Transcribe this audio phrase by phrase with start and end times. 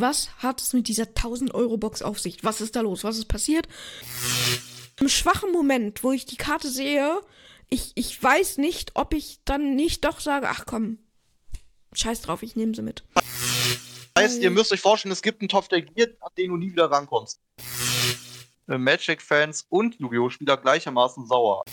[0.00, 2.42] Was hat es mit dieser 1000-Euro-Box auf sich?
[2.42, 3.04] Was ist da los?
[3.04, 3.68] Was ist passiert?
[4.98, 7.20] Im schwachen Moment, wo ich die Karte sehe,
[7.68, 10.98] ich, ich weiß nicht, ob ich dann nicht doch sage, ach komm,
[11.92, 13.04] scheiß drauf, ich nehme sie mit.
[14.18, 16.72] Heißt, ihr müsst euch vorstellen, es gibt einen Topf der Gier, an den du nie
[16.72, 17.40] wieder rankommst.
[18.68, 20.30] Äh, Magic-Fans und Yu-Gi-Oh!
[20.30, 21.64] Spieler gleichermaßen sauer.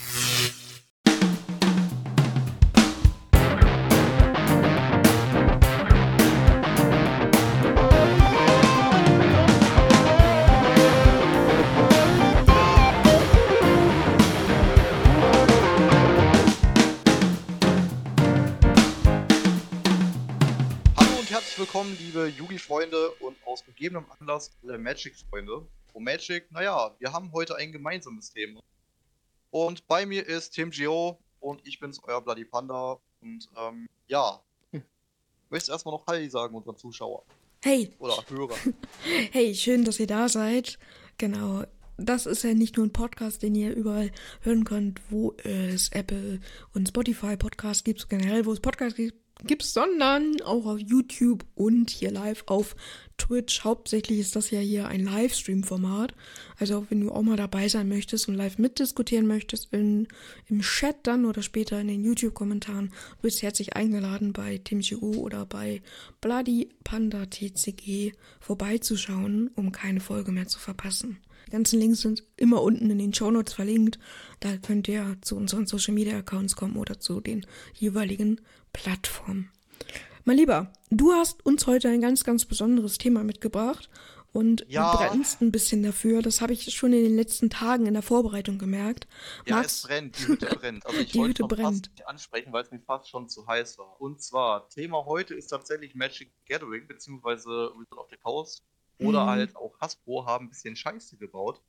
[22.17, 25.67] Liebe Yugi-Freunde und aus gegebenem Anlass alle Magic-Freunde.
[25.94, 28.59] Und Magic, naja, wir haben heute ein gemeinsames Thema.
[29.52, 32.99] Und bei mir ist Tim Gio und ich bin's, euer Bloody Panda.
[33.22, 34.41] Und ähm, ja,
[35.49, 37.23] möchtest erstmal noch Halli sagen unseren Zuschauern
[37.63, 38.73] Hey, oder Hörern.
[39.31, 40.80] hey, schön, dass ihr da seid.
[41.17, 41.66] Genau,
[41.97, 44.11] das ist ja nicht nur ein Podcast, den ihr überall
[44.42, 46.39] hören könnt, wo es Apple
[46.73, 51.89] und Spotify Podcasts gibt, generell wo es Podcasts gibt, gibt's, sondern auch auf YouTube und
[51.89, 52.75] hier live auf
[53.17, 53.63] Twitch.
[53.63, 56.13] Hauptsächlich ist das ja hier ein Livestream-Format.
[56.59, 60.08] Also wenn du auch mal dabei sein möchtest und live mitdiskutieren möchtest in,
[60.47, 65.81] im Chat dann oder später in den YouTube-Kommentaren, bist herzlich eingeladen bei TeamGU oder bei
[66.21, 71.17] Bloody Panda TCG vorbeizuschauen, um keine Folge mehr zu verpassen.
[71.47, 73.99] Die ganzen Links sind immer unten in den Shownotes verlinkt.
[74.41, 78.41] Da könnt ihr zu unseren Social Media Accounts kommen oder zu den jeweiligen
[78.73, 79.52] Plattformen.
[80.26, 83.90] Mein Lieber, du hast uns heute ein ganz, ganz besonderes Thema mitgebracht
[84.34, 84.92] und Ja.
[84.92, 86.22] du brennst ein bisschen dafür.
[86.22, 89.08] Das habe ich schon in den letzten Tagen in der Vorbereitung gemerkt.
[89.45, 90.86] Ja, Magst- es brennt, die Hütte brennt.
[90.86, 91.68] Also ich Die wollte Hütte brennt.
[91.86, 94.00] fast nicht ansprechen, weil es mir fast schon zu heiß war.
[94.02, 98.64] Und zwar, Thema heute ist tatsächlich Magic the Gathering, beziehungsweise Wizard of the Coast.
[99.00, 99.30] Oder Mhm.
[99.30, 101.62] halt auch Hasbro haben ein bisschen Scheiße gebaut.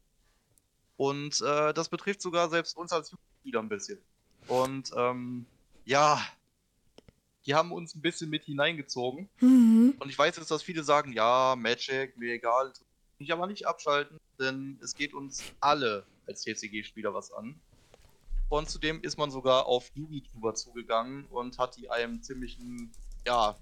[0.97, 3.98] Und äh, das betrifft sogar selbst uns als Jugendspieler ein bisschen.
[4.48, 5.47] Und ähm,
[5.85, 6.20] ja,
[7.48, 9.31] die haben uns ein bisschen mit hineingezogen.
[9.41, 9.95] Mhm.
[9.98, 12.73] Und ich weiß jetzt, dass viele sagen, ja, Magic, mir egal.
[13.17, 17.58] Ich aber nicht abschalten, denn es geht uns alle als TCG-Spieler was an.
[18.51, 22.92] Und zudem ist man sogar auf Yugi-Tuber zugegangen und hat die einem ziemlichen,
[23.27, 23.57] ja,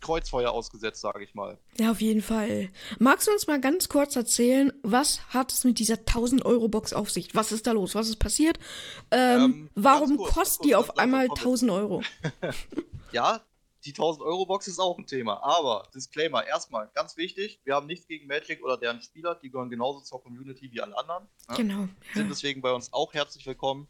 [0.00, 1.58] Kreuzfeuer ausgesetzt, sage ich mal.
[1.78, 2.68] Ja, auf jeden Fall.
[2.98, 7.34] Magst du uns mal ganz kurz erzählen, was hat es mit dieser 1000-Euro-Box auf sich?
[7.34, 7.94] Was ist da los?
[7.94, 8.58] Was ist passiert?
[9.10, 12.02] Ähm, Ähm, warum kurz, kostet die auf einmal kommen wir 1000 Euro?
[13.16, 13.40] Ja,
[13.86, 15.42] die 1000-Euro-Box ist auch ein Thema.
[15.42, 19.70] Aber, Disclaimer, erstmal, ganz wichtig, wir haben nichts gegen Magic oder deren Spieler, die gehören
[19.70, 21.24] genauso zur Community wie alle anderen.
[21.48, 21.56] ne?
[21.56, 21.88] Genau.
[22.12, 22.28] sind Ja.
[22.28, 23.88] deswegen bei uns auch herzlich willkommen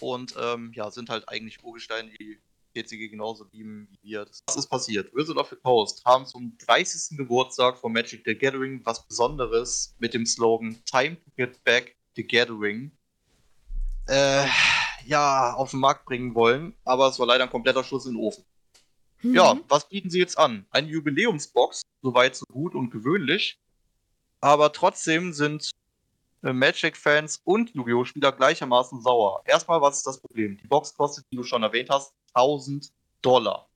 [0.00, 2.40] und ähm, ja, sind halt eigentlich Urgesteine, die
[2.74, 4.26] TCG genauso lieben wie wir.
[4.46, 5.14] Was ist passiert?
[5.14, 7.18] Wizard of the Coast haben zum 30.
[7.18, 12.26] Geburtstag von Magic the Gathering was Besonderes mit dem Slogan Time to get back the
[12.26, 12.90] Gathering
[14.08, 14.48] äh,
[15.06, 18.20] ja, auf den Markt bringen wollen, aber es war leider ein kompletter Schuss in den
[18.20, 18.44] Ofen.
[19.22, 19.34] Mhm.
[19.34, 20.66] Ja, was bieten sie jetzt an?
[20.70, 23.58] Eine Jubiläumsbox, soweit so gut und gewöhnlich.
[24.40, 25.70] Aber trotzdem sind
[26.42, 28.04] äh, Magic-Fans und Yu-Gi-Oh!
[28.04, 29.42] Spieler gleichermaßen sauer.
[29.44, 30.56] Erstmal, was ist das Problem?
[30.56, 32.90] Die Box kostet, wie du schon erwähnt hast, 1000
[33.20, 33.68] Dollar.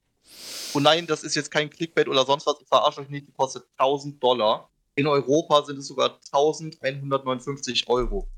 [0.73, 3.33] Und nein, das ist jetzt kein Clickbait oder sonst was, ich verarsche euch nicht, die
[3.33, 4.71] kostet 1000 Dollar.
[4.95, 8.29] In Europa sind es sogar 1159 Euro.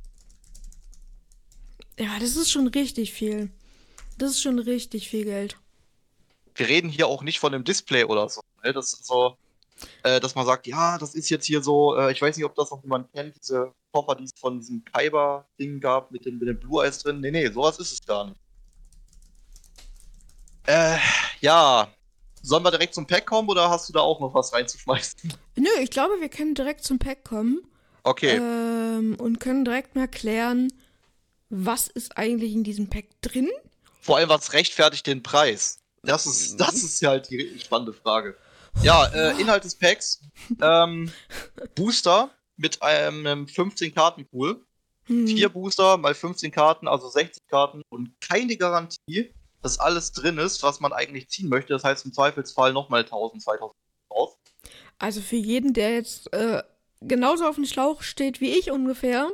[1.98, 3.50] Ja, das ist schon richtig viel.
[4.18, 5.56] Das ist schon richtig viel Geld.
[6.54, 8.40] wir reden hier auch nicht von einem Display oder so.
[8.64, 8.72] Ne?
[8.72, 9.36] Das ist so,
[10.02, 12.54] äh, dass man sagt, ja, das ist jetzt hier so, äh, ich weiß nicht, ob
[12.54, 16.48] das noch jemand kennt, diese Koffer, die es von diesem Kyber-Ding gab mit dem, mit
[16.48, 17.20] dem Blue Eyes drin.
[17.20, 18.40] Nee, nee, sowas ist es gar nicht.
[20.66, 20.96] Äh,
[21.40, 21.88] ja.
[22.42, 25.32] Sollen wir direkt zum Pack kommen oder hast du da auch noch was reinzuschmeißen?
[25.56, 27.60] Nö, ich glaube, wir können direkt zum Pack kommen
[28.04, 28.36] Okay.
[28.36, 30.72] ähm, und können direkt mal klären,
[31.48, 33.50] was ist eigentlich in diesem Pack drin?
[34.00, 35.78] Vor allem, was rechtfertigt den Preis?
[36.02, 38.36] Das ist, das ist ja halt die spannende Frage.
[38.82, 40.20] Ja, äh, Inhalt des Packs.
[40.60, 41.10] Ähm,
[41.74, 44.64] Booster mit einem 15-Karten-Pool.
[45.04, 45.26] Hm.
[45.26, 49.32] Vier Booster mal 15 Karten, also 60 Karten und keine Garantie,
[49.62, 51.72] dass alles drin ist, was man eigentlich ziehen möchte.
[51.72, 53.76] Das heißt im Zweifelsfall nochmal 1000, 2000
[54.08, 54.36] drauf.
[54.98, 56.62] Also für jeden, der jetzt äh,
[57.00, 59.30] genauso auf dem Schlauch steht wie ich ungefähr,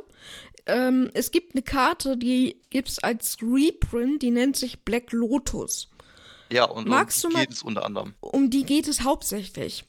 [0.65, 5.89] ähm, es gibt eine Karte, die gibt's als Reprint, die nennt sich Black Lotus.
[6.51, 8.13] Ja, und Magst um mal- geht es unter anderem.
[8.21, 9.85] Um die geht es hauptsächlich.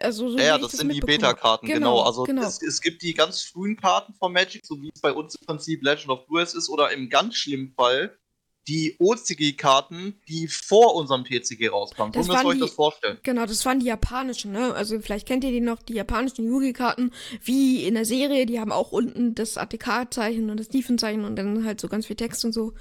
[0.00, 1.74] Also so Ja, ja, ich das sind die Beta-Karten, hab.
[1.74, 2.00] genau.
[2.02, 2.46] Also genau.
[2.46, 5.44] Es, es gibt die ganz frühen Karten von Magic, so wie es bei uns im
[5.44, 8.16] Prinzip Legend of Blue ist, oder im ganz schlimmen Fall
[8.68, 12.12] die OCG-Karten, die vor unserem TCG rauskamen.
[12.12, 13.18] Das So müsst ihr euch die- das vorstellen.
[13.22, 14.74] Genau, das waren die japanischen, ne?
[14.74, 17.12] Also vielleicht kennt ihr die noch, die japanischen Yugi-Karten,
[17.42, 21.64] wie in der Serie, die haben auch unten das ATK-Zeichen und das Tiefenzeichen und dann
[21.64, 22.74] halt so ganz viel Text und so.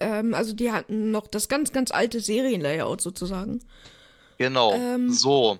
[0.00, 3.60] Ähm, also die hatten noch das ganz, ganz alte Serienlayout sozusagen.
[4.38, 4.72] Genau.
[4.74, 5.58] Ähm, so.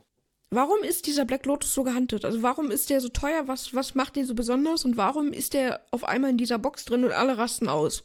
[0.51, 2.25] Warum ist dieser Black Lotus so gehandelt?
[2.25, 3.49] Also warum ist der so teuer?
[3.49, 4.85] Was, was macht den so besonders?
[4.85, 8.05] Und warum ist der auf einmal in dieser Box drin und alle rasten aus?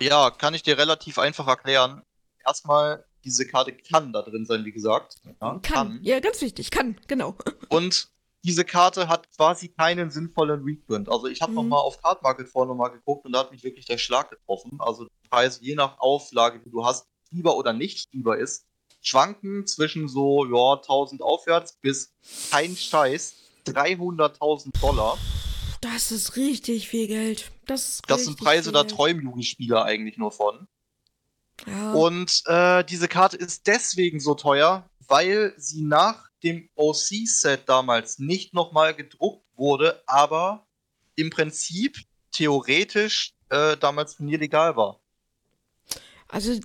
[0.00, 2.02] Ja, kann ich dir relativ einfach erklären.
[2.44, 5.16] Erstmal, diese Karte kann da drin sein, wie gesagt.
[5.40, 6.00] Ja, Kann.
[6.02, 7.36] Ja, ganz wichtig, kann, genau.
[7.68, 8.08] Und
[8.42, 11.08] diese Karte hat quasi keinen sinnvollen Reprint.
[11.08, 11.56] Also ich habe Mhm.
[11.56, 13.96] noch mal auf Card Market vorhin noch mal geguckt und da hat mich wirklich der
[13.96, 14.76] Schlag getroffen.
[14.80, 18.66] Also die Preise je nach Auflage, die du hast, lieber oder nicht lieber ist,
[19.00, 22.12] schwanken zwischen so ja 1000 aufwärts bis
[22.50, 23.34] kein Scheiß
[23.66, 25.16] 300.000 Dollar.
[25.84, 27.52] Das ist richtig viel Geld.
[27.66, 30.66] Das, ist Das sind Preise, da träumen Jugendspieler eigentlich nur von.
[31.66, 31.92] Ja.
[31.92, 38.54] Und äh, diese Karte ist deswegen so teuer, weil sie nach dem OC-Set damals nicht
[38.54, 40.66] nochmal gedruckt wurde, aber
[41.16, 41.98] im Prinzip
[42.32, 45.00] theoretisch äh, damals turnierlegal war.
[46.28, 46.58] Also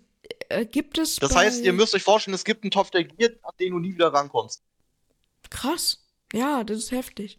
[0.48, 1.18] äh, gibt es.
[1.18, 3.80] Das heißt, ihr müsst euch vorstellen, es gibt einen Top der Gear, an den du
[3.80, 4.64] nie wieder rankommst.
[5.50, 6.06] Krass.
[6.32, 7.38] Ja, das ist heftig.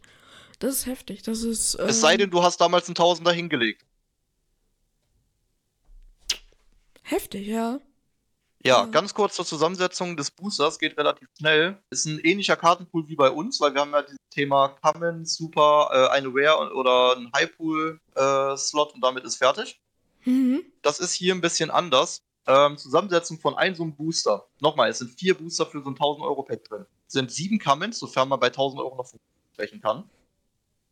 [0.61, 1.23] Das ist heftig.
[1.23, 1.75] Das ist.
[1.79, 3.83] Ähm, Es sei denn, du hast damals einen Tausender hingelegt.
[7.01, 7.79] Heftig, ja.
[8.63, 11.81] Ja, ganz kurz zur Zusammensetzung des Boosters, geht relativ schnell.
[11.89, 15.89] Ist ein ähnlicher Kartenpool wie bei uns, weil wir haben ja dieses Thema Common, Super,
[15.91, 19.81] äh, eine Rare oder ein Highpool-Slot und damit ist fertig.
[20.25, 20.61] Mhm.
[20.83, 22.21] Das ist hier ein bisschen anders.
[22.45, 24.45] Ähm, Zusammensetzung von einem so einem Booster.
[24.59, 26.85] Nochmal, es sind vier Booster für so ein 1000 Euro Pack drin.
[27.07, 29.11] Es sind sieben Commons, sofern man bei 1000 Euro noch
[29.53, 30.07] sprechen kann.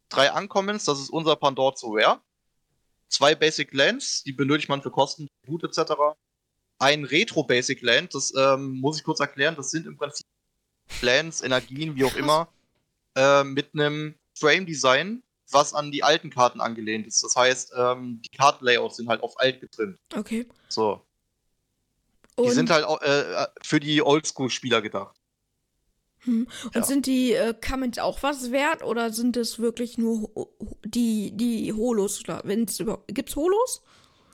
[0.10, 2.20] Drei Uncommons, das ist unser Pandora zu Rare.
[3.08, 5.94] Zwei Basic Lands, die benötigt man für Kosten, Gut etc.
[6.80, 10.26] Ein Retro Basic Land, das ähm, muss ich kurz erklären, das sind im Prinzip
[11.02, 12.50] Lands, Energien, wie auch immer,
[13.16, 17.24] äh, mit einem Frame Design, was an die alten Karten angelehnt ist.
[17.24, 19.98] Das heißt, ähm, die Kartenlayouts sind halt auf alt getrimmt.
[20.16, 20.48] Okay.
[20.70, 21.02] So.
[22.38, 25.19] Die Und, sind halt äh, für die Oldschool-Spieler gedacht.
[26.26, 26.48] Hm.
[26.66, 26.84] Und ja.
[26.84, 30.30] sind die äh, Comments auch was wert oder sind es wirklich nur
[30.86, 32.22] die, die Holos?
[32.80, 33.82] Über Gibt's Holos?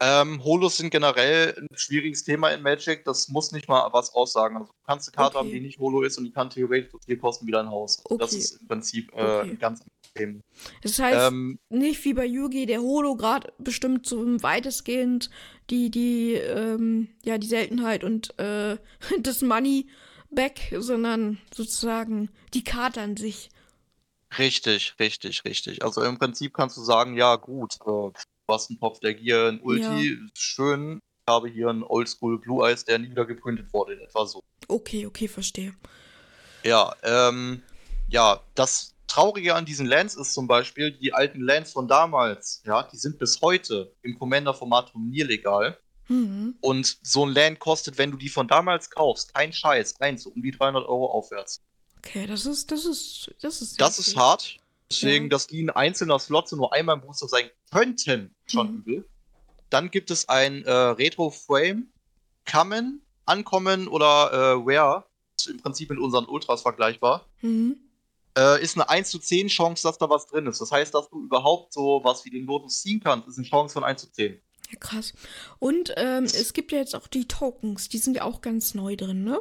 [0.02, 3.06] Ähm, Holos sind generell ein schwieriges Thema in Magic.
[3.06, 4.58] Das muss nicht mal was aussagen.
[4.58, 5.46] Also, du kannst eine Karte Okay.
[5.46, 8.00] haben, die nicht Holo ist und die kann theoretisch so viel kosten wie dein Haus.
[8.00, 8.40] Also Das Okay.
[8.40, 9.52] ist im Prinzip äh, Okay.
[9.52, 10.40] ein ganz anderes Thema.
[10.82, 15.30] Das heißt, Ähm, nicht wie bei Yugi, der Holo gerade bestimmt so weitestgehend
[15.70, 18.78] die, die, ähm, ja, die Seltenheit und äh,
[19.22, 19.88] das Money
[20.36, 23.50] back, sondern sozusagen die Karte an sich.
[24.38, 25.84] richtig, richtig, richtig.
[25.84, 28.14] Also im Prinzip kannst du sagen, ja gut, äh, du
[28.50, 31.00] hast einen Topf der Gier, ein Ulti, schön.
[31.28, 34.44] Ich habe hier einen Oldschool Blue Eyes, der nie wieder geprintet wurde, in etwa so.
[34.68, 35.74] Okay, okay, verstehe.
[36.64, 37.64] Ja, ähm,
[38.08, 42.84] ja, das Traurige an diesen Lands ist zum Beispiel, die alten Lands von damals, ja,
[42.84, 45.80] die sind bis heute im Commander-Format turnierlegal.
[46.08, 46.56] Mhm.
[46.62, 50.30] Und so ein Land kostet, wenn du die von damals kaufst, kein Scheiß, eins, so
[50.30, 51.62] um die 300 Euro aufwärts.
[51.98, 53.82] Okay, das ist, das ist, das ist.
[53.82, 54.58] Das ist hart.
[54.92, 55.30] Deswegen, Ja.
[55.30, 58.78] dass die ein einzelner Slot so nur einmal im Booster sein könnten, schon Mhm.
[58.82, 59.10] übel.
[59.72, 61.88] Dann gibt es ein äh, Retro-Frame,
[62.50, 65.06] Common, Uncommon oder äh, Rare.
[65.38, 67.26] Ist im Prinzip mit unseren Ultras vergleichbar.
[67.42, 67.78] Mhm.
[68.38, 70.60] äh, ist eine 1 zu 10 Chance, dass da was drin ist.
[70.62, 73.74] Das heißt, dass du überhaupt so was wie den Lotus ziehen kannst, ist eine Chance
[73.74, 74.40] von 1 zu 10.
[74.72, 75.14] Ja, krass.
[75.60, 78.96] Und ähm, es gibt ja jetzt auch die Tokens, die sind ja auch ganz neu
[78.96, 79.40] drin, ne?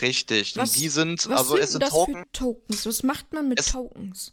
[0.00, 0.56] Richtig.
[0.56, 2.14] Was- und die sind, Was also sind es sind das Token.
[2.16, 2.86] für Tokens?
[2.86, 4.32] Was macht man mit Es- Tokens?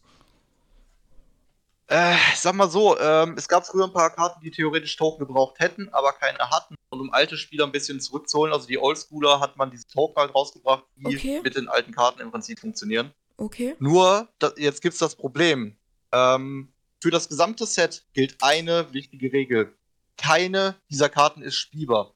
[1.89, 5.59] Äh, sag mal so, ähm, es gab früher ein paar Karten, die theoretisch Token gebraucht
[5.59, 6.75] hätten, aber keine hatten.
[6.89, 10.35] Und um alte Spieler ein bisschen zurückzuholen, also die Oldschooler, hat man diese Token halt
[10.35, 11.41] rausgebracht, die Okay.
[11.41, 13.13] mit den alten Karten im Prinzip funktionieren.
[13.37, 13.75] Okay.
[13.79, 15.77] Nur, da, jetzt gibt's das Problem.
[16.11, 19.73] Ähm, für das gesamte Set gilt eine wichtige Regel.
[20.17, 22.13] Keine dieser Karten ist spielbar.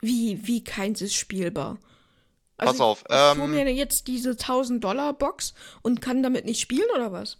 [0.00, 1.78] Wie, wie keins ist spielbar?
[2.56, 7.12] Pass auf, Ich, ich ähm, mir jetzt diese 1000-Dollar-Box und kann damit nicht spielen, oder
[7.12, 7.38] was?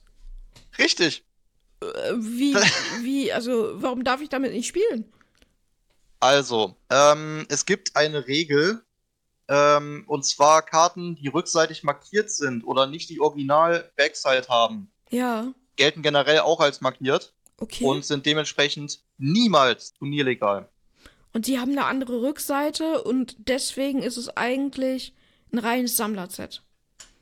[0.78, 1.24] Richtig.
[1.80, 2.54] Äh, wie,
[3.02, 5.12] wie, also, warum darf ich damit nicht spielen?
[6.20, 8.82] Also, ähm, es gibt eine Regel,
[9.48, 16.02] ähm, und zwar Karten, die rückseitig markiert sind oder nicht die Original-Backside haben, Ja, gelten
[16.02, 17.84] generell auch als markiert okay.
[17.84, 20.68] und sind dementsprechend niemals turnierlegal.
[21.32, 25.14] Und sie haben eine andere Rückseite und deswegen ist es eigentlich
[25.52, 26.62] ein reines Sammlerset.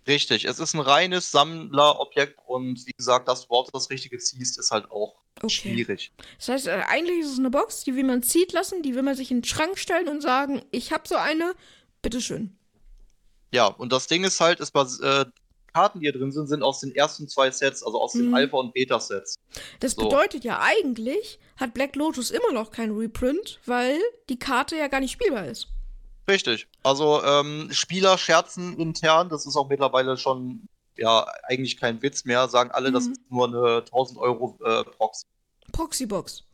[0.06, 4.58] Richtig, es ist ein reines Sammlerobjekt und wie gesagt, dass du überhaupt das Richtige ziehst,
[4.58, 5.48] ist halt auch Okay.
[5.74, 6.12] schwierig.
[6.38, 9.02] Das heißt, äh, eigentlich ist es eine Box, die will man ziehen lassen, die will
[9.02, 11.54] man sich in den Schrank stellen und sagen, ich habe so eine,
[12.02, 12.56] bitteschön.
[13.52, 15.39] Ja, und das Ding ist halt, es äh, die
[15.72, 18.34] Karten, die hier drin sind, sind aus den ersten zwei Sets, also aus den Mhm.
[18.34, 19.36] Alpha- und Beta-Sets.
[19.80, 20.02] Das So.
[20.02, 23.98] bedeutet ja eigentlich, hat Black Lotus immer noch kein Reprint, weil
[24.28, 25.68] die Karte ja gar nicht spielbar ist.
[26.28, 26.68] Richtig.
[26.82, 30.62] Also ähm, Spieler scherzen intern, das ist auch mittlerweile schon
[30.96, 33.12] ja eigentlich kein Witz mehr, sagen alle, das Mhm.
[33.12, 35.24] ist nur eine 1000 Euro äh, Proxy.
[35.72, 36.44] Proxybox.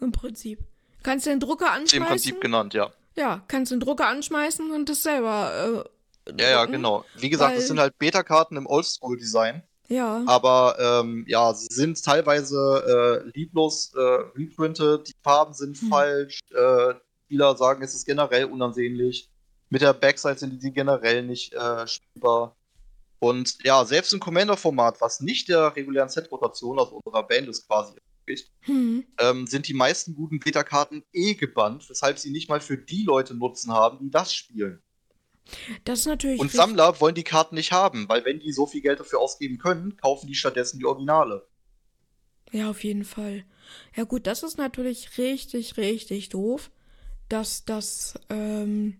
[0.00, 0.60] Im Prinzip.
[1.02, 2.06] Kannst den Drucker Im anschmeißen.
[2.06, 2.90] Prinzip genannt, ja.
[3.16, 5.84] Ja, kannst den Drucker anschmeißen und das selber.
[5.86, 5.90] Äh,
[6.38, 7.04] Ja, ja, genau.
[7.16, 9.62] Wie gesagt, es sind halt Beta-Karten im Oldschool-Design.
[9.88, 10.22] Ja.
[10.26, 15.88] Aber ähm, ja, sie sind teilweise äh, lieblos äh, reprintet, die Farben sind Hm.
[15.88, 16.94] falsch, äh,
[17.26, 19.28] Spieler sagen, es ist generell unansehnlich.
[19.68, 22.56] Mit der Backside sind die generell nicht äh, spielbar.
[23.18, 27.94] Und ja, selbst im Commander-Format, was nicht der regulären Set-Rotation, also unserer Band ist quasi
[27.96, 29.04] entspricht, Hm.
[29.18, 33.34] ähm, sind die meisten guten Beta-Karten eh gebannt, weshalb sie nicht mal für die Leute
[33.34, 34.82] Nutzen haben, die das spielen.
[35.84, 36.40] Das ist natürlich.
[36.40, 36.52] Und.
[36.52, 39.96] Sammler wollen die Karten nicht haben, weil wenn die so viel Geld dafür ausgeben können,
[39.96, 41.46] kaufen die stattdessen die Originale.
[42.52, 43.44] Ja, auf jeden Fall.
[43.96, 46.70] Ja, gut, das ist natürlich richtig, richtig doof,
[47.28, 48.98] dass das, ähm,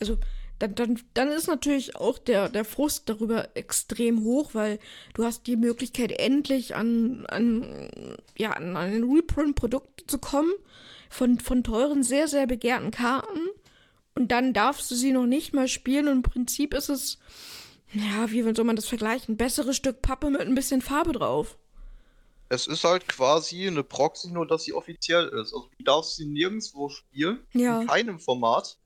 [0.00, 0.18] also,
[0.58, 4.78] dann, dann, dann ist natürlich auch der, der Frust darüber extrem hoch, weil
[5.14, 7.90] du hast die Möglichkeit, endlich an, an,
[8.38, 10.52] ja, an ein Reprint-Produkt zu kommen
[11.10, 13.40] von, von teuren, sehr, sehr begehrten Karten.
[14.16, 16.08] Und dann darfst du sie noch nicht mal spielen.
[16.08, 17.18] Und im Prinzip ist es,
[17.92, 19.34] ja, wie soll man das vergleichen?
[19.34, 21.56] Ein besseres Stück Pappe mit ein bisschen Farbe drauf.
[22.48, 25.52] Es ist halt quasi eine Proxy, nur dass sie offiziell ist.
[25.52, 27.80] Also du darfst sie nirgendwo spielen, Ja.
[27.82, 28.78] in keinem Format.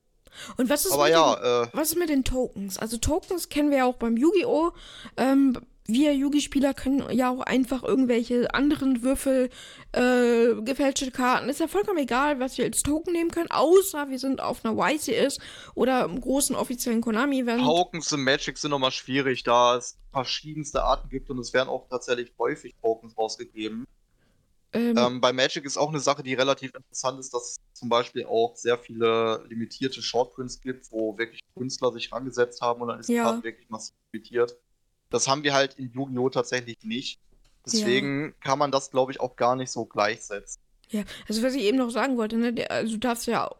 [0.56, 2.78] Und was ist Aber mit den, ja, äh, was ist mit den Tokens?
[2.78, 4.72] Also Tokens kennen wir ja auch beim Yu-Gi-Oh!
[5.16, 5.58] Ähm,
[5.92, 9.50] wir Yu-Gi-Spieler können ja auch einfach irgendwelche anderen Würfel,
[9.92, 11.48] äh, gefälschte Karten.
[11.48, 14.74] Ist ja vollkommen egal, was wir als Token nehmen können, außer wir sind auf einer
[14.76, 15.38] YCS
[15.74, 17.62] oder im großen offiziellen Konami-Event.
[17.62, 21.86] Tokens im Magic sind nochmal schwierig, da es verschiedenste Arten gibt und es werden auch
[21.88, 23.86] tatsächlich häufig Tokens rausgegeben.
[24.72, 27.88] Ähm, Ähm, bei Magic ist auch eine Sache, die relativ interessant ist, dass es zum
[27.88, 33.00] Beispiel auch sehr viele limitierte Shortprints gibt, wo wirklich Künstler sich rangesetzt haben und dann
[33.00, 33.24] ist die Ja.
[33.24, 34.56] Karte wirklich massiv limitiert.
[35.10, 36.30] Das haben wir halt in Yu-Gi-Oh!
[36.30, 37.20] tatsächlich nicht.
[37.66, 40.60] Deswegen kann man das, glaube ich, auch gar nicht so gleichsetzen.
[40.88, 43.50] Ja, also was ich eben noch sagen wollte, ne, der, also du darfst ja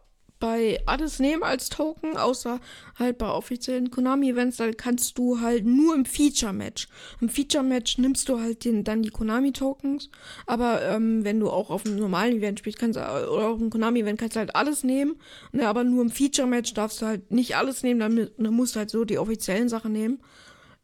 [0.41, 2.59] bei alles nehmen als Token, außer
[2.97, 6.87] halt bei offiziellen Konami-Events, da kannst du halt nur im Feature-Match.
[7.21, 10.09] Im Feature-Match nimmst du halt den, dann die Konami-Tokens,
[10.47, 13.69] aber ähm, wenn du auch auf einem normalen Event spielst, kannst du, oder auf einem
[13.69, 15.21] Konami-Event kannst du halt alles nehmen,
[15.53, 18.79] ne, aber nur im Feature-Match darfst du halt nicht alles nehmen, dann, dann musst du
[18.79, 20.19] halt so die offiziellen Sachen nehmen.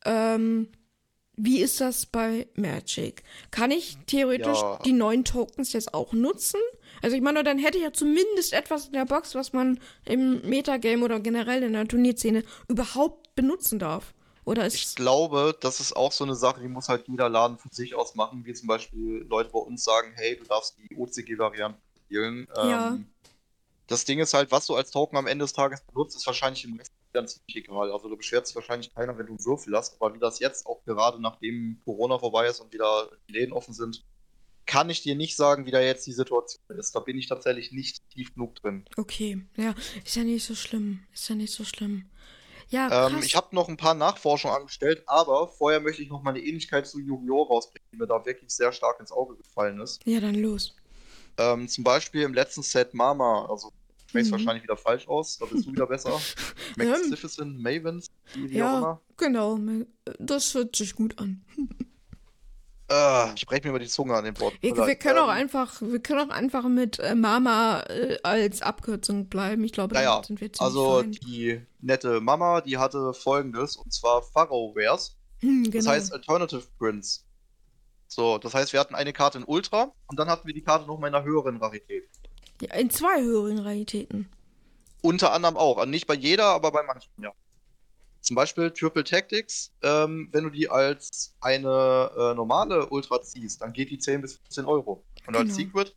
[0.06, 0.70] Ähm,
[1.40, 3.24] wie ist das bei Magic?
[3.52, 4.80] Kann ich theoretisch Ja.
[4.84, 6.60] die neuen Tokens jetzt auch nutzen?
[7.04, 10.42] Also ich meine, dann hätte ich ja zumindest etwas in der Box, was man im
[10.50, 14.16] Metagame oder generell in der Turnierszene überhaupt benutzen darf.
[14.46, 17.58] Oder Ich ist glaube, das ist auch so eine Sache, die muss halt jeder Laden
[17.58, 20.96] von sich aus machen, wie zum Beispiel Leute bei uns sagen, hey, du darfst die
[20.96, 22.48] OCG-Variante spielen.
[22.56, 22.94] Ja.
[22.94, 23.06] Ähm,
[23.88, 26.64] das Ding ist halt, was du als Token am Ende des Tages benutzt, ist wahrscheinlich
[26.66, 26.94] im Rest
[27.26, 27.92] ziemlich egal.
[27.92, 30.66] Also du beschwert sich wahrscheinlich keiner, wenn du einen Würfel hast, aber wie das jetzt
[30.68, 34.04] auch gerade nachdem Corona vorbei ist und wieder die Läden offen sind,
[34.66, 36.94] kann ich dir nicht sagen, wie da jetzt die Situation ist.
[36.94, 38.86] Da bin ich tatsächlich nicht tief genug drin.
[38.98, 39.42] okay.
[39.56, 41.00] Ja, ist ja nicht so schlimm.
[41.14, 42.10] Ist ja nicht so schlimm.
[42.70, 43.08] Ja.
[43.08, 46.42] Ähm, ich habe noch ein paar Nachforschungen angestellt, aber vorher möchte ich noch mal eine
[46.42, 47.44] Ähnlichkeit zu Yu-Gi-Oh!
[47.44, 50.06] rausbringen, die mir da wirklich sehr stark ins Auge gefallen ist.
[50.06, 50.76] ja, dann los.
[51.38, 53.72] Ähm, zum Beispiel im letzten Set Mama, also
[54.14, 54.32] es Mhm.
[54.32, 56.12] wahrscheinlich wieder falsch aus, da bist du wieder besser.
[56.80, 56.90] Ähm.
[56.90, 59.02] Magnificent Mavens, wie, wie auch Ja, immer.
[59.18, 59.60] genau.
[60.20, 61.44] Das hört sich gut an.
[62.90, 64.58] Äh, ich breche mir über die Zunge an den Worten.
[64.62, 69.28] Wir, wir können auch einfach, wir können auch einfach mit äh, Mama äh, als Abkürzung
[69.28, 69.64] bleiben.
[69.64, 71.12] Ich glaube, Naja, sind wir ziemlich also fein.
[71.12, 75.18] die nette Mama, die hatte folgendes, und zwar Pharaoh Wares.
[75.40, 75.76] Hm, genau.
[75.78, 77.24] Das heißt Alternative Prints.
[78.08, 80.86] So, das heißt, wir hatten eine Karte in Ultra und dann hatten wir die Karte
[80.88, 82.08] noch in einer höheren Rarität.
[82.62, 84.28] Ja, in zwei höheren Raritäten.
[85.02, 85.78] Unter anderem auch.
[85.78, 87.32] Also nicht bei jeder, aber bei manchen, ja.
[88.22, 93.72] Zum Beispiel Triple Tactics, ähm, wenn du die als eine äh, normale Ultra ziehst, dann
[93.74, 95.04] geht die 10 bis 15 Euro.
[95.28, 95.56] Und als Genau.
[95.70, 95.96] Secret,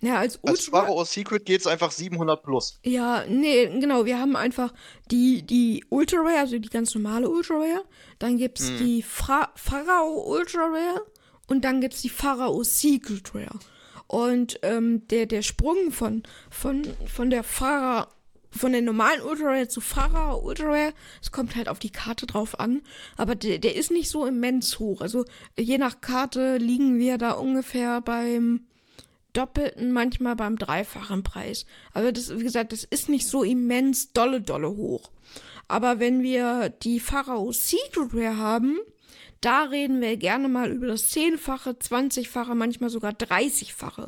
[0.00, 0.62] Ja, als als Ultra.
[0.62, 2.78] Sparrow aus Secret geht es einfach 700 plus.
[2.84, 4.04] Ja, nee, genau.
[4.04, 4.72] Wir haben einfach
[5.10, 7.84] die, die Ultra Rare, also die ganz normale Ultra Rare.
[8.18, 8.78] Dann gibt's Mhm.
[8.78, 11.06] die Fra Pharao Ultra Rare.
[11.48, 13.58] Und dann gibt's die Pharao Secret Rare.
[14.12, 18.08] Und ähm, der, der Sprung von, von, von der Phara
[18.50, 20.92] von den normalen Ultra zu Farah Ultra
[21.22, 22.82] es kommt halt auf die Karte drauf an,
[23.16, 25.00] aber der, der ist nicht so immens hoch.
[25.00, 25.24] Also
[25.58, 28.66] je nach Karte liegen wir da ungefähr beim
[29.32, 31.64] doppelten, manchmal beim dreifachen Preis.
[31.94, 35.10] Also das, wie gesagt, das ist nicht so immens dolle, dolle hoch.
[35.68, 38.78] Aber wenn wir die Pharao Secret Rare haben,
[39.42, 44.06] da reden wir gerne mal über das zehnfache, zwanzigfache, manchmal sogar dreißigfache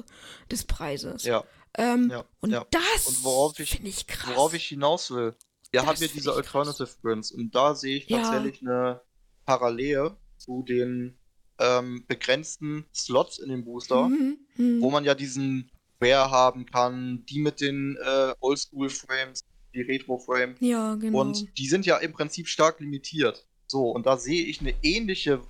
[0.51, 1.25] des Preises.
[1.25, 1.45] Ja.
[1.77, 2.65] Ähm, Ja, und ja.
[2.71, 3.21] das
[3.69, 4.35] finde ich krass.
[4.35, 5.35] Worauf ich hinaus will.
[5.71, 6.37] Wir Das haben hier diese krass.
[6.55, 8.23] Alternative Prints und da sehe ich Ja.
[8.23, 9.01] tatsächlich eine
[9.45, 11.19] Parallele zu den
[11.59, 14.81] ähm, begrenzten Slots in dem Booster, Mhm, mhm.
[14.83, 20.95] wo man ja diesen Rare haben kann, die mit den äh, Oldschool-Frames, die Retro-Frame ja,
[20.97, 21.21] genau.
[21.21, 23.47] und die sind ja im Prinzip stark limitiert.
[23.67, 25.41] So, und da sehe ich eine ähnliche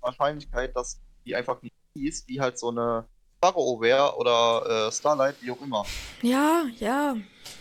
[0.00, 3.04] Wahrscheinlichkeit, dass die einfach nicht ist, wie halt so eine
[3.42, 5.84] Pharaoh Rare oder äh, Starlight, wie auch immer.
[6.22, 7.16] Ja, ja.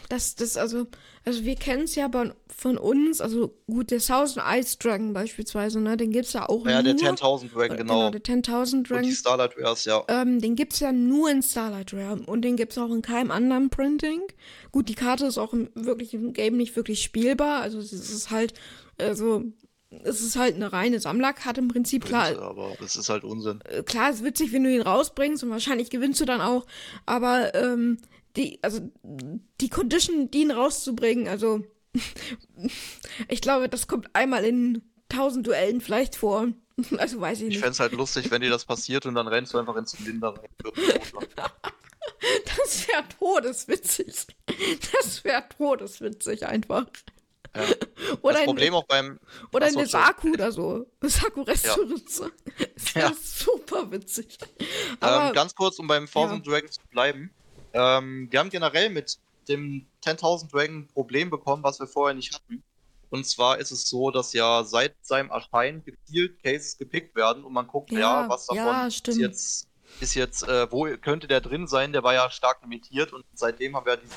[0.10, 0.88] Das, das, also,
[1.24, 2.10] also wir kennen es ja
[2.48, 6.82] von uns, also gut, der Thousand Ice Dragon beispielsweise, ne, den gibt's ja auch Ja,
[6.82, 6.94] nur.
[6.94, 8.10] der 10.000 Dragon, genau.
[8.10, 9.04] der 10.000 Und Dragon.
[9.04, 10.04] die Starlight Rares, ja.
[10.10, 13.70] Ähm, den gibt's ja nur in Starlight Rare und den gibt's auch in keinem anderen
[13.70, 14.22] Printing.
[14.72, 18.54] Gut, die Karte ist auch im wirklichen Game nicht wirklich spielbar, also es ist halt,
[18.98, 19.44] also
[20.03, 22.38] es ist halt eine reine Sammlerkarte im Prinzip, klar.
[22.39, 23.62] aber das ist halt Unsinn.
[23.65, 26.65] äh, klar, ist witzig, wenn du ihn rausbringst und wahrscheinlich gewinnst du dann auch,
[27.05, 27.98] aber ähm,
[28.36, 28.79] die, also
[29.60, 31.63] die Condition, die ihn rauszubringen, also
[33.27, 36.48] ich glaube, das kommt einmal in tausend Duellen vielleicht vor.
[36.98, 37.60] Also weiß ich Ich nicht.
[37.60, 40.29] fände es halt lustig, wenn dir das passiert und dann rennst du einfach ins Zylinder
[40.29, 40.48] rein.
[42.58, 44.27] Das wäre todeswitzig.
[44.93, 46.86] Das wäre todeswitzig einfach.
[47.68, 47.75] Ja.
[48.22, 49.20] Oder Das Problem auch beim.
[49.54, 49.88] oder Achso, eine.
[49.88, 50.88] Saku oder so.
[51.01, 52.32] Saku Restaurantze.
[52.75, 53.16] Das wäre Ja.
[53.22, 54.38] super witzig.
[55.00, 57.32] Aber Ähm, ganz kurz, um beim 1000 Dragon zu bleiben.
[57.74, 62.34] Ähm, wir haben generell mit dem 10.000 Dragon ein Problem bekommen, was wir vorher nicht
[62.34, 62.63] hatten.
[63.12, 67.54] Und zwar ist es so, dass ja seit seinem Erscheinen gezielt Cases gepickt werden und
[67.54, 69.68] man guckt, ja, Ja, was davon ja, ist jetzt,
[70.00, 71.92] ist jetzt äh, wo könnte der drin sein?
[71.92, 74.13] Der war ja stark limitiert und seitdem haben wir diese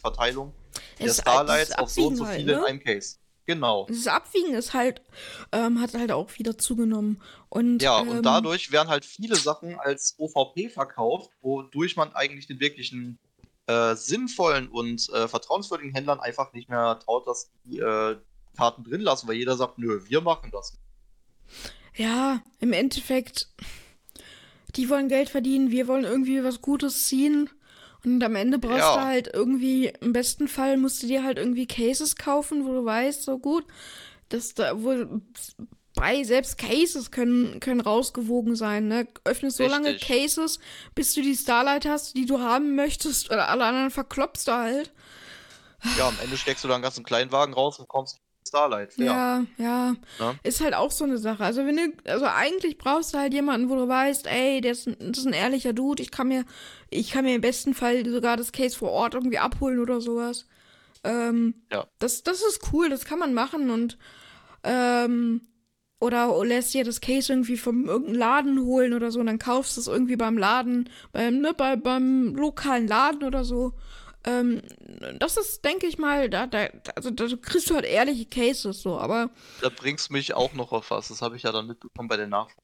[0.00, 0.52] Verteilung
[0.98, 2.84] der Starlights auf so und so Abwiegen viele halt, in ne?
[2.84, 3.16] einem Case.
[3.46, 3.86] Genau.
[3.88, 5.02] Dieses Abwiegen ist halt,
[5.52, 7.22] ähm, hat halt auch wieder zugenommen.
[7.48, 12.48] Und, Ja, ähm, und dadurch werden halt viele Sachen als OVP verkauft, wodurch man eigentlich
[12.48, 13.18] den wirklichen
[13.66, 18.16] äh, sinnvollen und äh, vertrauenswürdigen Händlern einfach nicht mehr traut, dass die äh,
[18.56, 20.76] Karten drin lassen, weil jeder sagt, nö, wir machen das.
[21.94, 23.48] Ja, im Endeffekt,
[24.74, 27.48] die wollen Geld verdienen, wir wollen irgendwie was Gutes ziehen.
[28.06, 28.94] Und am Ende brauchst Ja.
[28.96, 32.84] du halt irgendwie, im besten Fall musst du dir halt irgendwie Cases kaufen, wo du
[32.84, 33.64] weißt, so gut,
[34.28, 35.20] dass da wohl
[35.96, 39.08] bei selbst Cases können, können rausgewogen sein, ne?
[39.24, 40.06] Öffnest so lange Richtig.
[40.06, 40.60] Cases,
[40.94, 44.92] bis du die Starlight hast, die du haben möchtest, oder alle anderen verklopst du halt.
[45.98, 48.92] Ja, am Ende steckst du da einen ganzen Kleinwagen raus und kommst Starlight.
[48.94, 49.04] Fair.
[49.06, 49.90] Ja, ja.
[50.18, 50.38] Ne?
[50.42, 51.44] Ist halt auch so eine Sache.
[51.44, 54.86] Also wenn du, also eigentlich brauchst du halt jemanden, wo du weißt, ey, der ist
[54.86, 56.44] ein, das ist ein ehrlicher Dude, ich kann mir,
[56.90, 60.46] ich kann mir im besten Fall sogar das Case vor Ort irgendwie abholen oder sowas.
[61.04, 61.86] Ähm, Ja.
[61.98, 63.98] das, das ist cool, das kann man machen und
[64.64, 65.42] ähm,
[65.98, 69.76] oder lässt dir das Case irgendwie vom irgendeinem Laden holen oder so und dann kaufst
[69.76, 73.72] du es irgendwie beim Laden, beim, ne, bei, beim lokalen Laden oder so.
[74.26, 74.62] Ähm,
[75.18, 78.98] das ist, denke ich mal, da, da, also da kriegst du halt ehrliche Cases so,
[78.98, 81.08] aber Da bringst du mich auch noch auf was.
[81.08, 82.60] Das habe ich ja dann mitbekommen bei der Nachfrage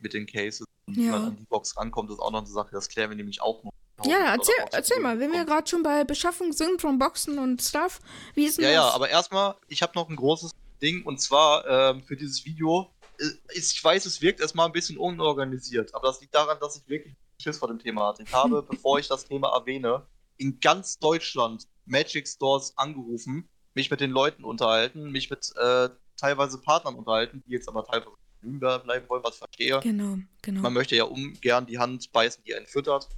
[0.00, 0.66] mit den Cases.
[0.86, 1.12] Und wie Ja.
[1.12, 2.70] man an die Box rankommt, ist auch noch eine Sache.
[2.72, 3.70] Das klären wir nämlich auch noch.
[4.04, 7.98] Ja, erzähl, erzähl mal, wenn wir gerade schon bei Beschaffung sind von Boxen und Stuff,
[8.34, 8.76] wie ist denn Ja, das?
[8.76, 12.92] ja, aber erstmal, ich habe noch ein großes Ding und zwar ähm, für dieses Video.
[13.18, 16.88] äh, Ich weiß, es wirkt erstmal ein bisschen unorganisiert, aber das liegt daran, dass ich
[16.88, 18.22] wirklich Schiss vor dem Thema hatte.
[18.22, 20.06] Ich habe, bevor ich das Thema erwähne,
[20.38, 26.58] in ganz Deutschland Magic Stores angerufen, mich mit den Leuten unterhalten, mich mit äh, teilweise
[26.60, 29.80] Partnern unterhalten, die jetzt aber teilweise bleiben wollen, was ich verstehe.
[29.80, 30.60] Genau, genau.
[30.62, 33.08] Man möchte ja ungern die Hand beißen, die einen füttert.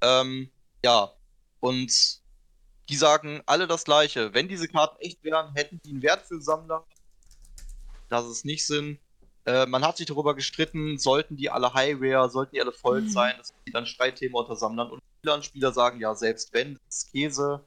[0.00, 0.50] Ähm,
[0.84, 1.12] ja,
[1.60, 2.20] und
[2.88, 4.34] die sagen alle das Gleiche.
[4.34, 6.84] Wenn diese Karten echt wären, hätten die einen Wert für Sammler.
[8.08, 8.98] Dass es nicht sind.
[9.44, 13.08] Äh, man hat sich darüber gestritten, sollten die alle Highware, sollten die alle voll Mhm.
[13.08, 13.34] sein.
[13.38, 15.42] Das sind dann Streitthema unter Sammlern und Spielern.
[15.42, 17.64] Spieler sagen, ja, selbst wenn, das ist Käse.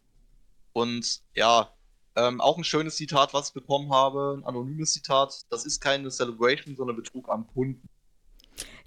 [0.74, 1.72] Und ja,
[2.16, 5.46] ähm, auch ein schönes Zitat, was ich bekommen habe, ein anonymes Zitat.
[5.50, 7.88] Das ist keine Celebration, sondern Betrug am Kunden.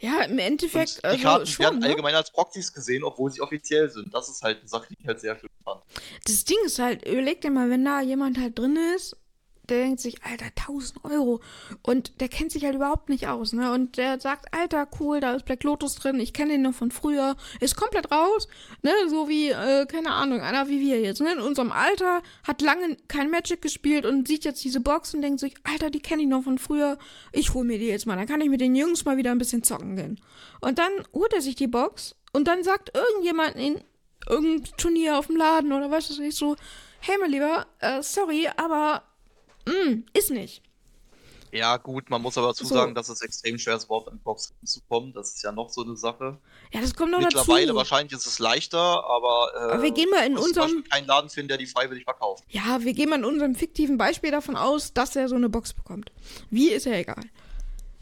[0.00, 1.86] ja, im Endeffekt, Und die also Karten schon, werden ne?
[1.86, 4.12] allgemein als Proxys gesehen, obwohl sie offiziell sind.
[4.12, 5.82] Das ist halt eine Sache, die ich halt sehr schön fand.
[6.24, 9.16] Das Ding ist halt, überleg dir mal, wenn da jemand halt drin ist,
[9.70, 11.40] der denkt sich, Alter, 1000 Euro.
[11.82, 13.72] Und der kennt sich halt überhaupt nicht aus, ne?
[13.72, 16.90] Und der sagt, Alter, cool, da ist Black Lotus drin, ich kenne den noch von
[16.90, 18.48] früher, ist komplett raus,
[18.82, 18.92] ne?
[19.08, 21.32] So wie, äh, keine Ahnung, einer wie wir jetzt, ne?
[21.32, 25.40] In unserem Alter, hat lange kein Magic gespielt und sieht jetzt diese Box und denkt
[25.40, 26.98] sich, Alter, die kenne ich noch von früher,
[27.32, 29.38] ich hol mir die jetzt mal, dann kann ich mit den Jungs mal wieder ein
[29.38, 30.20] bisschen zocken gehen.
[30.60, 33.80] Und dann holt er sich die Box und dann sagt irgendjemand in
[34.28, 36.56] irgendein Turnier auf dem Laden oder was weiß ich so,
[37.00, 39.02] hey mein Lieber, äh, sorry, aber
[39.66, 40.62] mm, ist nicht.
[41.52, 42.74] Ja, gut, man muss aber dazu So.
[42.74, 45.12] sagen, dass es extrem schwer ist, überhaupt an Boxen zu kommen.
[45.14, 46.36] Das ist ja noch so eine Sache.
[46.72, 47.76] Ja, das kommt noch Mittlerweile dazu.
[47.76, 51.48] wahrscheinlich ist es leichter, aber, äh, Aber wir gehen mal in unserem, keinen Laden finden,
[51.48, 52.44] der die freiwillig verkauft.
[52.50, 55.72] ja, wir gehen mal in unserem fiktiven Beispiel davon aus, dass er so eine Box
[55.72, 56.10] bekommt.
[56.50, 57.22] Wie ist ja egal.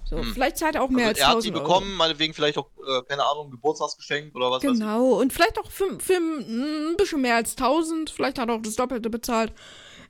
[0.06, 0.32] So, Hm.
[0.34, 1.64] vielleicht zahlt er auch mehr Also als er hat sie 1000 Euro.
[1.80, 4.62] bekommen, meinetwegen vielleicht auch, äh, keine Ahnung, Geburtstagsgeschenk oder was.
[4.62, 8.62] Genau, und vielleicht auch für, für ein bisschen mehr als 1000, vielleicht hat er auch
[8.62, 9.52] das Doppelte bezahlt.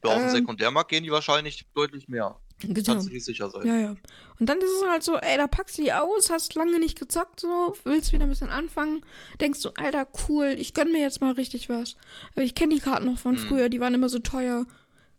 [0.05, 2.39] Ja, auf dem Ähm, Sekundärmarkt gehen die wahrscheinlich deutlich mehr.
[2.61, 2.83] Genau.
[2.85, 3.67] Kannst du dir sicher sein.
[3.67, 3.97] Ja, ja.
[4.39, 6.99] Und dann ist es halt so, ey, da packst du die aus, hast lange nicht
[6.99, 9.05] gezockt, so, willst wieder ein bisschen anfangen,
[9.41, 11.97] denkst du, Alter, cool, ich gönn mir jetzt mal richtig was.
[12.33, 13.43] Aber ich kenne die Karten noch von Hm.
[13.49, 14.67] früher, die waren immer so teuer.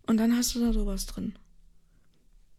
[0.07, 1.37] Und dann hast du da sowas drin.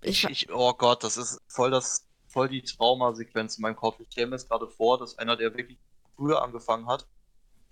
[0.03, 3.99] Ich, ich, oh Gott, das ist voll das, voll die Traumasequenz in meinem Kopf.
[4.01, 5.79] Ich stelle mir jetzt gerade vor, dass einer, der wirklich
[6.17, 7.07] früher angefangen hat,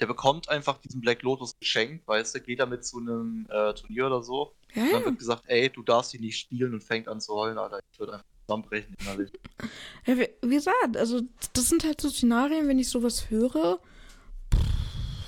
[0.01, 4.07] der bekommt einfach diesen Black Lotus geschenkt, weißt du, geht damit zu einem äh, Turnier
[4.07, 4.53] oder so.
[4.75, 5.07] ja, Und dann ja.
[5.07, 7.79] wird gesagt, ey, du darfst die nicht spielen und fängt an zu heulen, Alter.
[7.93, 9.31] Ich würde einfach zusammenbrechen innerlich.
[10.07, 11.21] ja wie, wie gesagt, also
[11.53, 13.79] das sind halt so Szenarien, wenn ich sowas höre,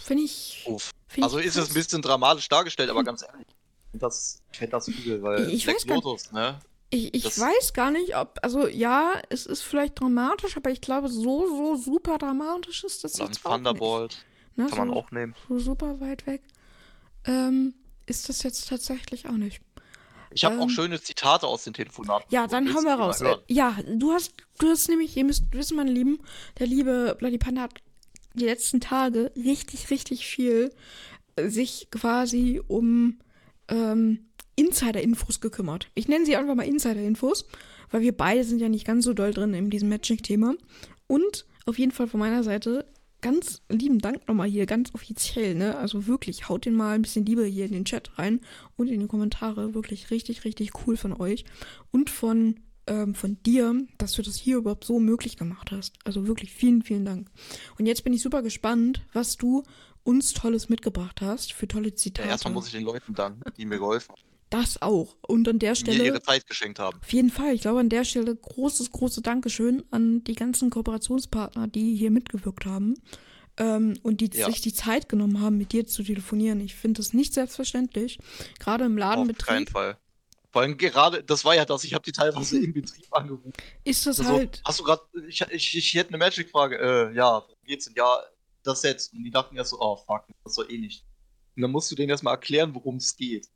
[0.01, 0.65] finde ich.
[0.67, 0.91] Uff.
[1.09, 3.47] find Also ich ist es ein bisschen dramatisch dargestellt, aber ganz ehrlich,
[3.93, 6.59] das, ich fänd das übel, weil Ich Black weiß gar- Lotus, ne?
[6.91, 10.81] Ich, ich Das- weiß gar nicht, ob, also ja, es ist vielleicht dramatisch, aber ich
[10.81, 13.43] glaube, so, so super dramatisch ist das jetzt auch nicht.
[13.43, 14.25] Thunderbolt,
[14.57, 15.35] Ne, kann man so, auch nehmen.
[15.49, 16.43] so super weit weg.
[17.25, 17.75] Ähm,
[18.07, 19.61] ist das jetzt tatsächlich auch nicht.
[20.33, 22.27] Ich habe auch Ähm, schöne Zitate aus den Telefonaten.
[22.31, 23.21] Ja, dann hauen wir raus.
[23.21, 23.41] hören?
[23.49, 26.19] Ja, du hast, du hast nämlich, ihr müsst wissen, meine Lieben,
[26.59, 27.75] der liebe Bloody Panda hat
[28.35, 30.73] die letzten Tage richtig, richtig viel
[31.37, 33.19] äh, sich quasi um
[33.69, 35.89] ähm, Insider-Infos gekümmert.
[35.95, 37.47] Ich nenne sie einfach mal Insider-Infos,
[37.91, 40.55] weil wir beide sind ja nicht ganz so doll drin in diesem Magic-Thema.
[41.07, 42.87] Und auf jeden Fall von meiner Seite
[43.27, 45.77] ganz lieben Dank nochmal hier, ganz offiziell, ne?
[45.77, 48.41] Also wirklich, haut den mal ein bisschen Liebe hier in den Chat rein
[48.77, 49.75] und in die Kommentare.
[49.75, 51.45] Wirklich richtig, richtig cool von euch.
[51.91, 55.95] Und von, ähm, von dir, dass du das hier überhaupt so möglich gemacht hast.
[56.05, 57.29] Also wirklich vielen, vielen Dank.
[57.81, 59.65] Und jetzt bin ich super gespannt, was du
[60.05, 62.29] uns Tolles mitgebracht hast für tolle Ja, Zitate.
[62.29, 64.23] erstmal muss ich den Leuten danken, die mir geholfen haben,
[64.61, 65.17] das auch.
[65.27, 66.05] Und an der die mir Stelle.
[66.07, 66.99] ihre Zeit geschenkt haben.
[67.01, 67.55] Auf jeden Fall.
[67.55, 72.65] Ich glaube, an der Stelle großes, großes Dankeschön an die ganzen Kooperationspartner, die hier mitgewirkt
[72.67, 72.95] haben
[73.59, 74.47] ähm, und die Ja.
[74.47, 76.61] sich die Zeit genommen haben, mit dir zu telefonieren.
[76.61, 78.19] Ich finde das nicht selbstverständlich.
[78.59, 79.99] Gerade im Auf keinen Ladenbetrieb Fall.
[80.53, 83.53] Vor allem gerade, das war ja das, ich habe die teilweise im Betrieb angerufen.
[83.85, 84.63] ist das Also, halt.
[84.65, 87.95] hast du gerade, ich, ich, ich hätte eine Magic-Frage, äh, ja, geht's denn?
[87.97, 88.21] Ja,
[88.63, 89.11] das Set.
[89.13, 91.05] Und die dachten erst so, oh fuck, das doch eh nicht.
[91.57, 93.49] Und dann musst du denen erstmal erklären, worum es geht.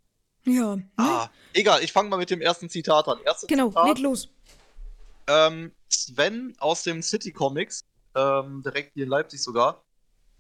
[0.45, 0.77] Ja.
[0.77, 0.89] Ne?
[0.97, 3.19] Ah, egal, ich fange mal mit dem ersten Zitat an.
[3.25, 4.29] Erstes genau, Zitat, leg los.
[5.27, 9.85] ähm, Sven aus dem City Comics, ähm, direkt hier in Leipzig sogar.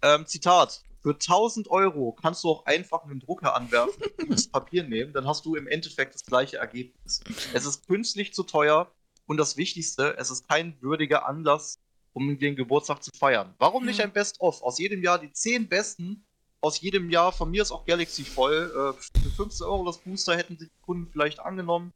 [0.02, 0.82] Ähm, Zitat.
[1.02, 5.26] Für 1000 Euro kannst du auch einfach einen Drucker anwerfen und das Papier nehmen, dann
[5.26, 7.20] hast du im Endeffekt das gleiche Ergebnis.
[7.54, 8.90] Es ist künstlich zu teuer
[9.26, 11.78] und das Wichtigste, es ist kein würdiger Anlass,
[12.12, 13.54] um den Geburtstag zu feiern.
[13.58, 14.62] Warum nicht ein Best-of?
[14.62, 16.26] Aus jedem Jahr die 10 besten,
[16.60, 18.94] aus jedem Jahr, von mir ist auch Galaxy voll.
[18.98, 21.92] Äh, für 15 Euro das Booster hätten sich die Kunden vielleicht angenommen,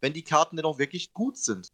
[0.00, 1.68] wenn die Karten denn auch wirklich gut sind.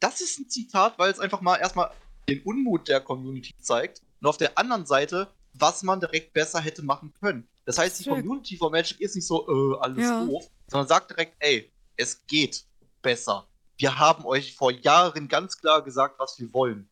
[0.00, 1.90] Das ist ein Zitat, weil es einfach mal erstmal
[2.28, 6.82] den Unmut der Community zeigt und auf der anderen Seite, was man direkt besser hätte
[6.82, 7.48] machen können.
[7.64, 10.24] Das heißt, die Community von Magic ist nicht so, äh, alles Ja.
[10.24, 12.64] doof, sondern sagt direkt, ey, es geht
[13.02, 13.46] besser.
[13.76, 16.88] Wir haben euch vor Jahren ganz klar gesagt, was wir wollen.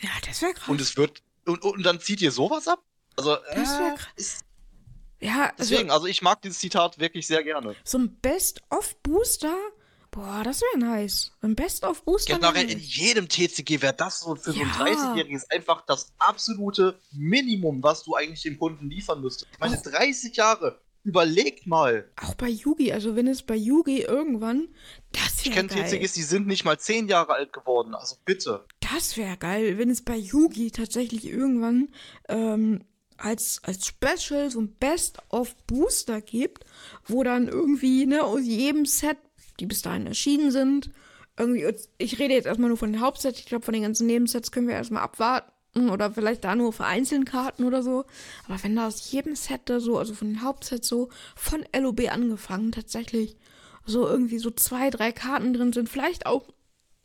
[0.00, 0.68] Ja, das wäre krass.
[0.68, 1.22] Und es wird.
[1.46, 2.82] Und, und dann zieht ihr sowas ab?
[3.16, 3.98] Also, äh, krass.
[4.16, 4.44] ist,
[5.20, 7.74] ja, also deswegen, also ich mag dieses Zitat wirklich sehr gerne.
[7.84, 9.54] so ein Best-of-Booster.
[10.12, 11.30] Boah, das wäre nice.
[11.40, 12.34] Ein Best-of-Booster.
[12.34, 14.74] Generell in jedem TCG wäre das so für so ein Ja.
[14.74, 19.48] 30-Jähriges einfach das absolute Minimum, was du eigentlich dem Kunden liefern müsstest.
[19.52, 20.80] Ich meine, Auch- 30 Jahre.
[21.02, 22.10] Überleg mal.
[22.20, 24.68] Auch bei Yugi, also wenn es bei Yugi irgendwann,
[25.12, 25.84] das Ich wäre kenne geil.
[25.88, 27.94] TCGs, die sind nicht mal 10 Jahre alt geworden.
[27.94, 28.66] Also bitte.
[28.80, 31.88] Das wäre geil, wenn es bei Yugi tatsächlich irgendwann
[32.28, 32.84] ähm,
[33.20, 36.64] als, als Special so ein Best-of-Booster gibt,
[37.06, 39.18] wo dann irgendwie, ne, aus jedem Set,
[39.58, 40.90] die bis dahin erschienen sind,
[41.38, 41.66] irgendwie,
[41.98, 44.68] ich rede jetzt erstmal nur von den Hauptsets, ich glaube, von den ganzen Nebensets können
[44.68, 48.04] wir erstmal abwarten oder vielleicht da nur vereinzelten Karten oder so.
[48.46, 52.10] Aber wenn da aus jedem Set da so, also von den Hauptsets so, von LOB
[52.10, 53.36] angefangen tatsächlich,
[53.86, 55.88] so irgendwie so zwei, drei Karten drin sind.
[55.88, 56.44] Vielleicht auch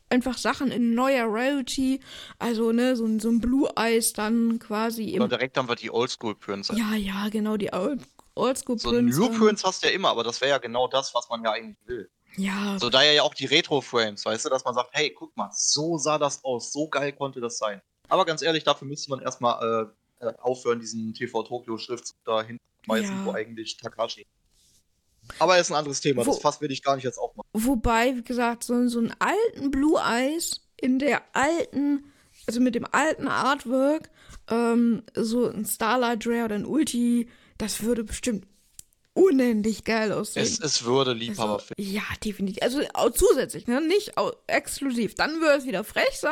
[0.10, 2.00] einfach Sachen in neuer Rarity.
[2.39, 5.91] Also, ne, so, ein- so ein Blue Eyes dann quasi Oder direkt haben wir die
[5.91, 6.74] Oldschool Prince.
[6.76, 8.02] Ja, ja, genau, die Old,
[8.36, 9.18] Oldschool So Prints.
[9.18, 9.38] New dann.
[9.39, 11.78] Prince hast du ja immer, aber das wäre ja genau das, was man ja eigentlich
[11.88, 12.10] will.
[12.38, 15.50] Ja, So daher ja auch die Retro-Frames, weißt du, dass man sagt, hey, guck mal,
[15.54, 17.82] so sah das aus, so geil konnte das sein.
[18.10, 19.89] Aber ganz ehrlich, dafür müsste man erstmal
[20.22, 23.26] äh, äh, aufhören, diesen TV Tokyo Schriftzug da hinten zu schmeißen, Ja.
[23.26, 24.26] wo eigentlich Takashi.
[25.40, 27.50] Aber ist ein anderes Thema, Wo- das Fass will ich gar nicht jetzt aufmachen.
[27.54, 32.06] Wobei, wie gesagt, so, so einen alten Blue Eyes in der alten,
[32.48, 34.10] also mit dem alten Artwork,
[34.50, 38.46] ähm, so ein Starlight Rare oder ein Ulti, das würde bestimmt
[39.15, 40.43] unendlich geil aussehen.
[40.43, 42.62] Es, es würde Liebhaber also, ja, definitiv.
[42.62, 43.82] Also auch zusätzlich, ne?
[43.82, 44.13] Nicht
[44.45, 45.15] exklusiv.
[45.15, 46.32] Dann würde es wieder frech sein,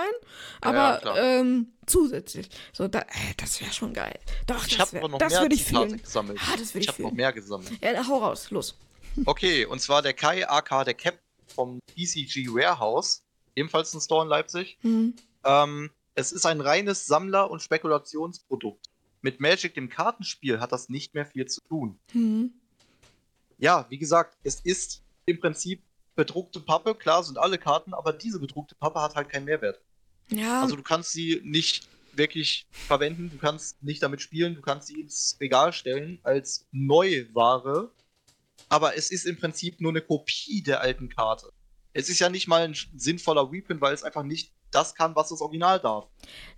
[0.63, 1.17] Ja, aber klar.
[1.17, 2.49] ähm, zusätzlich.
[2.73, 4.19] So, da, äh, das wäre schon geil.
[4.45, 6.01] Doch, Ich das, habe wär, noch das mehr würde ich fühlen.
[6.01, 6.39] gesammelt.
[6.41, 7.71] Ah, das würde ich ich habe noch mehr gesammelt.
[7.81, 8.77] Ja, hau raus, los.
[9.25, 13.23] Okay, und zwar der Kai AK, der Cap vom PCG Warehouse,
[13.55, 14.77] ebenfalls ein Store in Leipzig.
[14.81, 15.15] Hm.
[15.45, 18.87] Ähm, es ist ein reines Sammler- und Spekulationsprodukt.
[19.21, 21.99] Mit Magic, dem Kartenspiel, hat das nicht mehr viel zu tun.
[22.11, 22.53] Hm.
[23.63, 25.81] Ja, wie gesagt, es ist im Prinzip
[26.15, 26.95] bedruckte Pappe.
[26.95, 29.79] Klar sind alle Karten, aber diese bedruckte Pappe hat halt keinen Mehrwert.
[30.29, 34.87] Ja, Also du kannst sie nicht wirklich verwenden, du kannst nicht damit spielen, du kannst
[34.87, 37.89] sie ins Regal stellen als Neuware.
[38.67, 41.49] Aber es ist im Prinzip nur eine Kopie der alten Karte.
[41.93, 45.29] Es ist ja nicht mal ein sinnvoller Reprint, weil es einfach nicht das kann, was
[45.29, 46.07] das Original darf.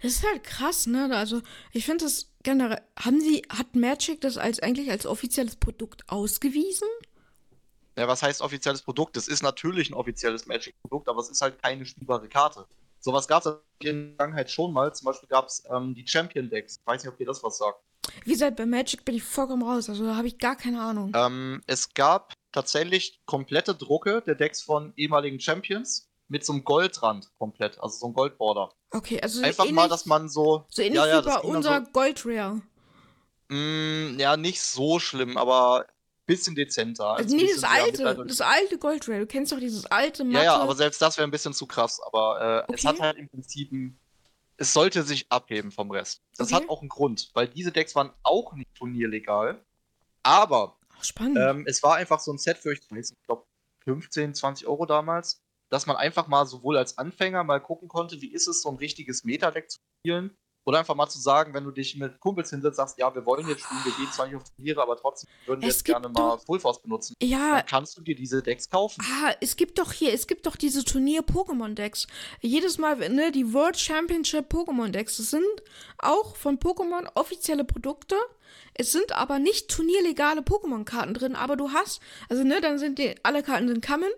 [0.02, 1.16] Das ist halt krass, ne?
[1.16, 2.82] Also, ich finde das generell.
[2.98, 6.88] Haben sie, hat Magic das als eigentlich als offizielles Produkt ausgewiesen?
[7.98, 9.16] Ja, was heißt offizielles Produkt?
[9.16, 12.66] Es ist natürlich ein offizielles Magic-Produkt, aber es ist halt keine spielbare Karte.
[13.00, 14.94] Sowas gab es in der Vergangenheit schon mal.
[14.94, 16.80] Zum Beispiel gab es ähm, die Champion-Decks.
[16.82, 17.80] Ich weiß nicht, ob ihr das was sagt.
[18.24, 19.90] Wie gesagt, bei Magic bin ich vollkommen raus.
[19.90, 21.14] Also, da habe ich gar keine Ahnung.
[21.16, 27.30] Ähm, es gab tatsächlich komplette Drucke der Decks von ehemaligen Champions mit so einem Goldrand
[27.38, 28.74] komplett, also so ein Goldborder.
[28.92, 30.66] Okay, also Einfach ähnlich, mal, dass man so.
[30.70, 32.62] so ähnlich ja, ja, wie bei unser Gold Rare.
[33.50, 35.86] So, mm, ja, nicht so schlimm, aber
[36.26, 37.06] bisschen dezenter.
[37.12, 38.32] Also, nee, bisschen das alte, mittelalterlich.
[38.38, 39.20] das alte Gold Rare.
[39.20, 40.46] Du kennst doch dieses alte Ja, Matte.
[40.46, 42.02] ja, aber selbst das wäre ein bisschen zu krass.
[42.02, 42.88] Aber äh, es Okay.
[42.88, 44.00] hat halt im Prinzip ein,
[44.58, 46.22] Es sollte sich abheben vom Rest.
[46.38, 46.64] Das Okay.
[46.64, 49.64] hat auch einen Grund, weil diese Decks waren auch nicht turnierlegal.
[50.24, 51.38] Aber Ach, spannend.
[51.38, 53.46] ähm, es war einfach so ein Set für, ich weiß nicht, ich glaube
[53.84, 58.32] 15, 20 Euro damals, dass man einfach mal sowohl als Anfänger mal gucken konnte, wie
[58.32, 60.36] ist es, so ein richtiges Meta-Deck zu spielen.
[60.68, 63.48] Oder einfach mal zu sagen, wenn du dich mit Kumpels hinsetzt, sagst, ja, wir wollen
[63.48, 66.10] jetzt spielen, wir gehen zwar nicht auf Turniere, aber trotzdem würden wir Es jetzt gerne
[66.10, 67.14] mal Full Force benutzen.
[67.22, 69.06] ja, Dann kannst du dir diese Decks kaufen.
[69.08, 72.08] Ah, es gibt doch hier, es gibt doch diese Turnier-Pokémon-Decks.
[72.42, 75.46] Jedes Mal, ne, die World Championship Pokémon-Decks, das sind
[76.00, 78.16] auch von Pokémon offizielle Produkte.
[78.74, 83.14] Es sind aber nicht turnierlegale Pokémon-Karten drin, aber du hast, also ne, dann sind die,
[83.22, 84.10] alle Karten sind Common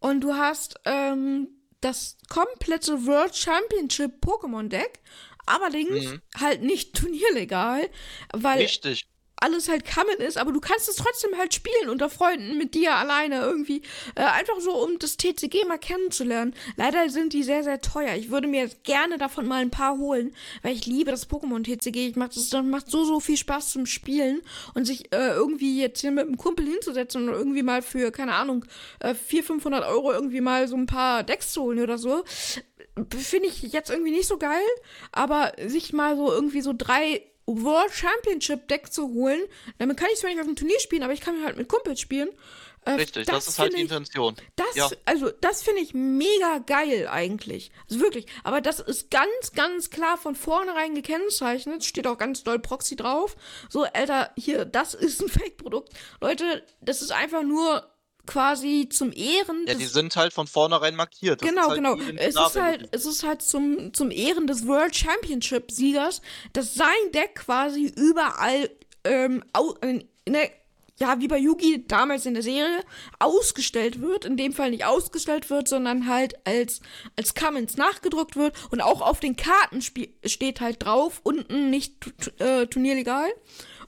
[0.00, 1.48] und du hast ähm,
[1.80, 5.00] das komplette World Championship Pokémon-Deck,
[5.46, 6.22] allerdings Mhm.
[6.38, 7.88] halt nicht turnierlegal,
[8.32, 9.06] weil Richtig.
[9.38, 12.94] Alles halt Common ist, aber du kannst es trotzdem halt spielen unter Freunden mit dir
[12.94, 13.82] alleine irgendwie.
[14.14, 16.54] Äh, einfach so, um das TCG mal kennenzulernen.
[16.76, 18.14] Leider sind die sehr, sehr teuer.
[18.14, 21.62] Ich würde mir jetzt gerne davon mal ein paar holen, weil ich liebe das Pokémon
[21.62, 22.08] TCG.
[22.08, 24.40] Ich mach das, das macht so, so viel Spaß zum Spielen
[24.74, 28.34] und sich äh, irgendwie jetzt hier mit einem Kumpel hinzusetzen und irgendwie mal für, keine
[28.34, 28.64] Ahnung,
[29.00, 32.24] äh, 400, 500 Euro irgendwie mal so ein paar Decks zu holen oder so.
[33.18, 34.64] Finde ich jetzt irgendwie nicht so geil,
[35.12, 39.40] aber sich mal so irgendwie so drei World Championship Deck zu holen.
[39.78, 42.00] Damit kann ich zwar nicht auf dem Turnier spielen, aber ich kann halt mit Kumpels
[42.00, 42.28] spielen.
[42.84, 44.36] Äh, Richtig, das, ist halt die Intention.
[44.54, 44.88] Das, Ja.
[45.06, 47.72] also, das finde ich mega geil eigentlich.
[47.90, 48.26] Also wirklich.
[48.44, 51.84] Aber das ist ganz, ganz klar von vornherein gekennzeichnet.
[51.84, 53.34] Steht auch ganz doll Proxy drauf.
[53.68, 55.90] So, Alter, hier, das ist ein Fake-Produkt.
[56.20, 57.84] Leute, das ist einfach nur
[58.26, 61.40] quasi zum Ehren Ja, die sind halt von vornherein markiert.
[61.42, 61.96] Das Genau, halt genau.
[62.16, 66.20] Es ist halt, es ist halt zum, zum Ehren des World Championship Siegers,
[66.52, 68.70] dass sein Deck quasi überall,
[69.04, 69.44] ähm,
[69.82, 70.50] in, der,
[70.98, 72.82] ja, wie bei Yugi damals in der Serie,
[73.18, 74.24] ausgestellt wird.
[74.24, 76.80] In dem Fall nicht ausgestellt wird, sondern halt als,
[77.16, 78.54] als Commons nachgedruckt wird.
[78.70, 81.94] Und auch auf den Karten steht halt drauf, unten nicht
[82.40, 83.28] äh, turnierlegal.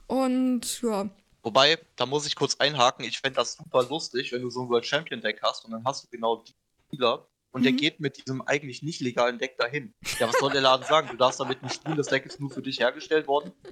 [0.07, 1.09] Und ja.
[1.41, 4.69] Wobei, da muss ich kurz einhaken, ich fände das super lustig, wenn du so ein
[4.69, 6.53] World Champion Deck hast und dann hast du genau die
[6.87, 7.77] Spieler und der Mhm.
[7.77, 9.93] geht mit diesem eigentlich nicht legalen Deck dahin.
[10.19, 11.07] Ja, was soll der Laden sagen?
[11.09, 13.53] Du darfst damit nicht spielen, das Deck ist nur für dich hergestellt worden.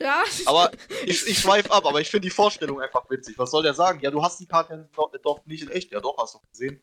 [0.00, 0.70] Ja, Aber
[1.04, 3.38] ich, ich schweife ab, aber ich finde die Vorstellung einfach witzig.
[3.38, 4.00] Was soll der sagen?
[4.00, 5.92] Ja, du hast die Karte doch, doch nicht in echt.
[5.92, 6.80] Ja, doch, hast du gesehen.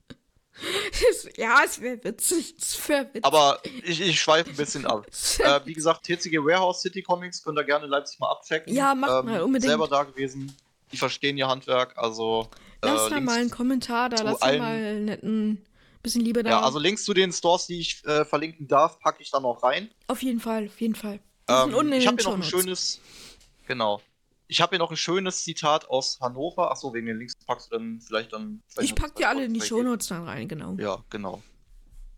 [1.38, 2.56] Ja, es wäre witzig.
[2.60, 3.26] Es wäre witzig.
[3.26, 5.06] Aber ich, ich schweife ein bisschen ab.
[5.38, 8.74] Wär- Äh, wie gesagt, TCG Warehouse City Comics könnt ihr gerne Leipzig mal abchecken.
[8.74, 9.70] Ja, macht ähm, mal, unbedingt.
[9.70, 10.56] Selber da gewesen.
[10.92, 12.50] die verstehen ihr Handwerk, also.
[12.82, 15.66] Lass äh, da mal einen Kommentar da, lass da allen- mal einen netten
[16.04, 16.50] bisschen Liebe da.
[16.52, 19.62] Ja, also Links zu den Stores, die ich äh, verlinken darf, packe ich dann auch
[19.64, 19.90] rein.
[20.08, 21.20] auf jeden Fall, auf jeden Fall.
[21.50, 23.00] Ähm, ich habe hier noch ein schönes,
[23.68, 24.02] genau.
[24.48, 26.72] Ich habe hier noch ein schönes Zitat aus Hannover.
[26.72, 28.62] Achso, wegen den Links packst du dann vielleicht dann.
[28.68, 30.76] vielleicht Ich pack die alle in die Shownotes dann rein, genau.
[30.78, 31.42] Ja, genau.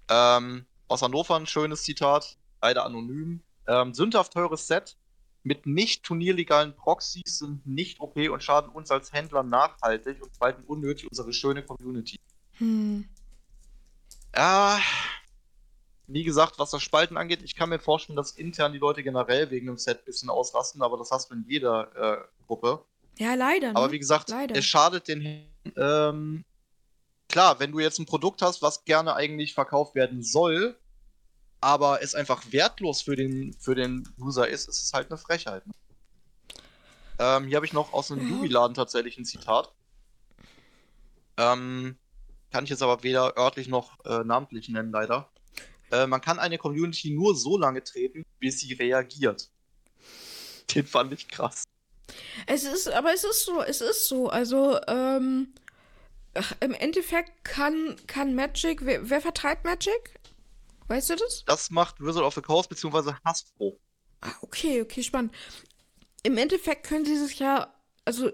[0.09, 3.41] Ähm, aus Hannover ein schönes Zitat, leider anonym.
[3.67, 4.97] Ähm, sündhaft teures Set
[5.43, 10.63] mit nicht turnierlegalen Proxys sind nicht okay und schaden uns als Händler nachhaltig und spalten
[10.65, 12.19] unnötig unsere schöne Community.
[12.57, 13.07] Hm.
[14.35, 14.79] Ja,
[16.11, 19.51] wie gesagt, was das Spalten angeht, ich kann mir vorstellen, dass intern die Leute generell
[19.51, 22.83] wegen dem Set ein bisschen ausrasten, aber das hast du in jeder äh, Gruppe.
[23.19, 23.69] Ja, leider.
[23.73, 23.75] Ne?
[23.75, 24.55] Aber wie gesagt, Leider.
[24.55, 25.45] es schadet den.
[25.75, 26.45] Ähm,
[27.27, 30.79] klar, wenn du jetzt ein Produkt hast, was gerne eigentlich verkauft werden soll,
[31.61, 35.67] aber es einfach wertlos für den, für den User ist, ist es halt eine Frechheit.
[35.67, 35.73] Ne?
[37.19, 38.35] Ähm, hier habe ich noch aus einem Ja.
[38.35, 39.71] Yubi-Laden tatsächlich ein Zitat.
[41.37, 41.97] Ähm,
[42.51, 45.29] kann ich jetzt aber weder örtlich noch äh, namentlich nennen, leider.
[45.91, 49.49] Äh, man kann eine Community nur so lange treten, bis sie reagiert.
[50.75, 51.63] Den fand ich krass.
[52.47, 54.29] Es ist, aber es ist so, es ist so.
[54.29, 55.53] Also, ähm,
[56.33, 60.19] ach, im Endeffekt kann, kann Magic, wer, wer vertreibt Magic?
[60.87, 61.43] Weißt du das?
[61.45, 63.13] Das macht Wizard of the Coast bzw.
[63.23, 63.79] Hasbro.
[64.21, 65.33] Ah, okay, okay, spannend.
[66.23, 67.73] Im Endeffekt können sie sich ja,
[68.05, 68.31] also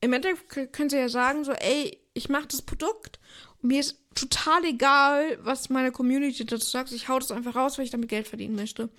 [0.00, 3.18] im Endeffekt können sie ja sagen, so, ey, ich mache das Produkt
[3.64, 6.92] mir ist total egal, was meine Community dazu sagt.
[6.92, 8.90] Ich hau das einfach raus, weil ich damit Geld verdienen möchte.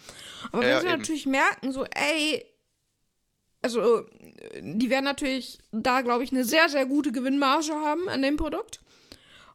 [0.52, 0.98] Aber Ja, wenn sie eben.
[0.98, 2.44] natürlich merken, so, ey,
[3.62, 8.22] also äh, die werden natürlich da, glaube ich, eine sehr, sehr gute Gewinnmarge haben an
[8.22, 8.82] dem Produkt.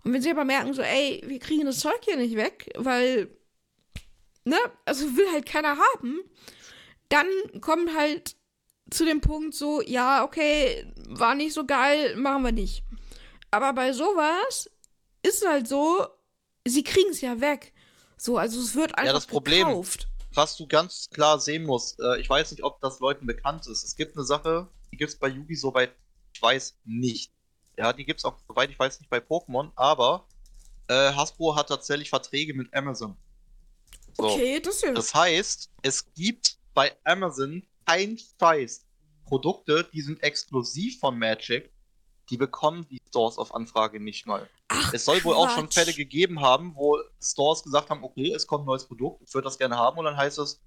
[0.05, 3.29] Und wenn sie aber merken, so, ey, wir kriegen das Zeug hier nicht weg, weil,
[4.44, 6.20] ne, also will halt keiner haben,
[7.09, 7.27] dann
[7.61, 8.37] kommt halt
[8.90, 12.83] zu dem Punkt so, ja, okay, war nicht so geil, machen wir nicht.
[13.51, 14.70] Aber bei sowas
[15.22, 16.06] ist es halt so,
[16.66, 17.72] sie kriegen es ja weg.
[18.16, 20.06] So, also es wird einfach das Problem- gekauft.
[20.33, 23.83] Was du ganz klar sehen musst, äh, ich weiß nicht, ob das Leuten bekannt ist.
[23.83, 25.92] Es gibt eine Sache, die gibt es bei Yugi, soweit
[26.33, 27.33] ich weiß, nicht.
[27.76, 30.26] Ja, die gibt es auch, soweit ich weiß, nicht bei Pokémon, aber
[30.87, 33.16] äh, Hasbro hat tatsächlich Verträge mit Amazon.
[34.16, 34.24] So.
[34.24, 34.92] Okay, das ist ja.
[34.92, 38.87] Das heißt, es gibt bei Amazon kein Scheiß.
[39.24, 41.70] Produkte, die sind exklusiv von Magic,
[42.30, 44.48] die bekommen die Stores auf Anfrage nicht mal.
[44.68, 45.74] Ach, Es soll wohl auch schon Quatsch.
[45.74, 49.44] Fälle gegeben haben, wo Stores gesagt haben, okay, es kommt ein neues Produkt, ich würde
[49.46, 50.60] das gerne haben und dann heißt es,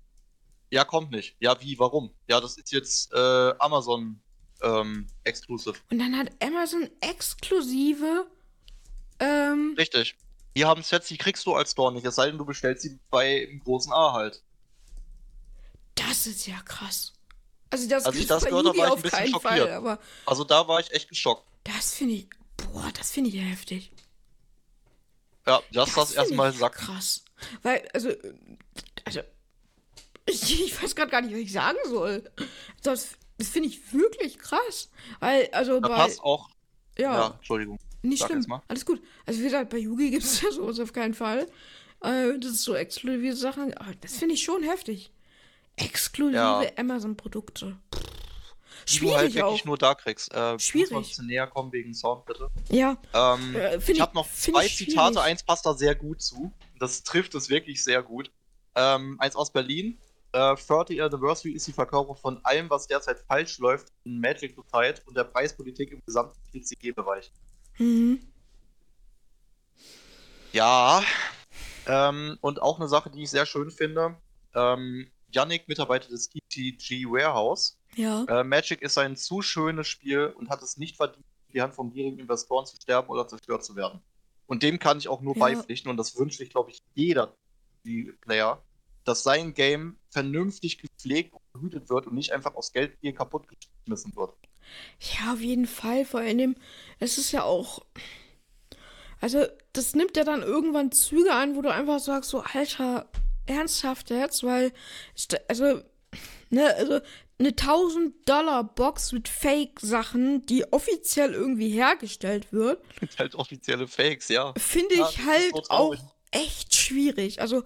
[0.69, 1.36] ja, kommt nicht.
[1.39, 2.12] Ja, wie, warum?
[2.28, 4.19] Ja, das ist jetzt äh, Amazon
[4.62, 5.76] ähm, exclusive.
[5.91, 8.26] Und dann hat Amazon exklusive.
[9.19, 10.15] Ähm, Richtig.
[10.58, 12.99] Die haben Sets, die kriegst du als Store nicht, es sei denn, du bestellst sie
[13.10, 14.43] bei einem großen A halt.
[15.95, 17.12] das ist ja krass.
[17.74, 19.54] Also das Als ich das gehört habe, war ich ein auf bisschen keinen schockiert.
[19.60, 21.44] Fall, aber Also da war ich echt geschockt.
[21.64, 22.28] das finde ich.
[22.58, 23.92] Boah, das finde ich ja heftig.
[25.48, 26.86] Ja, lass das, finde erstmal sacken.
[26.86, 27.24] Krass.
[27.64, 28.12] Weil, also,
[29.06, 29.22] also,
[30.26, 32.24] ich, ich weiß gerade gar nicht, was ich sagen soll.
[32.84, 34.90] Das, das finde ich wirklich krass.
[35.20, 35.96] Weil, also Da bei.
[35.96, 36.50] passt auch.
[36.98, 37.78] ja, Ja, Entschuldigung.
[38.04, 38.62] nicht sag schlimm.
[38.68, 39.02] Alles gut.
[39.26, 41.48] Also, wie gesagt, bei Yugi gibt es ja sowas auf keinen Fall.
[42.02, 43.74] Äh, das ist so exklusive Sachen.
[43.74, 45.12] Aber das finde ich schon heftig.
[45.76, 46.62] Exklusive Ja.
[46.78, 47.78] Amazon-Produkte.
[48.90, 49.66] Die du halt Schwierig wirklich auch.
[49.66, 50.34] nur da kriegst.
[50.34, 50.92] Äh, Schwierig.
[50.92, 52.50] Muss ein bisschen näher kommen wegen Sound, bitte.
[52.70, 55.18] Ja, Ähm, Äh, ich habe noch zwei Zitate, schwierig.
[55.20, 56.52] eins passt da sehr gut zu.
[56.80, 58.30] Das trifft es wirklich sehr gut.
[58.76, 59.98] Ähm, eins aus Berlin.
[60.34, 65.02] Äh, 30 Anniversary ist die Verkaufung von allem, was derzeit falsch läuft in Magic zurzeit
[65.08, 67.32] und der Preispolitik im gesamten TCG-Bereich.
[67.78, 68.20] mhm.
[70.52, 71.04] Ja.
[71.88, 74.16] Ähm, und auch eine Sache, die ich sehr schön finde.
[74.56, 77.78] Ähm, Yannick, Mitarbeiter des TTG Warehouse.
[77.96, 78.24] ja.
[78.26, 81.74] Äh, Magic ist ein zu schönes Spiel und hat es nicht verdient, in die Hand
[81.74, 84.02] von gierigen Investoren zu sterben oder zerstört zu werden.
[84.48, 85.39] Und dem kann ich auch nur Ja.
[85.46, 87.36] beipflichten und das wünscht sich, glaube ich, jeder
[87.86, 88.62] die Player,
[89.04, 94.15] dass sein Game vernünftig gepflegt und behütet wird und nicht einfach aus Geldgier kaputt geschmissen
[94.15, 94.34] wird.
[95.00, 96.06] Ja, auf jeden Fall.
[96.06, 96.56] Vor allem,
[97.00, 97.86] es ist ja auch.
[99.19, 103.10] Also, das nimmt ja dann irgendwann Züge an, wo du einfach sagst, so, Alter,
[103.46, 104.44] ernsthaft jetzt?
[104.44, 104.72] Weil,
[105.48, 105.82] also,
[106.50, 107.00] ne, also,
[107.40, 114.54] eine 1000-Dollar-Box mit Fake-Sachen, die offiziell irgendwie hergestellt wird, Sind halt offizielle Fakes, ja.
[114.58, 115.96] finde Ja, ich ist halt so auch
[116.32, 117.42] echt schwierig.
[117.42, 117.64] Also,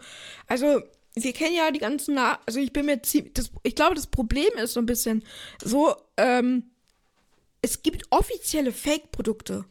[0.48, 0.82] also,
[1.16, 4.08] wir kennen ja die ganzen, Na also ich bin mir ziemlich, das, ich glaube, das
[4.08, 5.23] Problem ist so ein bisschen
[5.63, 6.71] so, ähm,
[7.62, 9.65] es gibt offizielle Fake-Produkte.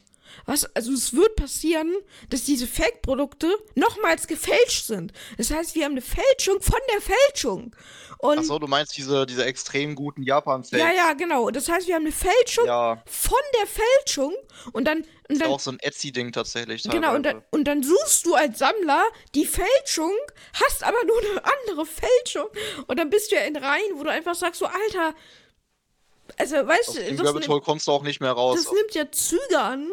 [0.45, 1.93] Was, also es wird passieren,
[2.29, 5.11] dass diese Fake-Produkte nochmals gefälscht sind.
[5.37, 7.75] Das heißt, wir haben eine Fälschung von der Fälschung.
[8.19, 10.79] Und Achso, du meinst diese, diese extrem guten Japan-Fakes?
[10.79, 11.49] ja, ja, genau.
[11.51, 14.33] Das heißt, wir haben eine Fälschung Ja, von der Fälschung
[14.73, 16.81] und dann, und ist dann auch so ein Etsy-Ding tatsächlich.
[16.83, 17.47] Genau, und dann, teilweise.
[17.51, 19.03] und dann suchst du als Sammler
[19.35, 20.13] die Fälschung,
[20.53, 22.47] hast aber nur eine andere Fälschung.
[22.87, 25.13] Und dann bist du ja in Reihen, wo du einfach sagst, so, Alter,
[26.37, 28.57] also, weißt Aus du, dem Rabbit nimmt- Hole kommst du auch nicht mehr raus.
[28.61, 29.89] das nimmt ja Züge an.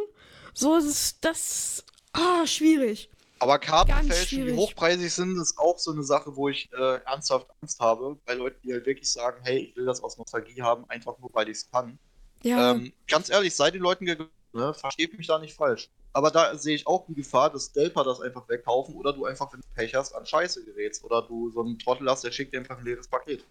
[0.55, 3.11] So, ist, das, ah, schwierig.
[3.41, 7.01] Aber Karten Ganz fälschen, die hochpreisig sind, ist auch so eine Sache, wo ich äh,
[7.05, 10.63] ernsthaft Angst habe, bei Leuten, die halt wirklich sagen, hey, ich will das aus Nostalgie
[10.63, 11.99] haben, einfach nur, weil ich es kann.
[12.43, 14.73] Ja, Ähm, ganz ehrlich, sei den Leuten gegönnt, ne?
[14.73, 15.91] versteht mich da nicht falsch.
[16.13, 19.53] Aber da sehe ich auch die Gefahr, dass Delper das einfach wegkaufen oder du einfach,
[19.53, 21.03] wenn du Pech hast, an Scheiße gerätst.
[21.03, 23.45] Oder du so einen Trottel hast, der schickt dir einfach ein leeres Paket.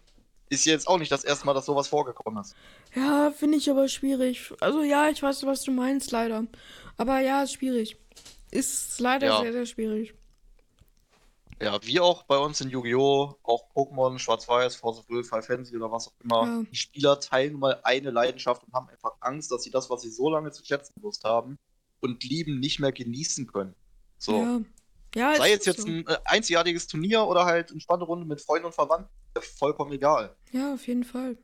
[0.50, 2.54] Ist jetzt auch nicht das erste Mal, dass sowas vorgekommen ist.
[2.94, 4.52] ja, finde ich aber schwierig.
[4.60, 6.44] Also, ja, ich weiß, was du meinst, leider.
[6.96, 7.96] Aber ja, ist schwierig.
[8.50, 9.40] Ist leider Ja.
[9.40, 10.14] sehr, sehr schwierig.
[11.62, 15.76] Ja, wie auch bei uns in Yu-Gi-Oh!, auch Pokémon, Schwarz-Weiß, Force of Will, Five Fantasy
[15.76, 16.46] oder was auch immer.
[16.46, 16.62] Ja.
[16.70, 20.02] Die Spieler teilen nun mal eine Leidenschaft und haben einfach Angst, dass sie das, was
[20.02, 21.56] sie so lange zu schätzen gewusst haben
[22.00, 23.74] und lieben, nicht mehr genießen können.
[24.18, 24.36] So.
[24.36, 24.60] Ja.
[25.16, 25.86] Ja, Sei jetzt so.
[25.86, 29.08] ein äh, einzigartiges Turnier oder halt eine spannende Runde mit Freunden und Verwandten.
[29.40, 30.34] Vollkommen egal.
[30.52, 31.36] Ja, auf jeden Fall.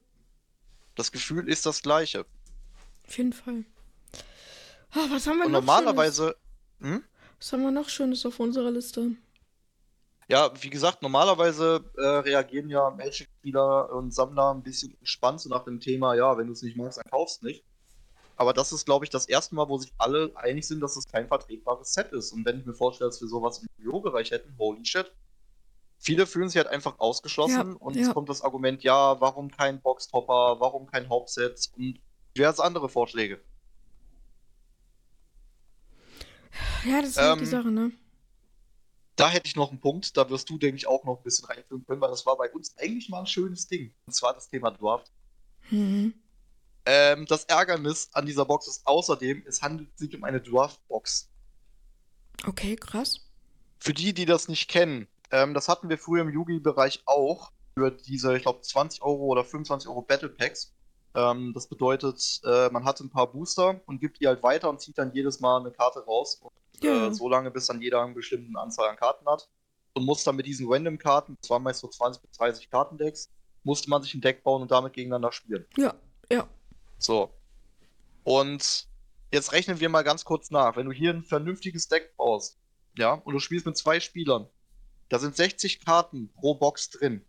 [0.94, 2.24] Das Gefühl ist das gleiche.
[3.06, 3.64] Auf jeden Fall.
[4.92, 6.36] Ah, was haben wir Und noch normalerweise,
[6.80, 7.04] hm?
[7.38, 9.12] Was haben wir noch Schönes auf unserer Liste?
[10.28, 15.64] ja, wie gesagt, normalerweise äh, reagieren ja Magic-Spieler und Sammler ein bisschen entspannt so nach
[15.64, 17.64] dem Thema, ja, wenn du es nicht magst, dann kaufst nicht.
[18.36, 21.06] Aber das ist, glaube ich, das erste Mal, wo sich alle einig sind, dass es
[21.08, 22.32] kein vertretbares Set ist.
[22.32, 25.12] Und wenn ich mir vorstelle, dass wir sowas im Yu-Gi-Oh!-Bereich hätten, holy shit.
[26.02, 28.08] Viele fühlen sich halt einfach ausgeschlossen Ja, und ja.
[28.08, 32.00] es kommt das Argument, ja, warum kein Boxtopper, warum kein Hauptset und
[32.36, 33.40] diverse andere Vorschläge.
[36.84, 37.92] Ja, das ist halt die Ähm, Sache, ne?
[39.16, 41.44] Da hätte ich noch einen Punkt, da wirst du, denke ich, auch noch ein bisschen
[41.44, 43.94] reinführen können, weil das war bei uns eigentlich mal ein schönes Ding.
[44.06, 45.04] Und zwar das Thema Dwarf.
[45.70, 46.14] Mhm.
[46.86, 51.30] Ähm, das Ärgernis an dieser Box ist außerdem, es handelt sich um eine Dwarf-Box.
[52.46, 53.20] Okay, krass.
[53.78, 57.90] Für die, die das nicht kennen, ähm, das hatten wir früher im Yugi-Bereich auch für
[57.90, 60.72] diese, ich glaube, 20 Euro oder 25 Euro Battle Packs.
[61.14, 64.80] Ähm, das bedeutet, äh, man hat ein paar Booster und gibt die halt weiter und
[64.80, 66.40] zieht dann jedes Mal eine Karte raus.
[66.42, 66.52] Und,
[66.84, 67.08] Ja.
[67.08, 69.48] äh, so lange, bis dann jeder eine bestimmte Anzahl an Karten hat.
[69.94, 73.28] Und muss dann mit diesen Random-Karten, das waren meist so 20 bis 30 Kartendecks,
[73.64, 75.66] musste man sich ein Deck bauen und damit gegeneinander spielen.
[75.76, 75.94] Ja,
[76.30, 76.46] ja.
[76.98, 77.30] So.
[78.22, 78.86] Und
[79.32, 80.76] jetzt rechnen wir mal ganz kurz nach.
[80.76, 82.58] Wenn du hier ein vernünftiges Deck baust,
[82.96, 84.46] ja, und du spielst mit zwei Spielern,
[85.10, 87.22] da sind 60 Karten pro Box drin.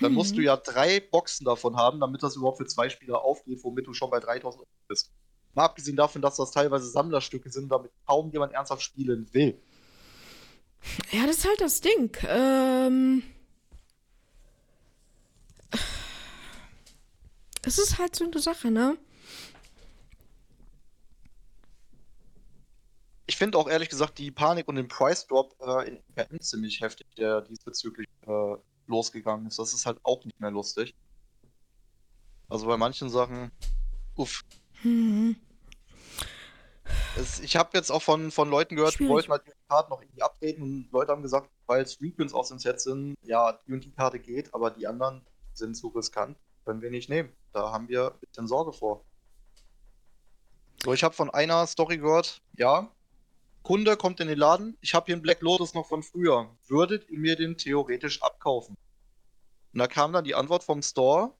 [0.00, 0.16] Dann Mhm.
[0.18, 3.86] musst du ja drei Boxen davon haben, damit das überhaupt für zwei Spieler aufgeht, womit
[3.86, 5.10] du schon bei 3000 Euro bist.
[5.54, 9.60] Mal abgesehen davon, dass das teilweise Sammlerstücke sind, damit kaum jemand ernsthaft spielen will.
[11.10, 12.16] Ja, das ist halt das Ding.
[12.26, 13.22] Ähm.
[17.64, 18.96] Es ist halt so eine Sache, ne?
[23.26, 26.80] Ich finde auch ehrlich gesagt die Panik und den Price Drop äh, in IKM ziemlich
[26.80, 28.56] heftig, der diesbezüglich äh,
[28.86, 29.58] losgegangen ist.
[29.58, 30.94] Das ist halt auch nicht mehr lustig.
[32.48, 33.50] Also bei manchen Sachen,
[34.16, 34.42] uff.
[34.82, 35.36] Mhm.
[37.16, 40.02] Es, ich habe jetzt auch von, von Leuten gehört, die wollten halt die Karte noch
[40.02, 43.72] irgendwie updaten und Leute haben gesagt, weil es Reprints aus dem Set sind, ja, die
[43.72, 47.32] und die Karte geht, aber die anderen sind zu riskant, können wir nicht nehmen.
[47.52, 49.04] Da haben wir ein bisschen Sorge vor.
[50.84, 52.90] So, ich habe von einer Story gehört, ja,
[53.62, 56.50] Kunde kommt in den Laden, ich habe hier einen Black Lotus noch von früher.
[56.66, 58.76] Würdet ihr mir den theoretisch abkaufen?
[59.72, 61.32] Und da kam dann die Antwort vom Store,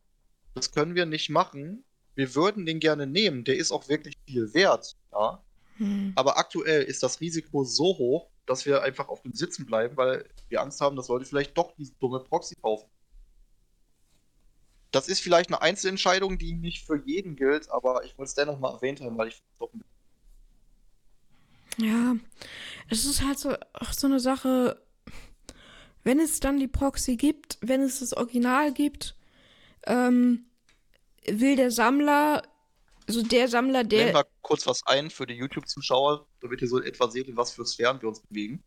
[0.54, 1.84] das können wir nicht machen.
[2.14, 5.42] Wir würden den gerne nehmen, der ist auch wirklich viel wert, ja.
[5.78, 6.12] Mhm.
[6.14, 10.28] Aber aktuell ist das Risiko so hoch, dass wir einfach auf dem Sitzen bleiben, weil
[10.48, 12.88] wir Angst haben, dass Leute vielleicht doch diese dumme Proxy kaufen.
[14.90, 18.58] Das ist vielleicht eine Einzelentscheidung, die nicht für jeden gilt, aber ich wollte es dennoch
[18.58, 19.82] mal erwähnt haben, weil ich es doch ein
[21.78, 22.16] Ja,
[22.88, 24.80] es ist halt so, auch so eine Sache,
[26.04, 29.16] wenn es dann die Proxy gibt, wenn es das Original gibt,
[29.86, 30.46] ähm,
[31.26, 32.42] will der Sammler,
[33.08, 36.84] also der Sammler, der, wir kurz was ein für die YouTube-Zuschauer, damit ihr so in
[36.84, 38.62] etwa seht, in was für Sphären wir uns bewegen.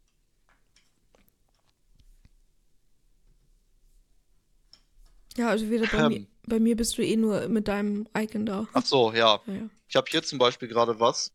[5.38, 6.08] ja, also wieder bei, Ähm.
[6.08, 8.68] mir, bei mir bist du eh nur mit deinem Icon da.
[8.74, 9.42] Ach so, ja.
[9.46, 9.70] Ja, ja.
[9.88, 11.32] Ich habe hier zum Beispiel gerade was.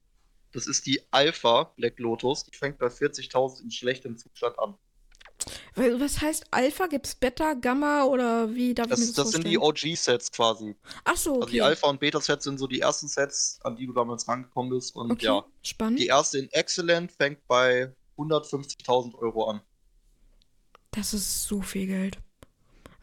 [0.53, 2.45] Das ist die Alpha Black Lotus.
[2.45, 4.75] Die fängt bei 40.000 in schlechtem Zustand an.
[5.75, 6.87] Was heißt Alpha?
[6.87, 10.33] Gibt es Beta, Gamma oder wie darf das, ich mir das, das sind die OG-Sets
[10.33, 10.77] quasi.
[11.05, 11.41] Ach so, okay.
[11.41, 14.71] Also die Alpha- und Beta-Sets sind so die ersten Sets, an die du damals rangekommen
[14.71, 14.95] bist.
[14.97, 15.27] Und okay.
[15.27, 15.99] ja, spannend.
[15.99, 19.61] die erste in Excellent fängt bei 150.000 Euro an.
[20.91, 22.19] Das ist so viel Geld.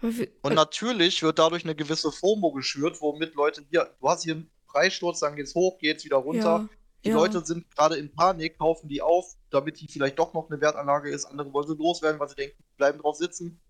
[0.02, 4.52] Und natürlich wird dadurch eine gewisse FOMO geschürt, womit Leute hier, du hast hier einen
[4.68, 6.68] Preissturz, dann geht's hoch, geht's wieder runter.
[6.70, 6.70] Ja,
[7.08, 7.16] die ja.
[7.16, 11.10] Leute sind gerade in Panik, kaufen die auf, damit die vielleicht doch noch eine Wertanlage
[11.10, 11.24] ist.
[11.24, 13.62] Andere wollen sie loswerden, weil sie denken, bleiben drauf sitzen.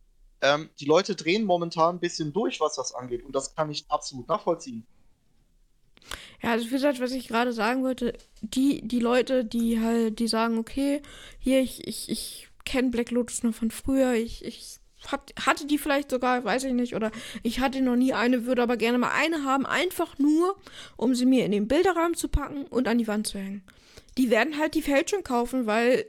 [0.42, 3.24] Ähm, die Leute drehen momentan ein bisschen durch, was das angeht.
[3.24, 4.88] Und das kann ich absolut nachvollziehen.
[6.42, 10.28] Ja, also wie gesagt, was ich gerade sagen wollte, die, die Leute, die halt, die
[10.28, 11.04] sagen, okay,
[11.38, 14.80] hier, ich, ich, ich kenne Black Lotus noch von früher, ich, ich
[15.12, 17.12] hab, hatte die vielleicht sogar, weiß ich nicht, oder
[17.44, 20.58] ich hatte noch nie eine, würde aber gerne mal eine haben, einfach nur,
[20.96, 23.64] um sie mir in den Bilderrahmen zu packen und an die Wand zu hängen.
[24.18, 26.06] Die werden halt die Fälschung kaufen, weil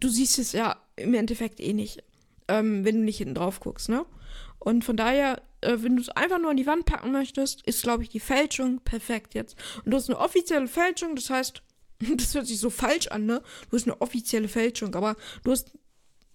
[0.00, 2.02] du siehst es ja im Endeffekt eh nicht,
[2.48, 4.04] ähm, wenn du nicht hinten drauf guckst, ne?
[4.58, 7.82] Und von daher, äh, wenn du es einfach nur an die Wand packen möchtest, ist,
[7.82, 9.56] glaube ich, die Fälschung perfekt jetzt.
[9.84, 11.62] Und du hast eine offizielle Fälschung, das heißt,
[12.16, 13.42] das hört sich so falsch an, ne?
[13.70, 15.72] Du hast eine offizielle Fälschung, aber du hast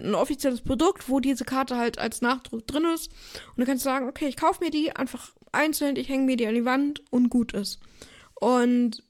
[0.02, 3.12] ein offizielles Produkt, wo diese Karte halt als Nachdruck drin ist.
[3.50, 6.38] Und dann kannst du sagen, okay, ich kaufe mir die einfach einzeln, ich hänge mir
[6.38, 7.80] die an die Wand und gut ist.
[8.36, 9.04] Und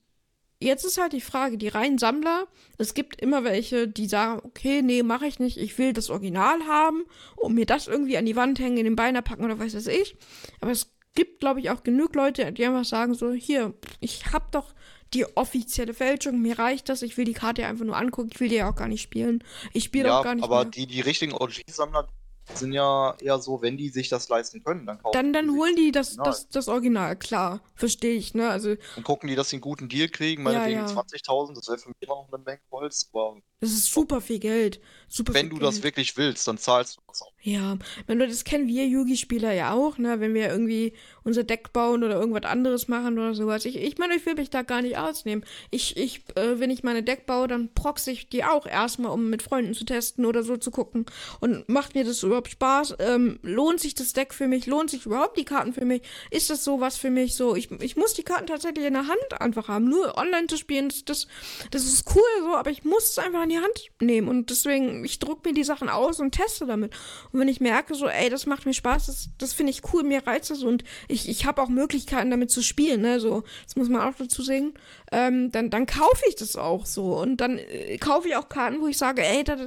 [0.60, 4.82] jetzt ist halt die Frage, die reinen Sammler, es gibt immer welche, die sagen, okay,
[4.82, 7.04] nee, mache ich nicht, ich will das Original haben
[7.36, 9.88] und mir das irgendwie an die Wand hängen, in den Beiner packen oder weiß was
[9.88, 10.16] ich.
[10.62, 14.52] Aber es gibt, glaube ich, auch genug Leute, die einfach sagen so, hier, ich hab
[14.52, 14.74] doch
[15.14, 18.40] die offizielle Fälschung, mir reicht das, ich will die Karte ja einfach nur angucken, ich
[18.40, 19.44] will die ja auch gar nicht spielen.
[19.74, 20.72] Ich spiele ja, auch gar nicht aber mehr.
[20.72, 22.08] die, die richtigen OG-Sammler
[22.54, 25.52] sind ja eher so, wenn die sich das leisten können, dann kaufen Dann, dann die
[25.58, 26.32] holen die das, Original.
[26.32, 28.50] das, das Original, klar, verstehe ich, ne?
[28.50, 30.86] Also, Und gucken die, dass sie einen guten Deal kriegen, Ja, meinetwegen ja.
[30.88, 34.38] 20.000, das wäre für mich immer noch eine Menge Holz, aber das ist super viel
[34.40, 34.80] Geld.
[35.08, 35.86] Super wenn viel du das Geld.
[35.86, 37.32] wirklich willst, dann zahlst du das auch.
[37.42, 40.20] Ja, wenn du das kennen wir Yugi-Spieler ja auch, ne?
[40.20, 40.94] Wenn wir irgendwie
[41.24, 43.66] unser Deck bauen oder irgendwas anderes machen oder sowas.
[43.66, 45.44] Ich, ich meine, ich will mich da gar nicht ausnehmen.
[45.72, 49.30] Ich, ich, äh, wenn ich meine Deck baue, dann proxe ich die auch erstmal, um
[49.32, 51.06] mit Freunden zu testen oder so zu gucken.
[51.40, 52.96] Und macht mir das überhaupt Spaß?
[53.00, 54.66] Ähm, lohnt sich das Deck für mich?
[54.66, 56.02] Lohnt sich überhaupt die Karten für mich?
[56.32, 57.36] Ist das so was für mich?
[57.36, 59.90] So, ich, ich muss die Karten tatsächlich in der Hand einfach haben.
[59.90, 61.28] Nur online zu spielen, das, das,
[61.72, 64.28] das ist cool so, aber ich muss es einfach in die Hand nehmen.
[64.28, 66.94] Und deswegen, ich druck mir die Sachen aus und teste damit.
[67.32, 70.04] Und wenn ich merke, so, ey, das macht mir Spaß, das, das finde ich cool,
[70.04, 73.76] mir reizt es und ich, ich habe auch Möglichkeiten damit zu spielen, ne, so, das
[73.76, 74.74] muss man auch dazu sehen,
[75.12, 78.82] ähm, dann, dann kaufe ich das auch so und dann äh, kaufe ich auch Karten,
[78.82, 79.58] wo ich sage, ey, da,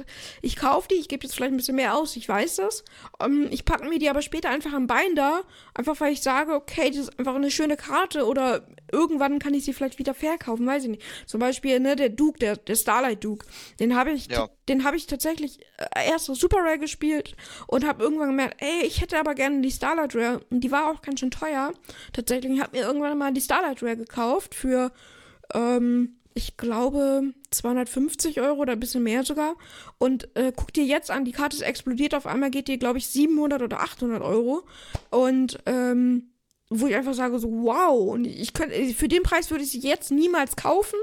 [0.41, 2.83] ich kaufe die, ich gebe jetzt vielleicht ein bisschen mehr aus, ich weiß das,
[3.23, 5.41] ähm, ich packe mir die aber später einfach am Bein da,
[5.73, 9.65] einfach weil ich sage, okay, das ist einfach eine schöne Karte oder irgendwann kann ich
[9.65, 11.03] sie vielleicht wieder verkaufen, weiß ich nicht.
[11.25, 13.45] Zum Beispiel, ne, der Duke, der, der Starlight Duke,
[13.79, 14.49] den habe ich, Ja.
[14.69, 17.35] den habe ich tatsächlich äh, erst so Super Rare gespielt
[17.67, 20.91] und habe irgendwann gemerkt, ey, ich hätte aber gerne die Starlight Rare und die war
[20.91, 21.71] auch ganz schön teuer.
[22.13, 24.91] Tatsächlich habe mir irgendwann mal die Starlight Rare gekauft für,
[25.53, 29.55] ähm, ich glaube 250 Euro oder ein bisschen mehr sogar.
[29.97, 32.15] Und äh, guck dir jetzt an, die Karte ist explodiert.
[32.15, 34.63] Auf einmal geht die, glaube ich, 700 oder 800 Euro.
[35.09, 36.31] Und ähm,
[36.69, 39.81] wo ich einfach sage so, wow, und ich könnte, für den Preis würde ich sie
[39.81, 40.97] jetzt niemals kaufen.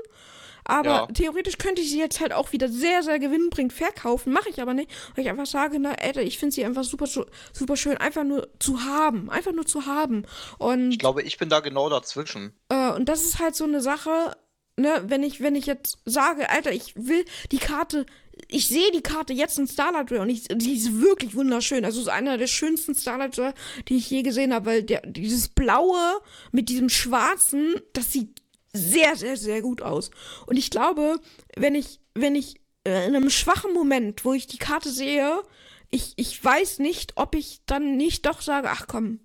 [0.69, 1.07] Aber Ja.
[1.07, 4.33] theoretisch könnte ich sie jetzt halt auch wieder sehr, sehr gewinnbringend verkaufen.
[4.33, 7.07] Mache ich aber nicht, weil ich einfach sage, na, ey, ich finde sie einfach super,
[7.53, 9.29] super schön, einfach nur zu haben.
[9.31, 10.25] Einfach nur zu haben.
[10.59, 12.53] Und, Ich glaube, ich bin da genau dazwischen.
[12.69, 14.37] äh, und das ist halt so eine Sache,
[14.77, 18.05] ne, wenn ich, wenn ich jetzt sage, Alter, ich will die Karte,
[18.47, 21.85] ich sehe die Karte jetzt in Starlight Rare und ich, die ist wirklich wunderschön.
[21.85, 23.55] Also es ist einer der schönsten Starlight Rare,
[23.89, 26.21] die ich je gesehen habe, weil der, dieses Blaue
[26.53, 28.38] mit diesem Schwarzen, das sieht
[28.79, 30.11] sehr, sehr, sehr gut aus.
[30.47, 31.21] Und ich glaube,
[31.57, 35.43] wenn ich, wenn ich äh, in einem schwachen Moment, wo ich die Karte sehe,
[35.91, 39.21] ich, ich weiß nicht, ob ich dann nicht doch sage, ach komm,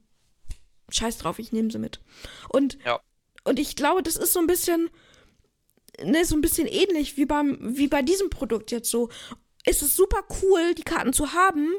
[0.90, 2.00] scheiß drauf, ich nehme sie mit.
[2.50, 3.00] Und, Ja.
[3.44, 4.90] und ich glaube, das ist so ein bisschen,
[6.04, 9.10] ne, so ein bisschen ähnlich wie beim, wie bei diesem Produkt jetzt so.
[9.66, 11.70] Es ist super cool, die Karten zu haben,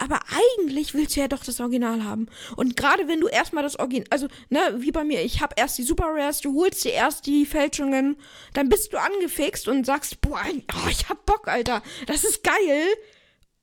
[0.00, 2.26] aber eigentlich willst du ja doch das Original haben.
[2.56, 5.76] Und gerade wenn du erstmal das Original, also, ne, wie bei mir, ich habe erst
[5.76, 8.16] die Super Rares, du holst dir erst die Fälschungen,
[8.54, 12.86] dann bist du angefixt und sagst, boah, oh, ich hab Bock, Alter, das ist geil.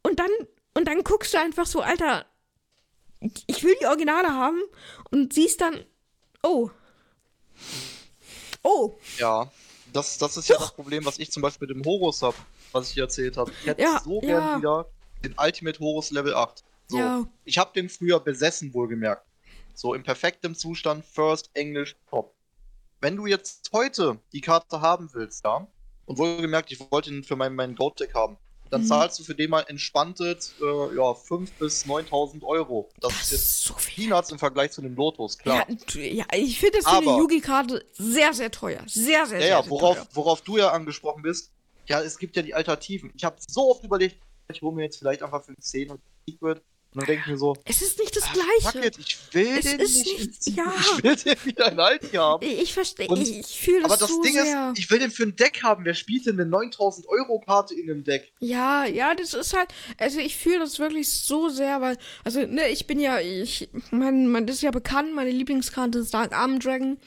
[0.03, 0.29] Und dann,
[0.75, 2.25] und dann guckst du einfach so, Alter,
[3.47, 4.61] ich will die Originale haben
[5.09, 5.83] und siehst dann,
[6.43, 6.69] oh.
[8.61, 9.51] Oh, Ja,
[9.91, 12.37] das, das ist ja das Problem, was ich zum Beispiel mit dem Horus habe,
[12.73, 13.51] was ich dir erzählt habe.
[13.61, 14.27] Ich hätte Ja, so ja.
[14.27, 14.85] gern wieder
[15.23, 16.63] den Ultimate Horus Level 8.
[16.87, 17.25] So, Ja.
[17.43, 19.25] ich habe den früher besessen, wohlgemerkt.
[19.73, 22.33] So im perfekten Zustand, First, Englisch, Top.
[23.01, 25.67] Wenn du jetzt heute die Karte haben willst, ja,
[26.05, 28.37] und wohlgemerkt, ich wollte ihn für mein, mein Goat-Deck haben,
[28.71, 28.85] dann Mhm.
[28.87, 30.35] zahlst du für den mal entspannte äh,
[30.95, 32.89] ja, 5.000 bis 9.000 Euro.
[32.99, 34.07] Das, Das ist jetzt so viel.
[34.07, 35.65] Peanuts im Vergleich zu dem Lotus, klar.
[35.69, 38.83] Ja, ja, ich finde das für eine Yugi-Karte sehr, sehr teuer.
[38.87, 40.07] Sehr, sehr, Ja, sehr, ja, worauf, teuer.
[40.13, 41.51] worauf du ja angesprochen bist,
[41.87, 43.11] ja, es gibt ja die Alternativen.
[43.15, 44.17] Ich habe so oft überlegt,
[44.53, 46.61] ich hole mir jetzt vielleicht einfach für 10 und Secret.
[46.93, 48.77] Und dann denke ich mir so, Es ist nicht das ah, Gleiche.
[48.77, 50.73] fuck it, ich will Es den ist nicht, nicht- ja.
[50.97, 52.47] Ich will den wieder in Aldi haben.
[52.47, 54.71] Ich verstehe, ich, ich fühle das, Aber das so Ding sehr.
[54.71, 55.83] ist, ich will den für ein Deck haben.
[55.83, 58.31] Wer spielt denn eine 9000 Euro Karte in einem Deck?
[58.39, 59.67] Ja, ja, das ist halt,
[59.99, 64.47] also ich fühle das wirklich so sehr, weil, also, ne, ich bin ja, ich, man
[64.47, 66.97] das ist ja bekannt, meine Lieblingskarte ist Dark Arm Dragon.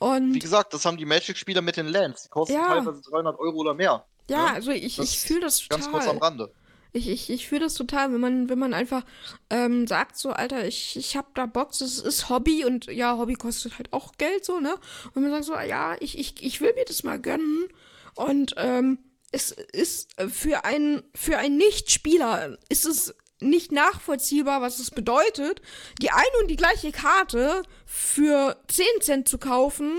[0.00, 2.24] Und Wie gesagt, das haben die Magic-Spieler mit den Lands.
[2.24, 2.66] Die kosten Ja.
[2.66, 4.04] teilweise 300 Euro oder mehr.
[4.28, 4.52] ja, ne?
[4.52, 5.78] also ich, Das ich fühle das total.
[5.80, 6.52] Ganz kurz am Rande.
[6.96, 9.04] Ich, ich, ich fühle das total, wenn man, wenn man einfach
[9.50, 13.34] ähm, sagt, so, Alter, ich, ich hab da Box, das ist Hobby und ja, Hobby
[13.34, 14.76] kostet halt auch Geld, so, ne?
[15.12, 17.66] Und man sagt so, ja, ich, ich, ich will mir das mal gönnen.
[18.14, 18.98] Und ähm,
[19.32, 25.60] es ist für einen, für einen Nicht-Spieler ist es nicht nachvollziehbar, was es bedeutet,
[26.00, 29.98] die eine und die gleiche Karte für 10 Cent zu kaufen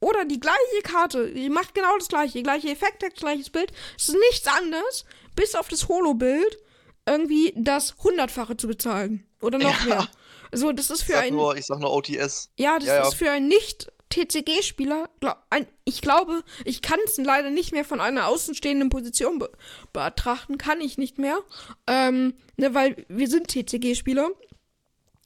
[0.00, 4.18] oder die gleiche Karte, die macht genau das gleiche, gleiche Effekte, gleiches Bild, es ist
[4.30, 5.04] nichts anderes,
[5.34, 6.58] bis auf das Holo-Bild
[7.06, 9.94] irgendwie das hundertfache zu bezahlen oder noch Ja.
[9.94, 10.08] mehr.
[10.54, 12.50] So, das ist Ich für sag, einen, nur, ich sag nur OTS.
[12.58, 13.08] ja, das ja, ja.
[13.08, 15.38] ist für einen Nicht-TCG-Spieler, glaub,
[15.84, 19.50] ich glaube, ich kann es leider nicht mehr von einer außenstehenden Position be
[19.92, 21.38] betrachten, kann ich nicht mehr,
[21.86, 24.30] ähm, ne, weil wir sind TCG-Spieler.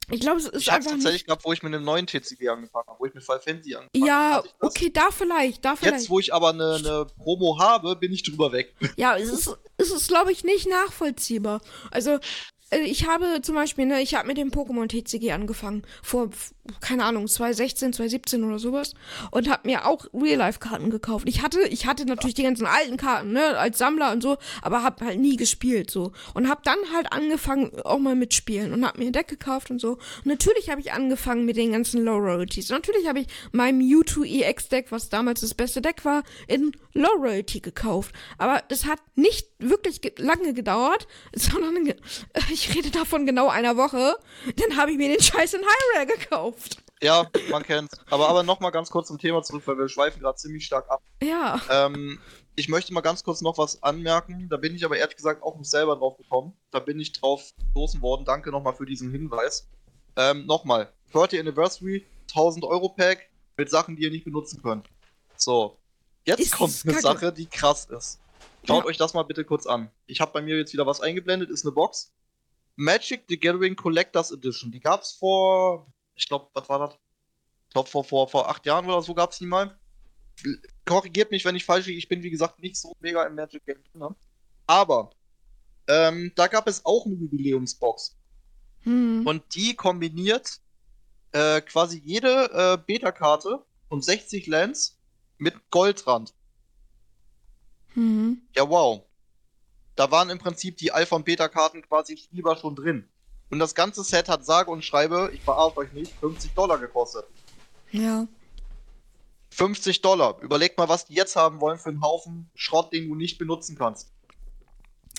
[0.09, 2.47] Ich glaube, es ist Ich einfach tatsächlich nicht, gehabt, wo ich mit einem neuen TCG
[2.47, 4.47] angefangen habe, wo ich mit Final Fantasy angefangen ja, habe.
[4.47, 4.69] ich das.
[4.69, 5.95] okay, da vielleicht, da vielleicht.
[5.95, 8.73] Jetzt, wo ich aber eine, eine Promo habe, bin ich drüber weg.
[8.95, 11.61] Ja, es ist, es ist glaube ich, nicht nachvollziehbar.
[11.91, 12.19] Also,
[12.71, 16.29] äh, ich habe zum Beispiel, ne, ich habe mit dem Pokémon TCG angefangen, vor,
[16.81, 18.93] keine Ahnung, 2016, 2017 oder sowas,
[19.31, 21.27] und habe mir auch Real-Life-Karten gekauft.
[21.27, 24.83] Ich hatte, ich hatte natürlich die ganzen alten Karten, ne, als Sammler und so, aber
[24.83, 26.11] habe halt nie gespielt, so.
[26.33, 29.71] Und habe dann halt angefangen, auch mal mit Spielen und habe mir ein Deck gekauft
[29.71, 29.93] und so.
[29.93, 32.69] Und natürlich habe ich angefangen mit den ganzen Low-Royalties.
[32.69, 38.13] Natürlich habe ich mein Mewtwo EX-Deck, was damals das beste Deck war, in Low-Royalty gekauft.
[38.37, 41.77] Aber das hat nicht wirklich ge lange gedauert, sondern
[42.51, 44.17] ich rede davon genau einer Woche.
[44.55, 46.56] Dann habe ich mir den Scheiß in High Rare gekauft.
[47.01, 47.95] Ja, man kennt's.
[48.09, 51.03] Aber, aber nochmal ganz kurz zum Thema zurück, weil wir schweifen gerade ziemlich stark ab.
[51.21, 51.61] Ja.
[51.69, 52.19] Ähm,
[52.55, 54.49] ich möchte mal ganz kurz noch was anmerken.
[54.49, 56.53] Da bin ich aber ehrlich gesagt auch nicht selber drauf gekommen.
[56.71, 58.25] Da bin ich drauf gestoßen worden.
[58.25, 59.69] Danke nochmal für diesen Hinweis.
[60.15, 60.91] Ähm, nochmal.
[61.13, 64.87] 30 Anniversary, 1000 Euro Pack mit Sachen, die ihr nicht benutzen könnt.
[65.35, 65.77] So.
[66.25, 66.99] Jetzt Ist kommt eine.
[66.99, 68.19] Sache, die krass ist.
[68.65, 68.89] Schaut Ja.
[68.89, 69.91] euch das mal bitte kurz an.
[70.07, 72.11] Ich habe bei mir jetzt wieder was eingeblendet, ist eine Box.
[72.75, 74.71] Magic the Gathering Collectors Edition.
[74.71, 75.87] Die gab's vor,
[76.17, 76.95] ich glaube, was war das?
[77.67, 79.77] Ich glaube, vor, vor, vor acht Jahren oder so gab's die mal.
[80.85, 81.97] Korrigiert mich, wenn ich falsch liege.
[81.97, 84.01] Ich bin, wie gesagt, nicht so mega im Magic Game drin.
[84.01, 84.15] ne?
[84.65, 85.11] Aber
[85.87, 88.17] ähm, da gab es auch eine Jubiläumsbox.
[88.81, 89.25] Hm.
[89.25, 90.59] Und die kombiniert
[91.31, 94.99] äh, quasi jede äh, Beta-Karte und 60 Lands
[95.37, 96.33] mit Goldrand.
[97.93, 98.41] Hm.
[98.55, 99.03] Ja, wow.
[99.95, 103.09] Da waren im Prinzip die Alpha- und Beta-Karten quasi spielbar schon drin.
[103.49, 107.25] Und das ganze Set hat sage und schreibe, ich verarsche euch nicht, 50 Dollar gekostet.
[107.91, 108.27] Ja.
[109.51, 110.39] 50 Dollar.
[110.41, 113.77] Überleg mal, was die jetzt haben wollen für einen Haufen Schrott, den du nicht benutzen
[113.77, 114.11] kannst.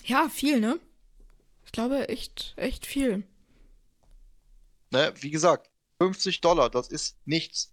[0.05, 0.79] Ja, viel, ne?
[1.64, 3.24] Ich glaube, echt, echt viel.
[4.91, 5.12] Ne?
[5.20, 5.70] Wie gesagt,
[6.01, 7.72] 50 Dollar, das ist nichts.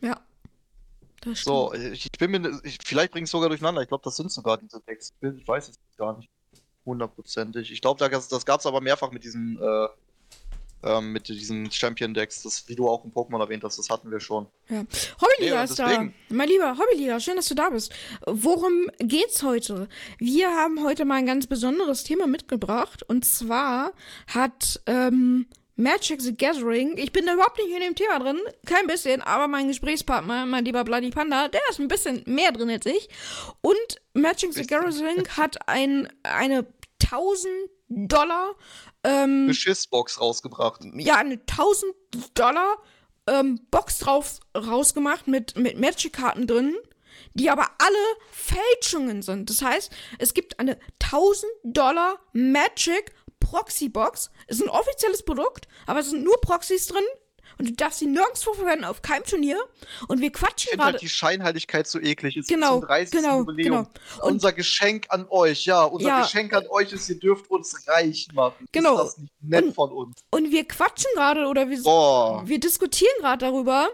[0.00, 0.20] Ja.
[1.20, 3.82] Das So, ich bin mir, ich, vielleicht bringe ich es sogar durcheinander.
[3.82, 5.12] Ich glaube, das sind sogar diese Decks.
[5.20, 6.30] Ich weiß es gar nicht.
[6.88, 7.70] Hundertprozentig.
[7.70, 9.88] Ich glaube, das, das gab es aber mehrfach mit diesen, äh,
[10.82, 12.42] ähm, mit diesen Champion-Decks.
[12.42, 14.46] Das, wie du auch im Pokémon erwähnt hast, das hatten wir schon.
[14.70, 14.84] Ja.
[15.20, 16.08] Hobbyliga und ist da.
[16.30, 17.92] Mein lieber Hobbyliga, schön, dass du da bist.
[18.26, 19.88] Worum geht's heute?
[20.18, 23.02] Wir haben heute mal ein ganz besonderes Thema mitgebracht.
[23.02, 23.92] Und zwar
[24.26, 25.46] hat ähm,
[25.78, 29.46] Magic the Gathering, ich bin da überhaupt nicht in dem Thema drin, kein bisschen, aber
[29.46, 33.08] mein Gesprächspartner, mein lieber Bloody Panda, der ist ein bisschen mehr drin als ich.
[33.60, 33.76] Und
[34.12, 36.66] Magic the Gathering hat ein, eine
[37.02, 37.52] 1000
[37.88, 38.54] Dollar
[39.04, 40.82] ähm, Beschissbox rausgebracht.
[40.94, 41.94] ja, eine 1000
[42.34, 42.78] Dollar
[43.26, 46.76] ähm, Box drauf rausgemacht mit, mit Magic-Karten drin,
[47.34, 49.50] die aber alle Fälschungen sind.
[49.50, 54.30] Das heißt, es gibt eine 1000 Dollar Magic Proxy Box.
[54.46, 57.04] Ist ein offizielles Produkt, aber es sind nur Proxys drin.
[57.58, 59.58] Und du darfst sie nirgendwo verwenden, auf keinem Turnier.
[60.06, 61.04] Und wir quatschen finde halt gerade.
[61.04, 62.36] die Scheinheiligkeit so eklig.
[62.36, 63.10] Es Genau, 30.
[63.20, 63.64] genau, Jubiläum.
[63.64, 63.88] genau.
[64.26, 66.22] Und- unser Geschenk an euch, ja, unser Ja.
[66.22, 68.66] Geschenk an euch ist, ihr dürft uns reich machen.
[68.72, 68.94] Genau.
[69.02, 70.16] Ist das nicht nett Und- von uns?
[70.30, 72.42] Und wir quatschen gerade oder wir, Boah.
[72.46, 73.88] wir diskutieren gerade darüber,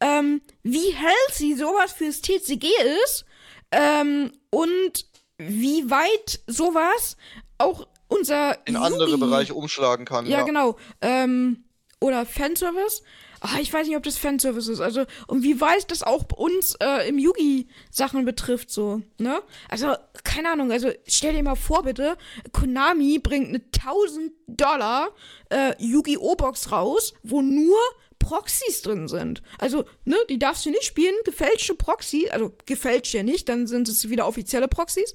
[0.00, 2.68] ähm, wie healthy sowas fürs TCG
[3.04, 3.24] ist
[3.72, 5.06] ähm, und
[5.36, 7.16] wie weit sowas
[7.58, 10.26] auch unser In Yugi- andere Bereiche umschlagen kann.
[10.26, 10.76] Ja, Ja, genau.
[11.00, 11.64] Ähm,
[12.00, 13.02] oder Fanservice.
[13.40, 14.80] Ah, ich weiß nicht, ob das Fanservice ist.
[14.80, 19.40] Also, und wie weit das auch uns äh, im Yugi Sachen betrifft, so, ne?
[19.68, 19.94] Also,
[20.24, 22.18] keine Ahnung, also stell dir mal vor, bitte,
[22.52, 25.08] Konami bringt eine 1000 Dollar
[25.50, 26.34] äh, Yu-Gi-Oh!
[26.34, 27.78] Box raus, wo nur
[28.20, 29.42] Proxys drin sind.
[29.58, 33.88] Also, ne, die darfst du nicht spielen, gefälschte Proxy, also gefälscht ja nicht, dann sind
[33.88, 35.12] es wieder offizielle Proxys.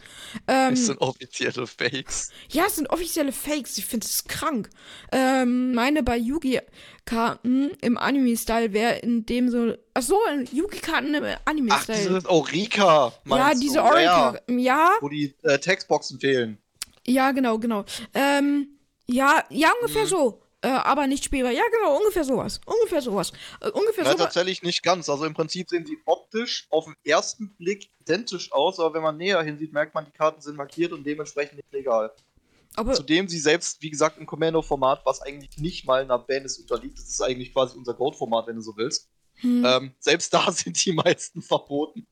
[0.49, 2.31] Ähm, Es sind offizielle Fakes.
[2.49, 3.77] ja, es sind offizielle Fakes.
[3.77, 4.69] Ich finde es krank.
[5.13, 9.73] Ähm, meine bei Yugi-Karten im Anime-Style wäre in dem so.
[9.93, 10.19] Ach so,
[10.51, 11.97] Yugi-Karten im Ach, Anime-Style.
[12.19, 12.85] diese Aurika.
[13.07, 13.85] Ja, meinst diese du?
[13.85, 16.57] Ja, ja, Ja, Wo die äh, Textboxen fehlen.
[17.05, 17.85] ja, genau, genau.
[18.13, 18.67] Ähm,
[19.07, 20.09] ja, ja, ungefähr Mhm.
[20.09, 20.41] so.
[20.65, 21.51] Äh, aber nicht spielbar.
[21.51, 22.59] Ja, genau, ungefähr sowas.
[22.65, 23.31] Ungefähr sowas.
[23.61, 24.23] Äh, ungefähr Ja, sowas.
[24.25, 25.07] tatsächlich nicht ganz.
[25.09, 29.15] Also im Prinzip sehen sie optisch auf den ersten Blick identisch aus, aber wenn man
[29.15, 32.11] näher hinsieht, merkt man, die Karten sind markiert und dementsprechend nicht legal.
[32.75, 36.97] Aber Zudem sie selbst, wie gesagt, im Commando-Format, was eigentlich nicht mal einer Bandis unterliegt,
[36.97, 39.07] das ist eigentlich quasi unser Goat-Format, wenn du so willst.
[39.35, 39.63] hm.
[39.63, 42.07] Ähm, selbst da sind die meisten verboten.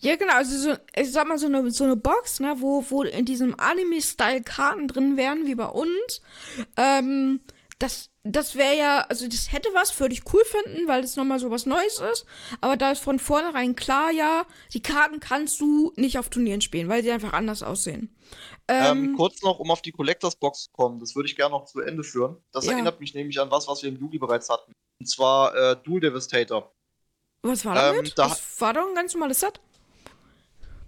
[0.00, 3.04] Ja, genau, also so, ich sag mal, so eine, so eine Box, ne, wo, wo
[3.04, 6.20] in diesem Anime-Style Karten drin wären, wie bei uns.
[6.76, 7.40] Ähm,
[7.80, 11.40] das, das wäre ja, also das hätte was, würde ich cool finden, weil es nochmal
[11.40, 12.26] so was Neues ist.
[12.60, 16.88] Aber da ist von vornherein klar, ja, die Karten kannst du nicht auf Turnieren spielen,
[16.88, 18.14] weil sie einfach anders aussehen.
[18.68, 21.52] Ähm, Ähm, kurz noch, um auf die Collectors Box zu kommen, das würde ich gerne
[21.52, 22.36] noch zu Ende führen.
[22.52, 22.72] Das Ja.
[22.72, 24.72] erinnert mich nämlich an was, was wir im Yugi bereits hatten.
[25.00, 26.72] Und zwar äh, Dual Devastator.
[27.42, 28.18] was war ähm, damit?
[28.18, 29.58] da- das war doch ein ganz normales Set.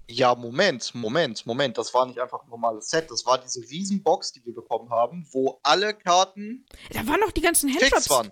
[0.09, 1.78] Ja, Moment, Moment, Moment.
[1.78, 3.11] Das war nicht einfach ein normales Set.
[3.11, 7.40] Das war diese Riesenbox, die wir bekommen haben, wo alle Karten Da waren noch die
[7.40, 8.30] ganzen waren.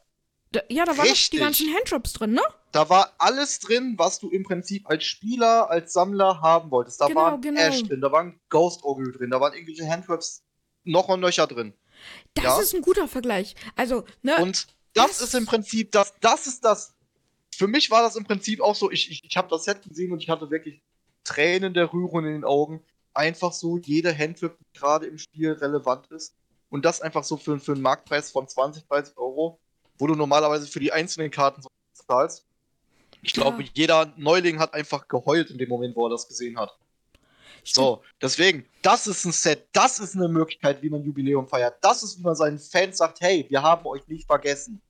[0.53, 2.43] Da, ja, da waren noch die ganzen Handshops drin, ne?
[2.73, 7.01] Da war alles drin, was du im Prinzip als Spieler, als Sammler haben wolltest.
[7.01, 7.61] Da Genau, waren genau.
[7.61, 10.43] Ash drin, da waren Ghost Ogre drin, da waren irgendwelche Handtraps
[10.85, 11.73] noch und nöcher drin.
[12.35, 12.61] Das Ja.
[12.61, 13.55] ist ein guter Vergleich.
[13.77, 14.37] Also, ne?
[14.43, 16.95] Und das Das- ist im Prinzip, das, das ist das.
[17.55, 20.13] Für mich war das im Prinzip auch so, ich, ich, ich habe das Set gesehen
[20.13, 20.83] und ich hatte wirklich
[21.25, 22.83] Tränen der Rührung in den Augen.
[23.15, 26.35] Einfach so jede Handtrip, die gerade im Spiel relevant ist.
[26.69, 29.59] Und das einfach so für, für einen Marktpreis von 20, 30 Euro,
[29.99, 31.69] wo du normalerweise für die einzelnen Karten so
[32.07, 32.47] zahlst.
[33.23, 33.43] Ich Ja.
[33.43, 36.77] glaube, jeder Neuling hat einfach geheult in dem Moment, wo er das gesehen hat.
[37.65, 41.77] So, deswegen, das ist ein Set, das ist eine Möglichkeit, wie man Jubiläum feiert.
[41.83, 44.81] Das ist, wie man seinen Fans sagt, hey, wir haben euch nicht vergessen.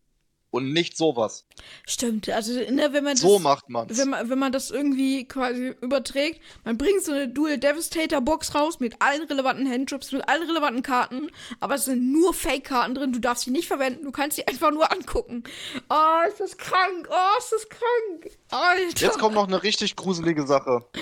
[0.53, 1.47] Und nicht sowas.
[1.87, 3.97] Stimmt, also ne, wenn man So das, macht man's.
[3.97, 8.53] wenn man, wenn man das irgendwie quasi überträgt, man bringt so eine Dual Devastator Box
[8.55, 11.31] raus mit allen relevanten Handtrips, mit allen relevanten Karten,
[11.61, 14.73] aber es sind nur Fake-Karten drin, du darfst sie nicht verwenden, du kannst sie einfach
[14.73, 15.45] nur angucken.
[15.89, 18.37] Oh, ist das krank, oh, ist das krank.
[18.51, 19.07] Alter.
[19.07, 20.85] Jetzt kommt noch eine richtig gruselige Sache.
[20.93, 21.01] oh,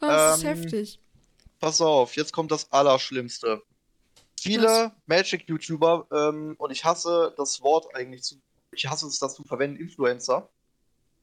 [0.00, 1.00] das ist ähm, heftig.
[1.60, 3.62] Pass auf, jetzt kommt das Allerschlimmste.
[4.40, 8.36] Viele Magic-YouTuber, ähm, und ich hasse das Wort eigentlich zu,
[8.72, 10.48] ich hasse es, das zu verwenden, Influencer.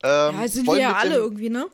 [0.04, 1.68] Ähm, Ja, sind wir ja alle dem- irgendwie, ne?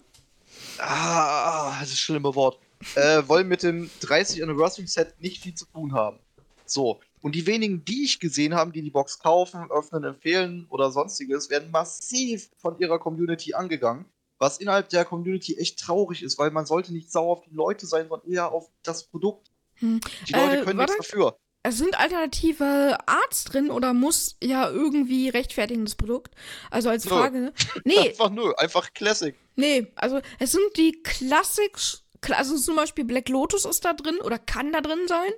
[0.78, 2.59] Ah, das ist schlimme Wort.
[2.95, 6.19] Äh, wollen mit dem 30 Anniversary Set nicht viel zu tun haben.
[6.65, 6.99] So.
[7.21, 11.49] Und die wenigen, die ich gesehen habe, die die Box kaufen, öffnen, empfehlen oder sonstiges,
[11.49, 14.05] werden massiv von ihrer Community angegangen.
[14.39, 17.86] Was innerhalb der Community echt traurig ist, weil man sollte nicht sauer auf die Leute
[17.88, 19.49] sein, sondern eher auf das Produkt.
[19.76, 20.01] Hm.
[20.28, 21.38] Die Leute Äh, können nichts dafür.
[21.66, 26.36] Es sind alternative Arts drin oder muss ja irgendwie rechtfertigen das Produkt?
[26.70, 27.07] Also als.
[27.07, 27.53] Frage, ne?
[27.86, 29.34] Nee, Einfach nö, einfach Classic.
[29.55, 34.39] Nee, also es sind die Classics, also zum Beispiel Black Lotus ist da drin oder
[34.39, 35.32] kann da drin sein,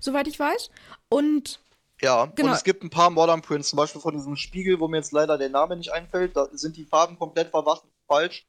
[0.00, 0.70] soweit ich weiß.
[1.08, 1.60] Und
[2.02, 2.48] Ja, Genau.
[2.50, 5.12] und es gibt ein paar Modern Prints, zum Beispiel von diesem Spiegel, wo mir jetzt
[5.12, 6.36] leider der Name nicht einfällt.
[6.36, 8.46] Da sind die Farben komplett verwaschen, falsch.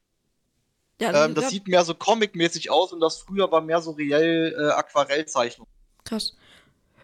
[1.00, 3.92] ja, Ähm, das ja, sieht mehr so comic-mäßig aus und das früher war mehr so
[3.92, 5.66] reell äh, Aquarellzeichnung.
[6.04, 6.34] krass.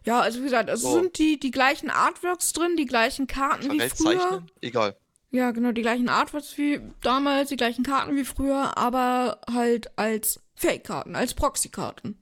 [0.08, 0.94] Ja, also wie gesagt, es So.
[0.94, 4.10] sind die, die gleichen Artworks drin, die gleichen Karten wie früher.
[4.12, 4.50] Aquarellzeichnen?
[4.62, 4.96] Egal.
[5.30, 10.40] Ja, genau, die gleichen Artworks wie damals, die gleichen Karten wie früher, aber halt als
[10.54, 12.18] Fake-Karten, als Proxy-Karten.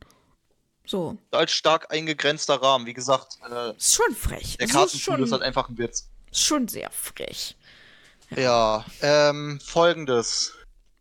[0.85, 1.17] So.
[1.31, 2.87] Als stark eingegrenzter Rahmen.
[2.87, 4.57] Wie gesagt, äh, Ist schon frech.
[4.57, 6.09] der Es ist Kartenpool schon, ist halt einfach ein Witz.
[6.31, 7.57] ist schon sehr frech.
[8.37, 10.53] Ja, ähm, folgendes.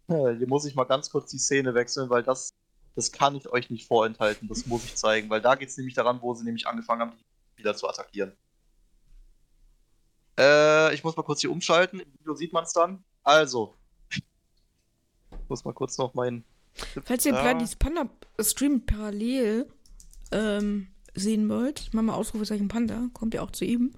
[0.07, 2.51] Äh, Hier muss ich mal ganz kurz die Szene wechseln, weil das,
[2.95, 4.47] das kann ich euch nicht vorenthalten.
[4.47, 7.11] Das muss ich zeigen, weil da geht es nämlich daran, wo sie nämlich angefangen haben,
[7.11, 8.33] die wieder zu attackieren.
[10.39, 11.99] Äh, ich muss mal kurz hier umschalten.
[11.99, 13.03] Im Video sieht man es dann.
[13.23, 13.73] Also.
[14.09, 16.43] Ich muss mal kurz noch meinen.
[17.03, 17.41] Falls ihr Ja.
[17.41, 18.09] Bloody Panda
[18.41, 19.67] Stream parallel
[20.31, 23.93] ähm, sehen wollt, mal Ausrufezeichen Panda, kommt ja auch zu ihm.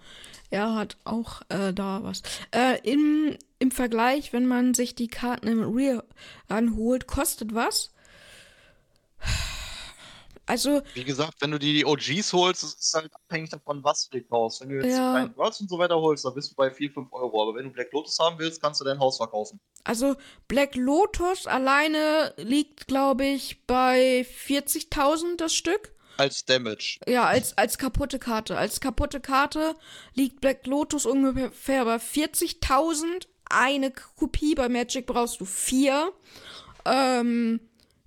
[0.50, 2.22] Er hat auch äh, da was.
[2.52, 6.04] Äh, im, Im Vergleich, wenn man sich die Karten im Real
[6.48, 7.92] anholt, kostet was?
[10.50, 14.18] Also, Wie gesagt, wenn du die OGs holst, ist es halt abhängig davon, was du
[14.18, 14.62] dir kaufst.
[14.62, 15.14] Wenn du jetzt Ja.
[15.16, 17.42] ein Worlds und so weiter holst, dann bist du bei 4, 5 Euro.
[17.44, 19.60] Aber wenn du Black Lotus haben willst, kannst du dein Haus verkaufen.
[19.84, 20.16] also
[20.48, 25.92] Black Lotus alleine liegt, glaube ich, bei 40.000 das Stück.
[26.16, 26.98] Als Damage.
[27.06, 28.58] Ja, als, als kaputte Karte.
[28.58, 29.76] Als kaputte Karte
[30.14, 33.28] liegt Black Lotus ungefähr bei 40.000.
[33.50, 36.14] Eine Kopie bei Magic brauchst du vier.
[36.86, 37.60] Ähm,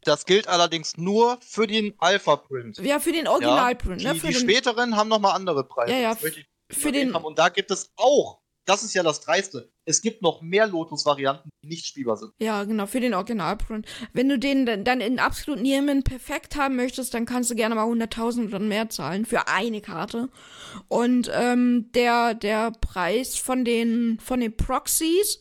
[0.05, 2.79] Das gilt allerdings nur für den Alpha-Print.
[2.79, 4.15] ja, für den Ja, Originalprint, die, ne?
[4.15, 5.93] Für die den, späteren haben nochmal andere Preise.
[5.93, 6.15] Ja, ja,
[6.71, 7.25] für den- haben.
[7.25, 11.49] Und da gibt es auch, das ist ja das Dreiste, es gibt noch mehr Lotus-Varianten,
[11.65, 12.33] die nicht spielbar sind.
[12.41, 13.87] ja, genau, für den Originalprint.
[14.13, 17.87] Wenn du den dann- in absolut Niemen perfekt haben möchtest, dann kannst du gerne mal
[17.87, 20.29] 100.000 oder mehr zahlen für eine Karte.
[20.89, 25.41] Und ähm, der, der Preis von den, von den Proxies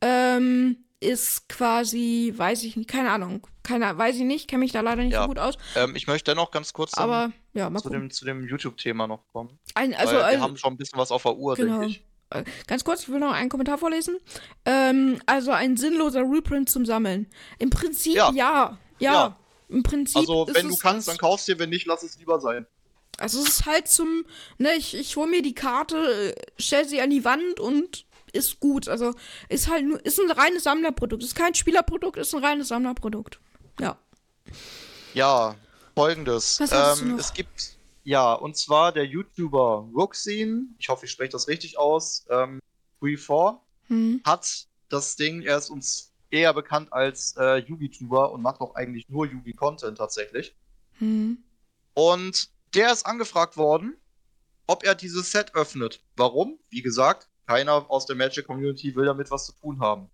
[0.00, 4.80] ähm, ist quasi, weiß ich nicht, keine Ahnung, keine, weiß ich nicht, kenne mich da
[4.80, 5.22] leider nicht Ja.
[5.22, 5.56] so gut aus.
[5.76, 9.58] Ähm, ich möchte dennoch ganz kurz Aber ja, zu, dem, zu dem YouTube-Thema noch kommen.
[9.74, 11.80] Ein, also, wir also haben schon ein bisschen was auf der Uhr, genau.
[11.80, 12.04] denke ich.
[12.30, 14.16] Äh, Ganz kurz, ich will noch einen Kommentar vorlesen.
[14.64, 17.28] Ähm, also ein sinnloser Reprint zum Sammeln.
[17.58, 18.30] Im Prinzip ja.
[18.32, 18.78] Ja.
[18.98, 19.12] Ja.
[19.12, 19.36] Ja.
[19.68, 20.16] Im Prinzip.
[20.16, 22.66] Also, wenn du kannst, dann kaufst dir, wenn nicht, lass es lieber sein.
[23.18, 24.24] Also es ist halt zum,
[24.58, 28.60] ne, ich, ich hol mir die Karte, äh, stell sie an die Wand und ist
[28.60, 28.88] gut.
[28.88, 29.14] Also
[29.48, 31.22] ist halt nur, ist ein reines Sammlerprodukt.
[31.22, 33.40] Ist kein Spielerprodukt, ist ein reines Sammlerprodukt.
[33.80, 33.98] Ja.
[35.14, 35.56] Ja,
[35.94, 36.60] folgendes.
[36.60, 37.18] Was hast du ähm, noch?
[37.18, 42.26] es gibt, ja, und zwar der YouTuber Roxine, ich hoffe, ich spreche das richtig aus,
[42.30, 42.60] ähm,
[43.00, 43.58] 3
[43.88, 44.20] Hm.
[44.24, 49.08] hat das Ding, er ist uns eher bekannt als äh, Yugi-Tuber und macht auch eigentlich
[49.08, 50.54] nur Yugi-Content tatsächlich.
[50.98, 51.38] Hm.
[51.94, 53.96] Und der ist angefragt worden,
[54.66, 56.02] ob er dieses Set öffnet.
[56.16, 56.58] Warum?
[56.68, 60.10] Wie gesagt, keiner aus der Magic Community will damit was zu tun haben.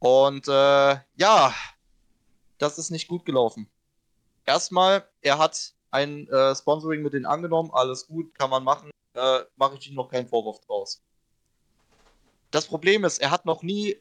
[0.00, 1.54] Und äh, ja,
[2.58, 3.70] das ist nicht gut gelaufen.
[4.44, 9.40] Erstmal, er hat ein äh, Sponsoring mit denen angenommen, alles gut, kann man machen, äh,
[9.56, 11.00] mache ich ihm noch keinen Vorwurf draus.
[12.50, 13.96] Das Problem ist, er hat noch nie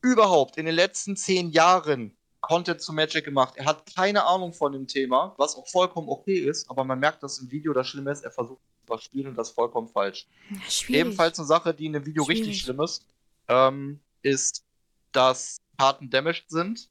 [0.00, 3.54] überhaupt in den letzten zehn Jahren Content zu Magic gemacht.
[3.56, 7.22] Er hat keine Ahnung von dem Thema, was auch vollkommen okay ist, aber man merkt,
[7.22, 10.26] dass im Video das Schlimme ist, er versucht zu verspielen und das ist vollkommen falsch.
[10.68, 11.00] Schwierig.
[11.00, 12.42] Ebenfalls eine Sache, die in dem Video Schwierig.
[12.42, 13.06] richtig schlimm ist,
[13.48, 14.64] ähm, ist,
[15.12, 16.88] dass Karten damaged sind.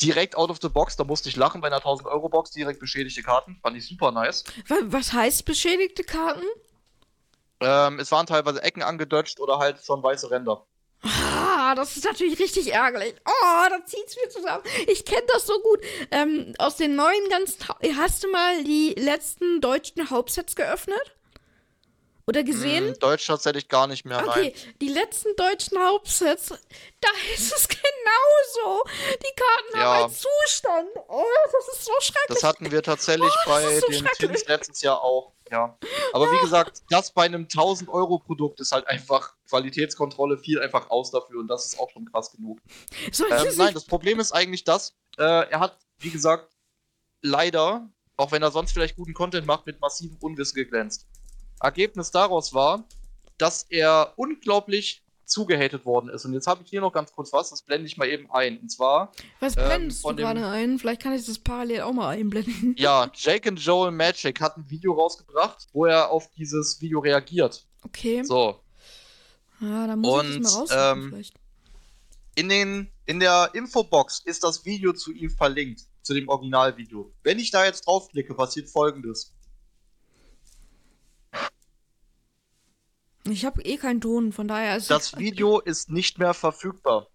[0.00, 2.80] Direkt out of the box, da musste ich lachen bei einer 1000 Euro Box, direkt
[2.80, 4.42] beschädigte Karten, fand ich super nice.
[4.66, 6.42] Wa- Was heißt beschädigte Karten?
[7.60, 10.66] Ähm, es waren teilweise Ecken angedeutscht oder halt schon weiße Ränder.
[11.74, 13.14] Das ist natürlich richtig ärgerlich.
[13.26, 14.62] Oh, da zieht's mir zusammen.
[14.88, 15.80] Ich kenne das so gut.
[16.10, 17.68] Ähm, aus den neuen ganzen.
[17.68, 21.14] Ha Hast du mal die letzten deutschen Hauptsets geöffnet?
[22.24, 22.86] Oder gesehen?
[22.90, 24.74] Hm, Deutsch tatsächlich gar nicht mehr, Okay, nein.
[24.80, 26.50] die letzten deutschen Hauptsets,
[27.00, 28.84] da ist es genauso.
[29.16, 29.80] Die Karten Ja.
[29.94, 30.88] haben einen Zustand.
[31.08, 32.28] Oh, das ist so schrecklich.
[32.28, 34.06] Das hatten wir tatsächlich Oh, bei so den.
[34.18, 35.78] Tins letztes Jahr auch, ja.
[36.12, 40.90] Aber wie gesagt, das bei einem 1000 Euro Produkt ist halt einfach Qualitätskontrolle viel einfach
[40.90, 42.58] aus dafür und das ist auch schon krass genug.
[43.30, 46.56] Ähm, nein, das Problem ist eigentlich das, äh, er hat, wie gesagt,
[47.20, 51.06] leider, auch wenn er sonst vielleicht guten Content macht, mit massivem Unwissen geglänzt.
[51.60, 52.84] Ergebnis daraus war,
[53.38, 55.01] dass er unglaublich
[55.32, 56.24] zugehatet worden ist.
[56.24, 58.58] Und jetzt habe ich hier noch ganz kurz was, das blende ich mal eben ein.
[58.58, 59.10] Und zwar,
[59.40, 60.78] Was ähm, blendest du von dem- gerade ein?
[60.78, 62.74] Vielleicht kann ich das parallel auch mal einblenden.
[62.78, 67.66] ja, Jake and Joel Magic hat ein Video rausgebracht, wo er auf dieses Video reagiert.
[67.84, 68.22] Okay.
[68.22, 68.60] So,
[69.60, 71.34] Ja, da muss ich Und, das mal raussuchen ähm, vielleicht.
[72.36, 77.12] in, den, in der Infobox ist das Video zu ihm verlinkt, zu dem Originalvideo.
[77.22, 79.32] Wenn ich da jetzt draufklicke, passiert folgendes.
[83.30, 87.08] Ich habe eh keinen Ton, von daher ist Das Video ist nicht mehr verfügbar.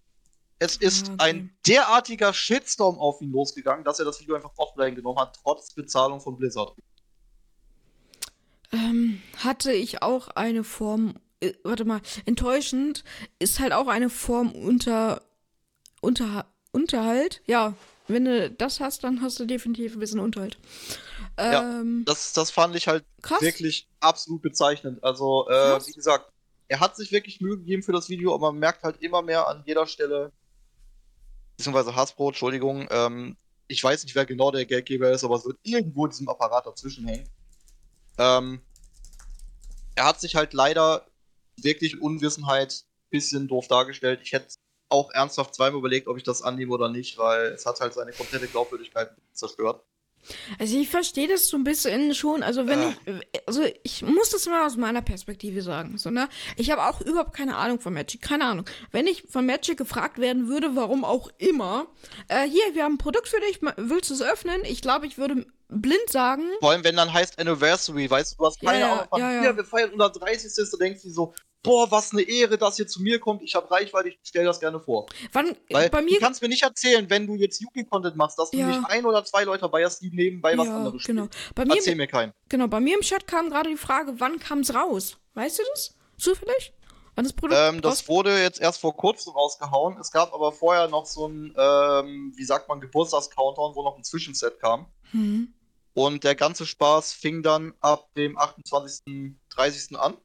[0.59, 1.23] Es ist Ah, okay.
[1.29, 5.73] ein derartiger Shitstorm auf ihn losgegangen, dass er das Video einfach offline genommen hat, trotz
[5.73, 6.73] Bezahlung von Blizzard.
[8.71, 11.15] ähm, hatte ich auch eine Form.
[11.39, 13.03] Äh, warte mal, enttäuschend
[13.39, 15.21] ist halt auch eine Form unter,
[16.01, 17.41] unter Unterhalt.
[17.45, 17.75] Ja,
[18.07, 20.57] wenn du das hast, dann hast du definitiv ein bisschen Unterhalt.
[21.37, 23.41] Ja, Ähm, Das, das fand ich halt krass.
[23.41, 25.03] wirklich absolut bezeichnend.
[25.03, 26.31] Also, äh, wie gesagt,
[26.67, 29.47] er hat sich wirklich Mühe gegeben für das Video, aber man merkt halt immer mehr
[29.47, 30.31] an jeder Stelle,
[31.55, 35.57] beziehungsweise Hasbro, Entschuldigung, ähm, ich weiß nicht, wer genau der Geldgeber ist, aber es wird
[35.63, 37.29] irgendwo in diesem Apparat dazwischen hängen.
[38.17, 38.61] Ähm,
[39.95, 41.05] er hat sich halt leider
[41.57, 44.21] wirklich Unwissenheit ein bisschen doof dargestellt.
[44.23, 44.55] Ich hätte
[44.89, 48.11] auch ernsthaft zweimal überlegt, ob ich das annehme oder nicht, weil es hat halt seine
[48.13, 49.83] komplette Glaubwürdigkeit zerstört.
[50.59, 52.43] Also ich verstehe das so ein bisschen schon.
[52.43, 52.93] Also wenn Äh.
[53.33, 56.27] ich, also ich muss das mal aus meiner Perspektive sagen, so, ne?
[56.55, 58.65] Ich habe auch überhaupt keine Ahnung von Magic, keine Ahnung.
[58.91, 61.87] Wenn ich von Magic gefragt werden würde, warum auch immer,
[62.27, 64.61] äh, hier, wir haben ein Produkt für dich, willst du es öffnen?
[64.65, 66.43] Ich glaube, ich würde blind sagen.
[66.59, 69.31] Vor allem, wenn dann heißt Anniversary, weißt du, du hast keine Ja, ja, Ahnung ja,
[69.33, 69.41] ja.
[69.41, 70.51] hier, wir feiern 130.
[70.71, 71.33] Du denkst dir so,
[71.67, 73.41] boah, was eine Ehre, dass ihr zu mir kommt.
[73.43, 75.05] Ich habe Reichweite, ich stell das gerne vor.
[75.33, 78.49] Wann, Weil bei du mir, kannst mir nicht erzählen, wenn du jetzt Yugi-Content machst, dass
[78.51, 78.67] du Ja.
[78.67, 81.25] nicht ein oder zwei Leute dabei hast, die nebenbei was ja, anderes genau.
[81.25, 81.53] spielen.
[81.55, 82.33] Bei mir, Erzähl mir keinen.
[82.49, 85.17] genau, bei mir im Chat kam gerade die Frage, wann kam es raus?
[85.35, 85.95] Weißt du das?
[86.17, 86.73] Zufällig?
[87.15, 89.97] Wann das Produkt Ähm, das wurde jetzt erst vor kurzem rausgehauen.
[89.99, 94.03] Es gab aber vorher noch so ein, ähm, wie sagt man, Geburtstags-Countdown, wo noch ein
[94.03, 94.85] Zwischenset kam.
[95.11, 95.53] Hm.
[95.93, 99.33] Und der ganze Spaß fing dann ab dem 28.
[99.49, 99.97] 30.
[99.97, 100.15] an.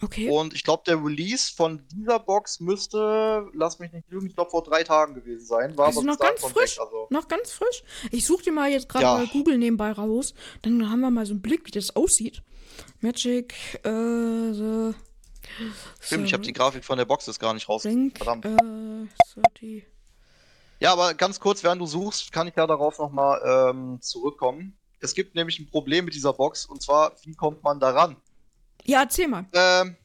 [0.00, 0.30] Okay.
[0.30, 4.50] Und ich glaube, der Release von dieser Box müsste, lass mich nicht lügen, ich glaube
[4.50, 5.76] vor drei Tagen gewesen sein.
[5.76, 6.76] War Also aber noch ganz frisch?
[6.76, 7.06] Weg, also.
[7.10, 7.82] Noch ganz frisch.
[8.12, 9.14] Ich suche dir mal jetzt gerade Ja.
[9.14, 10.34] mal Google nebenbei raus.
[10.62, 12.42] Dann haben wir mal so einen Blick, wie das aussieht.
[13.00, 14.94] Magic, äh, the
[16.00, 17.82] Stimmt, ich habe die Grafik von der Box jetzt gar nicht raus.
[17.84, 18.44] Link, Verdammt.
[18.44, 19.84] äh, 30.
[20.80, 24.78] Ja, aber ganz kurz, während du suchst, kann ich ja darauf nochmal ähm, zurückkommen.
[25.00, 28.16] Es gibt nämlich ein Problem mit dieser Box und zwar, wie kommt man daran?
[28.88, 29.44] Ja, erzähl mal.
[29.52, 29.96] Ähm,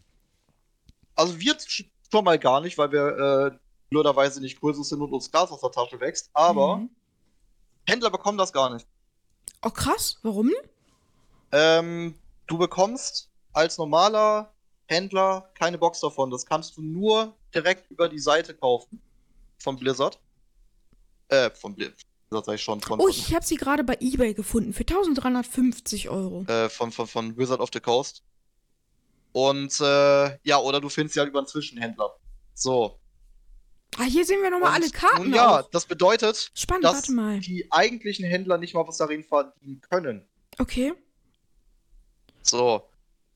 [1.15, 3.57] also wir sch- schon mal gar nicht, weil wir äh,
[3.89, 6.89] blöderweise nicht größer sind und uns Gas aus der Tasche wächst, aber Mhm.
[7.88, 8.86] Händler bekommen das gar nicht.
[9.61, 10.17] Oh, krass.
[10.23, 10.51] Warum?
[11.51, 12.15] Ähm,
[12.47, 14.53] du bekommst als normaler
[14.88, 16.29] Händler keine Box davon.
[16.31, 19.01] Das kannst du nur direkt über die Seite kaufen.
[19.59, 20.19] Von Blizzard.
[21.29, 21.93] Äh, von Bli-
[22.29, 22.81] Blizzard sag ich schon.
[22.81, 24.73] Von, Oh, ich habe sie gerade bei eBay gefunden.
[24.73, 26.43] Für 1350 Euro.
[26.47, 28.23] äh, von, von, von Wizard of the Coast.
[29.34, 32.15] Und äh, ja, oder du findest sie halt über einen Zwischenhändler.
[32.53, 32.99] So.
[33.97, 35.23] Ah, hier sehen wir nochmal alle Karten.
[35.23, 35.69] Nun ja, auch.
[35.71, 37.39] das bedeutet, Spannend, dass warte mal.
[37.39, 40.27] die eigentlichen Händler nicht mal was darin verdienen können.
[40.59, 40.93] Okay.
[42.41, 42.88] So.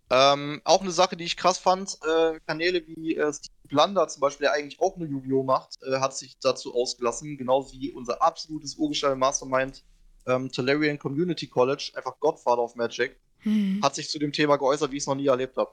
[0.10, 4.22] Ähm, auch eine Sache, die ich krass fand, äh, Kanäle wie äh, Steve Blunder zum
[4.22, 5.44] Beispiel, der eigentlich auch nur Yu-Gi-Oh!
[5.44, 9.84] macht, äh, hat sich dazu ausgelassen, genauso wie unser absolutes Urgestein Mastermind
[10.26, 13.82] ähm, Tolarian Community College, einfach Godfather of Magic, Hm.
[13.84, 15.72] hat sich zu dem Thema geäußert, wie ich es noch nie erlebt habe.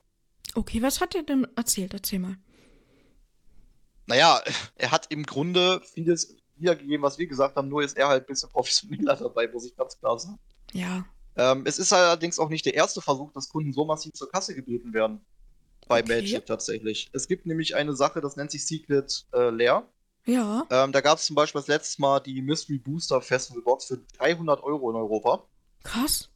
[0.55, 1.95] Okay, was hat er denn erzählt?
[1.95, 2.37] Erzähl mal.
[4.07, 4.43] Naja,
[4.77, 8.27] er hat im Grunde vieles wiedergegeben, was wir gesagt haben, nur ist er halt ein
[8.27, 10.39] bisschen professioneller dabei, muss ich ganz klar sagen.
[10.73, 11.05] Ja.
[11.37, 14.55] Ähm, es ist allerdings auch nicht der erste Versuch, dass Kunden so massiv zur Kasse
[14.55, 15.21] gebeten werden.
[15.89, 16.21] Bei Okay.
[16.21, 17.11] Magic tatsächlich.
[17.13, 19.89] Es gibt nämlich eine Sache, das nennt sich Secret äh, Lair.
[20.27, 20.65] Ja.
[20.71, 23.99] Ähm, da gab es zum Beispiel das letzte Mal die Mystery Booster Festival Box für
[24.19, 25.47] 300 Euro in Europa.
[25.83, 26.31] Krass.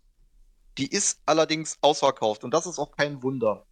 [0.77, 3.65] Die ist allerdings ausverkauft und das ist auch kein Wunder.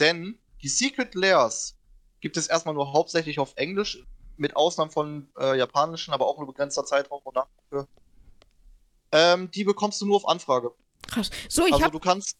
[0.00, 1.76] Denn die Secret Lairs
[2.20, 4.04] gibt es erstmal nur hauptsächlich auf Englisch,
[4.36, 7.88] mit Ausnahmen von äh, japanischen, aber auch nur begrenzter Zeitraum und Nachgucke.
[9.10, 10.72] Ähm, die bekommst du nur auf Anfrage.
[11.08, 11.30] Krass.
[11.48, 12.36] So, ich also habe du kannst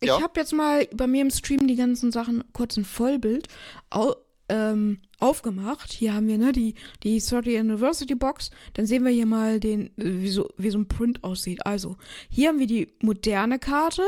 [0.00, 0.20] Ich Ja.
[0.20, 3.48] habe jetzt mal bei mir im Stream die ganzen Sachen kurz in Vollbild
[3.90, 4.16] au
[4.48, 5.92] ähm, aufgemacht.
[5.92, 8.50] Hier haben wir ne die die 30 University Box.
[8.74, 11.66] Dann sehen wir hier mal den wie so wie so ein Print aussieht.
[11.66, 11.96] Also
[12.28, 14.02] hier haben wir die moderne Karte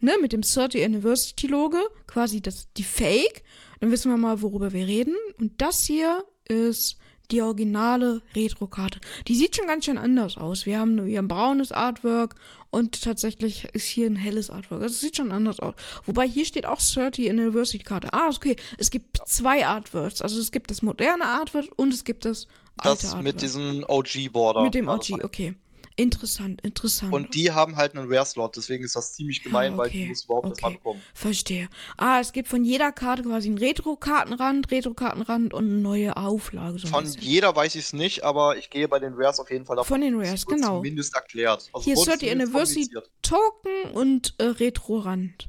[0.00, 3.42] ne mit dem 30 University Logo, quasi das die Fake.
[3.80, 5.14] Dann wissen wir mal worüber wir reden.
[5.38, 6.98] Und das hier ist
[7.30, 9.00] die originale Retro-Karte.
[9.26, 10.66] Die sieht schon ganz schön anders aus.
[10.66, 12.36] Wir haben, wir haben braunes Artwork
[12.70, 14.82] und tatsächlich ist hier ein helles Artwork.
[14.82, 15.74] Also es sieht schon anders aus.
[16.06, 18.12] Wobei hier steht auch 30 Anniversary-Karte.
[18.12, 18.56] Ah, okay.
[18.78, 20.22] Es gibt zwei Artworks.
[20.22, 22.46] Also es gibt das moderne Artwork und es gibt das
[22.78, 23.24] alte das Artwork.
[23.24, 24.62] mit diesem OG-Border.
[24.62, 25.54] Mit dem OG, okay.
[26.00, 27.12] Interessant, interessant.
[27.12, 30.02] Und die haben halt einen Rare-Slot, deswegen ist das ziemlich gemein, Ah, weil okay.
[30.04, 30.52] die muss überhaupt Okay.
[30.54, 31.02] erstmal bekommen.
[31.12, 31.68] Verstehe.
[31.96, 36.78] Ah, es gibt von jeder Karte quasi einen Retro-Kartenrand, Retro-Kartenrand und eine neue Auflage.
[36.78, 37.20] So Von bisschen.
[37.22, 39.88] jeder weiß ich es nicht, aber ich gehe bei den Rares auf jeden Fall davon.
[39.96, 40.14] Von den.
[40.20, 40.76] Rares, genau.
[40.76, 41.68] Zumindest erklärt.
[41.72, 42.88] Also Hier ist wurde 30 zumindest Anniversary.
[43.22, 45.48] Token und äh, Retro-Rand.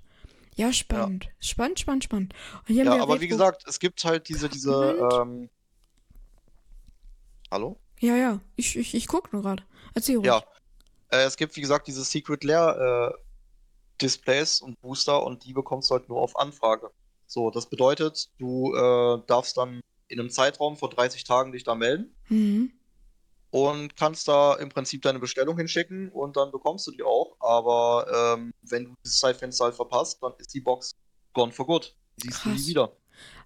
[0.56, 1.30] Ja, spannend.
[1.40, 2.34] Spannend, spannend, spannend.
[2.68, 5.50] Haben Ja, aber wie gesagt, es gibt halt diese, diese, ähm,
[7.52, 7.78] Hallo?
[8.00, 8.40] Ja, ja.
[8.56, 9.64] Ich, ich, ich guck nur gerade.
[9.94, 10.28] Erzähl ruhig.
[10.28, 10.44] Ja.
[11.10, 13.18] Äh, es gibt, wie gesagt, diese Secret Lair äh,
[14.02, 16.92] Displays und Booster und die bekommst du halt nur auf Anfrage.
[17.26, 21.76] So, das bedeutet, du äh, darfst dann in einem Zeitraum vor 30 Tagen dich da
[21.76, 22.72] melden Mhm.
[23.52, 27.36] und kannst da im Prinzip deine Bestellung hinschicken und dann bekommst du die auch.
[27.40, 30.96] Aber ähm, wenn du dieses Zeitfenster halt verpasst, dann ist die Box
[31.34, 31.96] gone for good.
[32.18, 32.68] Siehst du nie Krass.
[32.68, 32.92] wieder.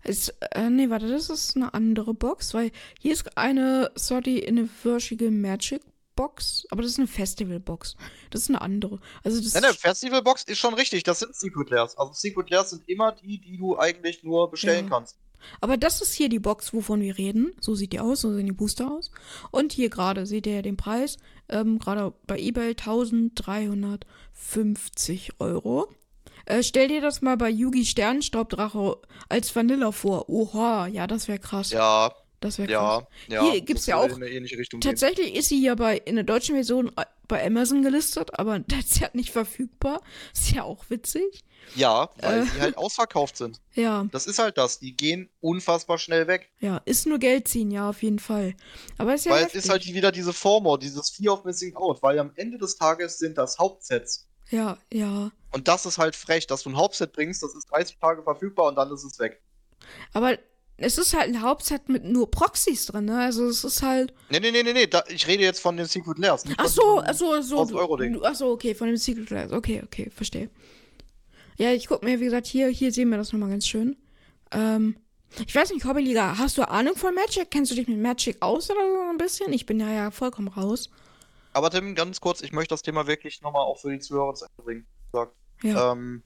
[0.03, 5.31] Es, äh, nee, warte, das ist eine andere Box, weil hier ist eine 30 Anniversary
[5.31, 5.81] Magic
[6.16, 7.95] Box, aber das ist eine Festival Box.
[8.30, 8.99] Das ist eine andere.
[9.24, 11.97] Also das Nein, nein, Festival Box ist schon richtig, das sind Secret Layers.
[11.97, 14.91] Also Secret Layers sind immer die, die du eigentlich nur bestellen Ja.
[14.91, 15.18] kannst.
[15.59, 17.51] Aber das ist hier die Box, wovon wir reden.
[17.59, 19.11] So sieht die aus, so sehen die Booster aus.
[19.51, 21.18] Und hier gerade seht ihr den Preis.
[21.49, 25.89] Ähm, gerade bei eBay 1350 Euro.
[26.45, 28.97] Äh, stell dir das mal bei Yugi Sternenstaubdrache
[29.30, 30.30] als Vanilla vor.
[30.30, 31.72] Oha, ja, das wäre krass.
[31.72, 33.43] Ja, Das wäre ja, ja.
[33.51, 34.91] Hier gibt's das ja auch in eine ähnliche Richtung gehen.
[34.91, 39.15] Tatsächlich ist sie ja bei in der deutschen Version äh, bei Amazon gelistet, aber derzeit
[39.15, 40.01] nicht verfügbar.
[40.33, 41.43] Ist ja auch witzig.
[41.75, 42.45] Ja, weil Äh.
[42.45, 43.61] sie halt ausverkauft sind.
[43.75, 44.79] Ja, Das ist halt das.
[44.79, 46.51] Die gehen unfassbar schnell weg.
[46.59, 48.53] ja, ist nur Geld ziehen, ja, auf jeden Fall.
[48.97, 49.59] Aber ist ja weil heftig.
[49.59, 52.03] es ist halt wieder diese Formor, dieses Fear of Missing Out.
[52.03, 54.27] Weil am Ende des Tages sind das Hauptsets.
[54.49, 55.31] Ja, ja.
[55.51, 58.67] Und das ist halt frech, dass du ein Hauptset bringst, das ist 30 Tage verfügbar
[58.67, 59.41] und dann ist es weg.
[60.11, 60.37] Aber
[60.78, 63.19] es ist halt ein Hauptset mit nur Proxys drin, ne?
[63.19, 64.13] Also es ist halt.
[64.30, 64.88] Nee, nee, nee, nee, nee.
[64.88, 66.45] Da, ich rede jetzt von den Secret Lairs.
[66.45, 67.57] nicht Ach so, ach so, so.
[67.59, 68.13] 1000 Euro Ding.
[68.13, 69.51] du- Ach so, okay, von dem Secret Class.
[69.51, 70.49] Okay, okay, verstehe.
[71.57, 73.95] Ja, ich guck mir, wie gesagt, hier, hier sehen wir das nochmal ganz schön.
[74.51, 74.97] Ähm,
[75.45, 77.49] ich weiß nicht, Hobbyliga, hast du Ahnung von Magic?
[77.51, 79.53] Kennst du dich mit Magic aus oder so ein bisschen?
[79.53, 80.89] Ich bin ja ja vollkommen raus.
[81.53, 84.45] Aber Tim, ganz kurz, ich möchte das Thema wirklich nochmal auch für die Zuhörer zu
[84.57, 84.88] bringen.
[85.61, 85.91] Ja.
[85.93, 86.24] Ähm,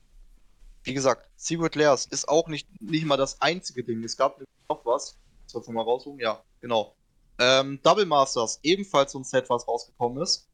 [0.87, 4.03] wie gesagt, Secret Lairs ist auch nicht, nicht mal das einzige Ding.
[4.03, 5.17] Es gab noch was.
[5.45, 6.19] Soll ich mal raussuchen?
[6.19, 6.95] Ja, genau.
[7.39, 10.47] Ähm, Double Masters, ebenfalls so ein Set, was rausgekommen ist.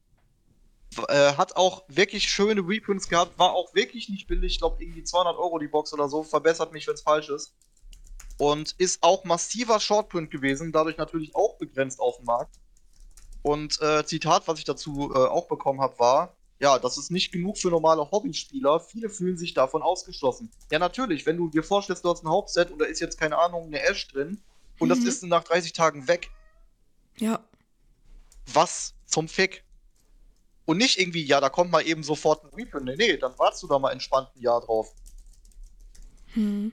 [1.08, 4.54] Äh, hat auch wirklich schöne Reprints gehabt, war auch wirklich nicht billig.
[4.54, 6.24] Ich glaube, irgendwie 200 Euro die Box oder so.
[6.24, 7.54] Verbessert mich, wenn es falsch ist.
[8.38, 12.56] Und ist auch massiver Shortprint gewesen, dadurch natürlich auch begrenzt auf dem Markt.
[13.44, 17.34] Und äh, Zitat, was ich dazu äh, auch bekommen habe, war, ja, das ist nicht
[17.34, 18.80] genug für normale Hobbyspieler.
[18.80, 20.50] Viele fühlen sich davon ausgeschlossen.
[20.72, 23.38] Ja, natürlich, wenn du dir vorstellst, du hast ein Hauptset und da ist jetzt, keine
[23.38, 24.42] Ahnung, eine Ash drin
[24.80, 25.08] und das Mhm.
[25.08, 26.32] ist nach 30 Tagen weg.
[27.18, 27.44] Ja.
[28.54, 29.66] Was zum Fick?
[30.66, 32.86] Und nicht irgendwie, ja, da kommt mal eben sofort ein Reprint.
[32.86, 34.94] Nee, nee, dann wartest du da mal entspannt ein Jahr drauf.
[36.28, 36.72] Hm.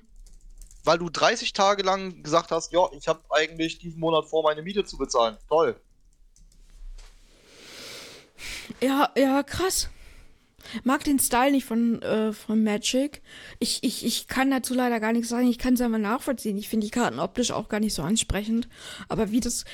[0.85, 4.63] Weil du 30 Tage lang gesagt hast, ja, ich habe eigentlich diesen Monat vor, meine
[4.63, 5.37] Miete zu bezahlen.
[5.49, 5.81] Toll.
[8.81, 9.89] Ja, ja, krass.
[10.85, 13.23] Mag den Style nicht von, äh, von Magic.
[13.59, 15.49] Ich, ich, ich kann dazu leider gar nichts sagen.
[15.49, 16.57] Ich kann es aber nachvollziehen.
[16.59, 18.69] Ich finde die Karten optisch auch gar nicht so ansprechend.
[19.09, 19.65] Aber wie das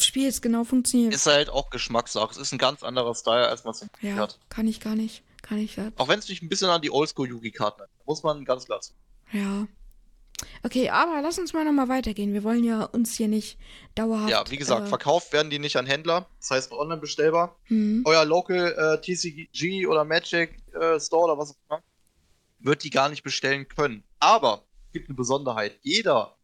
[0.00, 2.30] Spiel jetzt genau funktioniert, Ist halt auch Geschmackssache.
[2.30, 4.38] Es ist ein ganz anderer Style, als man es ja, hat.
[4.48, 5.22] kann ich gar nicht.
[5.42, 5.92] Kann ich das.
[5.96, 8.06] Auch wenn es dich ein bisschen an die Oldschool-Yugi-Karten erinnert.
[8.06, 8.98] Muss man ganz klar sagen.
[9.32, 9.66] Ja.
[10.62, 12.32] Okay, aber lass uns mal nochmal weitergehen.
[12.32, 13.58] Wir wollen ja uns hier nicht
[13.94, 14.30] dauerhaft.
[14.30, 16.28] Ja, wie gesagt, äh, verkauft werden die nicht an Händler.
[16.40, 17.56] Das heißt online bestellbar.
[17.64, 21.82] hm, Euer Local äh, TCG oder Magic äh, Store oder was auch immer
[22.58, 24.02] wird die gar nicht bestellen können.
[24.18, 25.78] Aber es gibt eine Besonderheit.
[25.82, 26.36] Jeder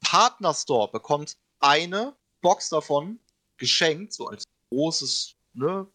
[0.00, 3.18] Partner-Store bekommt eine Box davon
[3.56, 5.86] geschenkt, so als großes, ne?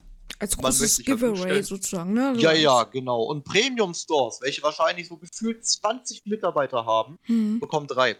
[0.43, 2.35] Als großes Giveaway sozusagen, ne?
[2.35, 3.23] So Ja, ja, genau.
[3.23, 7.59] Und Premium-Stores, welche wahrscheinlich so gefühlt 20 Mitarbeiter haben, Hm.
[7.59, 8.17] bekommen drei.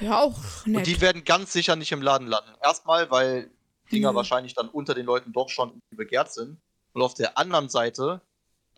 [0.00, 0.86] Ja, auch Und nett.
[0.86, 2.50] die werden ganz sicher nicht im Laden landen.
[2.62, 3.50] Erstmal, weil
[3.90, 4.16] Dinger Nö.
[4.16, 6.58] wahrscheinlich dann unter den Leuten doch schon begehrt sind.
[6.94, 8.22] Und auf der anderen Seite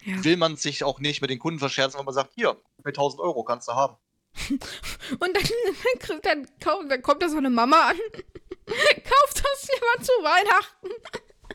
[0.05, 0.25] ja.
[0.25, 3.21] will man sich auch nicht mit den Kunden verscherzen, wenn man sagt, hier, mit 1000
[3.21, 3.97] Euro kannst du haben.
[4.51, 6.49] Und dann, dann,
[6.89, 7.97] dann kommt da so eine Mama an.
[8.67, 10.89] Kauft das jemand zu Weihnachten?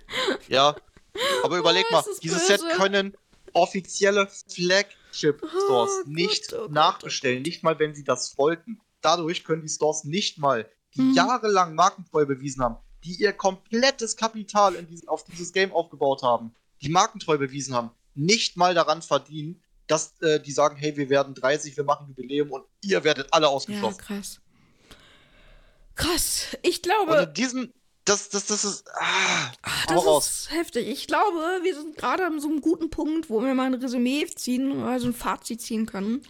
[0.47, 0.76] Ja,
[1.43, 2.74] aber überleg Oh, mal, dieses Set böse.
[2.76, 3.18] können
[3.53, 8.80] offizielle Flagship-Stores Oh nicht Gott, oh Gott, nachbestellen, nicht mal, wenn sie das wollten.
[9.01, 11.14] Dadurch können die Stores nicht mal, die Mhm.
[11.14, 16.89] jahrelang Markentreue bewiesen haben, die ihr komplettes Kapital diesen, auf dieses Game aufgebaut haben, die
[16.89, 21.76] Markentreu bewiesen haben, nicht mal daran verdienen, dass äh, die sagen, hey, wir werden 30,
[21.78, 23.97] wir machen Jubiläum und ihr werdet alle Ja, ausgeschlossen.
[23.99, 24.39] krass.
[25.95, 26.57] Krass.
[26.62, 27.74] Ich und glaube, in diesem,
[28.10, 30.28] das, das, das ist, ah, ach, das raus.
[30.30, 30.88] ist heftig.
[30.88, 34.26] Ich glaube, wir sind gerade an so einem guten Punkt, wo wir mal ein Resümee
[34.28, 36.22] ziehen, also ein Fazit ziehen können.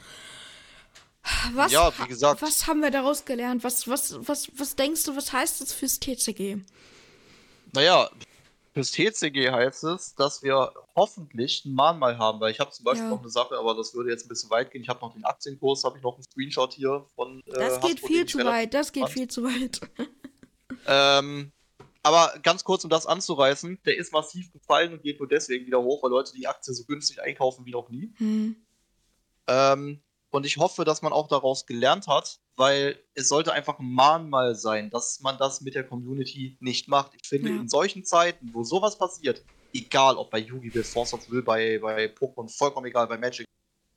[1.54, 2.42] Was, Ja, wie gesagt.
[2.42, 3.64] was haben wir daraus gelernt?
[3.64, 6.58] Was, was, was, was denkst du, was heißt das fürs TCG?
[7.74, 8.10] Naja,
[8.74, 13.04] fürs TCG heißt es, dass wir hoffentlich ein Mahnmal haben, weil ich habe zum Beispiel
[13.06, 13.10] Ja.
[13.12, 14.82] noch eine Sache, aber das würde jetzt ein bisschen weit gehen.
[14.82, 17.42] Ich habe noch den Aktienkurs, habe ich noch einen Screenshot hier von.
[17.46, 19.14] Äh, Das geht Hasbro, viel zu weit, das geht fand.
[19.14, 19.82] viel zu weit.
[20.88, 21.52] Ähm,
[22.04, 25.82] aber ganz kurz, um das anzureißen, der ist massiv gefallen und geht nur deswegen wieder
[25.82, 28.14] hoch, weil Leute die Aktie so günstig einkaufen wie noch nie.
[28.18, 28.56] Hm.
[29.48, 30.00] Ähm,
[30.32, 34.56] und ich hoffe, dass man auch daraus gelernt hat, weil es sollte einfach ein Mahnmal
[34.56, 37.14] sein, dass man das mit der Community nicht macht.
[37.20, 37.56] Ich finde, Ja.
[37.56, 39.44] in solchen Zeiten, wo sowas passiert,
[39.74, 43.46] egal ob bei Yu-Gi-Oh!, Force of Will, bei, bei Pokémon, vollkommen egal, bei Magic,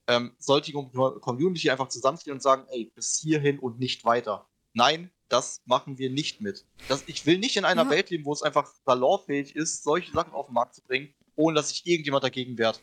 [0.09, 4.47] ähm, sollte die Com- Community einfach zusammenstehen und sagen, ey, bis hierhin und nicht weiter.
[4.75, 6.67] Nein, das machen wir nicht mit.
[6.89, 7.91] Das, ich will nicht in einer Ja.
[7.91, 11.57] Welt leben, wo es einfach salonfähig ist, solche Sachen auf den Markt zu bringen, ohne
[11.57, 12.83] dass sich irgendjemand dagegen wehrt.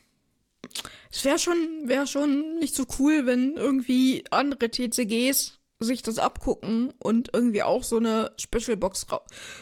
[1.12, 6.94] Es wäre schon, wär schon nicht so cool, wenn irgendwie andere TCGs sich das abgucken
[7.00, 9.08] und irgendwie auch so eine Special Box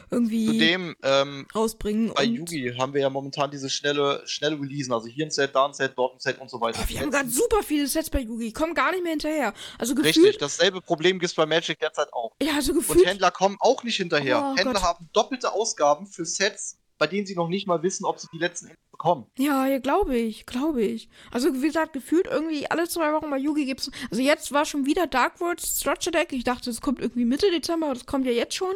[0.10, 2.12] irgendwie Zudem, ähm, rausbringen.
[2.14, 5.54] bei und Yugi haben wir ja momentan diese schnelle, schnelle Releasen, also hier ein Set,
[5.54, 6.80] da ein Set, dort ein Set und so weiter.
[6.84, 9.54] Oh, wir haben gerade super viele Sets bei Yugi, kommen gar nicht mehr hinterher.
[9.78, 12.32] Also gefühlt, Richtig, dasselbe Problem gibt es bei Magic derzeit auch.
[12.42, 14.40] ja, also Und gefühlt, Händler kommen auch nicht hinterher.
[14.54, 14.84] Oh Händler Gott.
[14.84, 18.38] haben doppelte Ausgaben für Sets, bei denen sie noch nicht mal wissen, ob sie die
[18.40, 19.28] letzten Endes bekommen.
[19.38, 21.10] ja, ja glaube ich, glaube ich.
[21.32, 24.86] Also wie gesagt, gefühlt irgendwie alle zwei Wochen bei Yugi gibt's, also jetzt war schon
[24.86, 26.34] wieder Dark World Structure Deck.
[26.34, 28.74] Ich dachte, es kommt irgendwie Mitte Dezember, aber das kommt ja jetzt schon.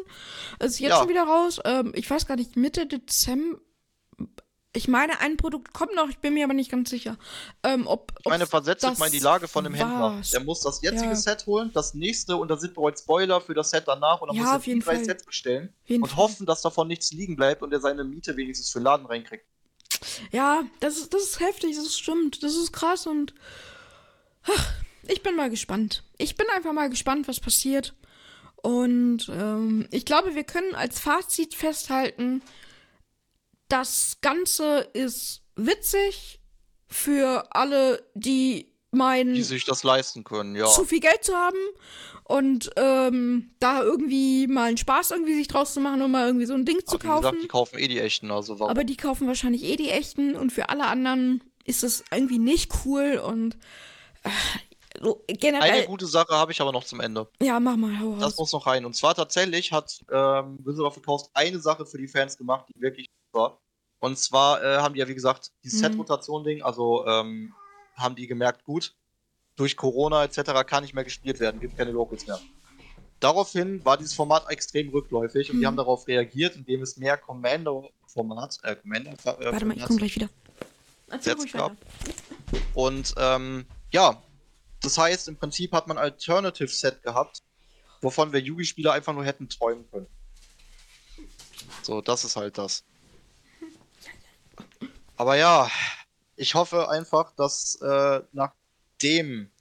[0.60, 0.98] Es ist jetzt Ja.
[1.00, 1.60] schon wieder raus.
[1.66, 3.58] Ähm, ich weiß gar nicht, Mitte Dezember.
[4.74, 7.18] Ich meine, ein Produkt kommt noch, ich bin mir aber nicht ganz sicher.
[7.62, 10.00] Ähm, ob, Ich meine, versetzt mal in die Lage von dem Händler.
[10.00, 10.32] war's.
[10.32, 11.16] Der muss das jetzige Ja.
[11.16, 14.38] Set holen, das nächste und da sind bereits Spoiler für das Set danach und dann
[14.38, 15.04] Ja, muss er die drei Fall.
[15.06, 16.16] Sets bestellen und Fall.
[16.18, 19.46] hoffen, dass davon nichts liegen bleibt und er seine Miete wenigstens für den Laden reinkriegt.
[20.32, 22.42] Ja, das ist, das ist heftig, das stimmt.
[22.42, 23.34] Das ist krass und.
[24.44, 24.74] Ach,
[25.04, 26.04] ich bin mal gespannt.
[26.18, 27.94] Ich bin einfach mal gespannt, was passiert.
[28.56, 32.42] Und ähm, ich glaube, wir können als Fazit festhalten,
[33.72, 36.40] das Ganze ist witzig
[36.88, 40.66] für alle, die meinen, Die sich das leisten können, ja.
[40.66, 41.58] zu viel Geld zu haben
[42.26, 46.46] und ähm, da irgendwie mal einen Spaß irgendwie sich draus zu machen und mal irgendwie
[46.46, 47.22] so ein Ding zu Aber wie kaufen.
[47.22, 48.72] gesagt, die kaufen eh die echten, also warum?
[48.72, 52.72] Aber die kaufen wahrscheinlich eh die echten und für alle anderen ist es irgendwie nicht
[52.86, 53.58] cool und
[54.24, 54.30] äh,
[55.02, 55.86] so Eine generell.
[55.86, 57.30] gute Sache habe ich aber noch zum Ende.
[57.42, 58.84] Ja, mach mal, hau Das muss noch rein.
[58.84, 62.66] Und zwar tatsächlich hat ähm, Wizard of the Coast eine Sache für die Fans gemacht,
[62.76, 63.61] die wirklich war.
[64.02, 65.72] Und zwar äh, haben die ja, wie gesagt, die Mhm.
[65.80, 67.54] Set-Rotation-Ding, also ähm,
[67.96, 68.96] haben die gemerkt, gut,
[69.56, 70.66] durch Corona etc.
[70.66, 72.40] kann nicht mehr gespielt werden, gibt keine Locals mehr.
[73.20, 75.68] Daraufhin war dieses Format extrem rückläufig und die Mhm.
[75.68, 80.16] haben darauf reagiert, indem es mehr Commando-Format, äh, Commander, äh, Warte mal, ich komm gleich
[80.16, 80.30] wieder.
[81.10, 81.72] Erzähl ruhig gab.
[81.72, 81.78] weiter.
[82.74, 84.24] Und ähm, ja,
[84.82, 87.44] das heißt, im Prinzip hat man ein Alternative Set gehabt,
[88.02, 90.08] wovon wir Yugi-Spieler einfach nur hätten träumen können.
[91.84, 92.84] So, das ist halt das.
[95.22, 95.70] Aber ja,
[96.36, 99.52] ich hoffe einfach, dass äh, nachdem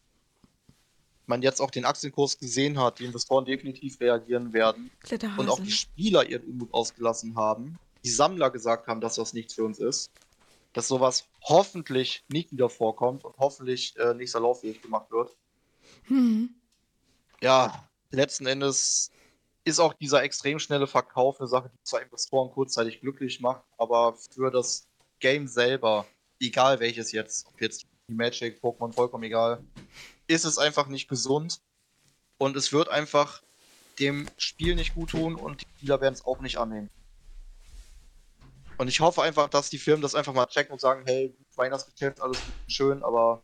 [1.26, 4.90] man jetzt auch den Aktienkurs gesehen hat, die Investoren definitiv reagieren werden
[5.36, 9.52] und auch die Spieler ihren Unmut ausgelassen haben, die Sammler gesagt haben, dass das nichts
[9.52, 10.10] für uns ist,
[10.72, 15.36] dass sowas hoffentlich nicht wieder vorkommt und hoffentlich äh, nicht salonfähig gemacht wird.
[16.04, 16.54] Hm.
[17.42, 19.10] Ja, letzten Endes
[19.64, 24.14] ist auch dieser extrem schnelle Verkauf eine Sache, die zwar Investoren kurzzeitig glücklich macht, aber
[24.14, 24.86] für das
[25.20, 26.06] Game selber,
[26.40, 29.62] egal welches jetzt, ob jetzt die Magic, Pokémon, vollkommen egal,
[30.26, 31.60] ist es einfach nicht gesund
[32.38, 33.42] und es wird einfach
[33.98, 36.90] dem Spiel nicht gut tun und die Spieler werden es auch nicht annehmen.
[38.78, 42.20] Und ich hoffe einfach, dass die Firmen das einfach mal checken und sagen, hey, Weihnachtsgeschäft,
[42.20, 43.42] alles gut und schön, aber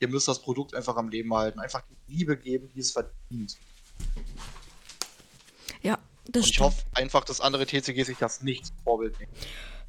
[0.00, 1.60] ihr müsst das Produkt einfach am Leben halten.
[1.60, 3.58] Einfach die Liebe geben, die es verdient.
[5.82, 5.98] Ja,
[6.28, 6.66] das Und ich stimmt.
[6.66, 9.32] hoffe einfach, dass andere TCG sich das nicht zum Vorbild nehmen.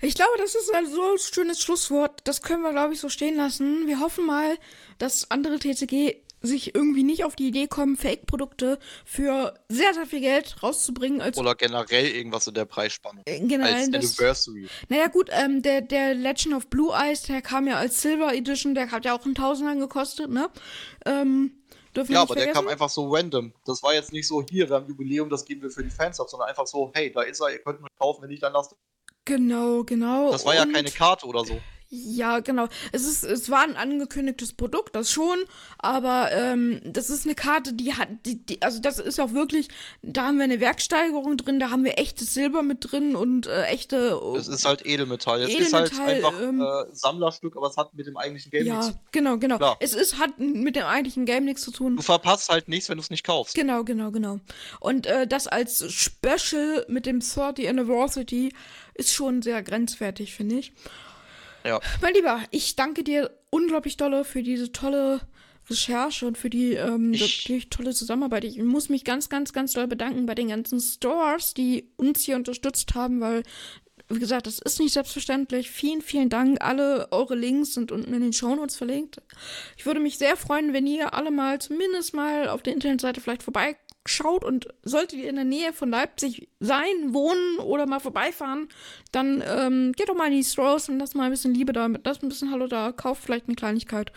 [0.02, 2.22] Ich glaube, das ist ein so schönes Schlusswort.
[2.24, 3.86] Das können wir, glaube ich, so stehen lassen.
[3.86, 4.58] Wir hoffen mal,
[4.98, 10.22] dass andere TCG sich irgendwie nicht auf die Idee kommen, Fake-Produkte für sehr, sehr viel
[10.22, 13.24] Geld rauszubringen als Oder generell irgendwas in der Preisspanne.
[13.26, 14.18] äh, generell Als das.
[14.18, 14.70] Anniversary.
[14.88, 18.74] Naja gut, ähm, der, der Legend of Blue Eyes, der kam ja als Silver Edition,
[18.74, 20.50] der hat ja auch einen Tausender gekostet, ne?
[21.06, 21.52] Ähm,
[22.00, 22.66] dürfen Ja, aber der vergessen.
[22.66, 23.54] kam einfach so random.
[23.66, 26.20] Das war jetzt nicht so, hier, wir haben Jubiläum, das geben wir für die Fans
[26.20, 28.54] ab, sondern einfach so, hey, da ist er, ihr könnt ihn kaufen, wenn nicht, dann
[28.54, 28.76] lasst.
[29.26, 30.32] Genau, genau.
[30.32, 31.60] Das war ja Und- keine Karte oder so.
[31.92, 32.68] Ja, genau.
[32.92, 35.40] Es ist, es war ein angekündigtes Produkt, das schon,
[35.80, 39.70] aber ähm, das ist eine Karte, die hat, die, die, also das ist auch wirklich,
[40.04, 43.64] da haben wir eine Werksteigerung drin, da haben wir echtes Silber mit drin und äh,
[43.64, 44.20] echte.
[44.38, 45.42] Es ist halt Edelmetall.
[45.42, 48.68] Es ist Edelmetall, halt einfach ähm, äh, Sammlerstück, aber es hat mit dem eigentlichen Game
[48.68, 48.88] ja, nichts.
[48.88, 49.02] zu tun.
[49.12, 49.58] genau, genau.
[49.58, 49.78] Klar.
[49.80, 51.96] Es ist, hat mit dem eigentlichen Game nichts zu tun.
[51.96, 53.56] Du verpasst halt nichts, wenn du es nicht kaufst.
[53.56, 54.40] Genau, genau, genau.
[54.80, 58.54] Und äh, das als Special mit dem 30 Anniversary
[58.94, 60.72] ist schon sehr grenzwertig, finde ich.
[61.64, 61.80] Ja.
[62.02, 65.22] Mein Lieber, ich danke dir unglaublich dolle für diese tolle
[65.70, 68.44] Recherche und für die ähm, Ich- wirklich tolle Zusammenarbeit.
[68.44, 72.36] Ich muss mich ganz, ganz, ganz doll bedanken bei den ganzen Stores, die uns hier
[72.38, 73.44] unterstützt haben, weil,
[74.08, 75.70] wie gesagt, das ist nicht selbstverständlich.
[75.70, 76.64] Vielen, vielen Dank.
[76.64, 79.22] Alle eure Links sind unten in den Shownotes verlinkt.
[79.78, 83.44] Ich würde mich sehr freuen, wenn ihr alle mal zumindest mal auf der Internetseite vielleicht
[84.06, 88.70] vorbeischaut und solltet ihr in der Nähe von Leipzig sein, wohnen oder mal vorbeifahren,
[89.12, 91.88] dann ähm, geht doch mal in die Stores und lasst mal ein bisschen Liebe da,
[92.04, 94.12] lasst ein bisschen Hallo da, kauft vielleicht eine Kleinigkeit.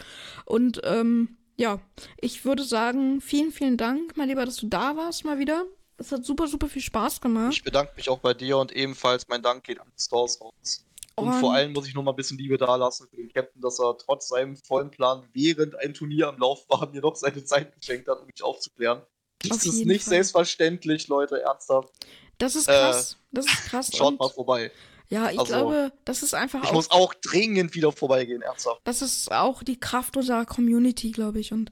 [0.44, 1.80] Und ähm, ja,
[2.20, 5.64] ich würde sagen, vielen, vielen Dank, mein Lieber, dass du da warst mal wieder.
[5.98, 7.52] Es hat super, super viel Spaß gemacht.
[7.52, 10.84] Ich bedanke mich auch bei dir und ebenfalls mein Dank geht an die Stores raus.
[11.14, 13.60] Und, Und- vor allem muss ich noch mal ein bisschen Liebe dalassen für den Captain,
[13.60, 17.44] dass er trotz seinem vollen Plan während ein Turnier am Lauf war, mir noch seine
[17.44, 19.02] Zeit geschenkt hat, um mich aufzuklären.
[19.48, 20.10] Das ist nicht Fall.
[20.14, 21.88] selbstverständlich, Leute, ernsthaft.
[22.38, 23.16] Das ist Äh, krass.
[23.32, 23.90] das ist krass.
[23.94, 24.70] Schaut mal vorbei.
[25.08, 28.80] ja, ich also, glaube, das ist einfach Ich auch muss auch dringend wieder vorbeigehen, ernsthaft.
[28.84, 31.52] das ist auch die Kraft unserer Community, glaube ich.
[31.52, 31.70] Und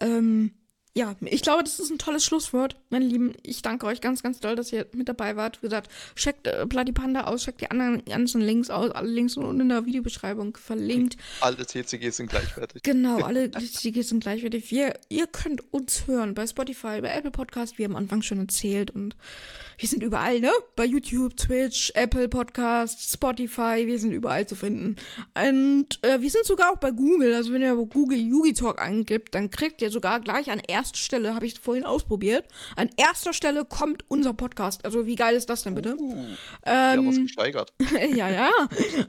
[0.00, 0.54] ähm,
[0.96, 3.34] ja, ich glaube, das ist ein tolles Schlusswort, meine Lieben.
[3.42, 5.60] Ich danke euch ganz, ganz doll, dass ihr mit dabei wart.
[5.60, 8.92] Wie gesagt, checkt äh, Bloody Panda aus, checkt die anderen ganzen Links aus.
[8.92, 11.16] Alle Links sind unten in der Videobeschreibung verlinkt.
[11.40, 12.84] Alle TCGs sind gleichwertig.
[12.84, 14.70] Genau, alle TCGs sind gleichwertig.
[14.70, 18.92] Wir, ihr könnt uns hören bei Spotify, bei Apple Podcast, wie am Anfang schon erzählt.
[18.92, 19.16] Und
[19.78, 20.50] wir sind überall, ne?
[20.76, 24.96] Bei YouTube, Twitch, Apple Podcast, Spotify, wir sind überall zu finden.
[25.34, 27.34] Und äh, wir sind sogar auch bei Google.
[27.34, 31.34] Also wenn ihr Google Yugi Talk angibt, dann kriegt ihr sogar gleich an erster Stelle,
[31.34, 32.46] habe ich vorhin ausprobiert,
[32.76, 34.84] an erster Stelle kommt unser Podcast.
[34.84, 35.96] Also wie geil ist das denn bitte?
[35.98, 36.24] Uh,
[36.64, 37.72] wir haben uns Ähm, gesteigert.
[38.14, 38.50] ja, ja.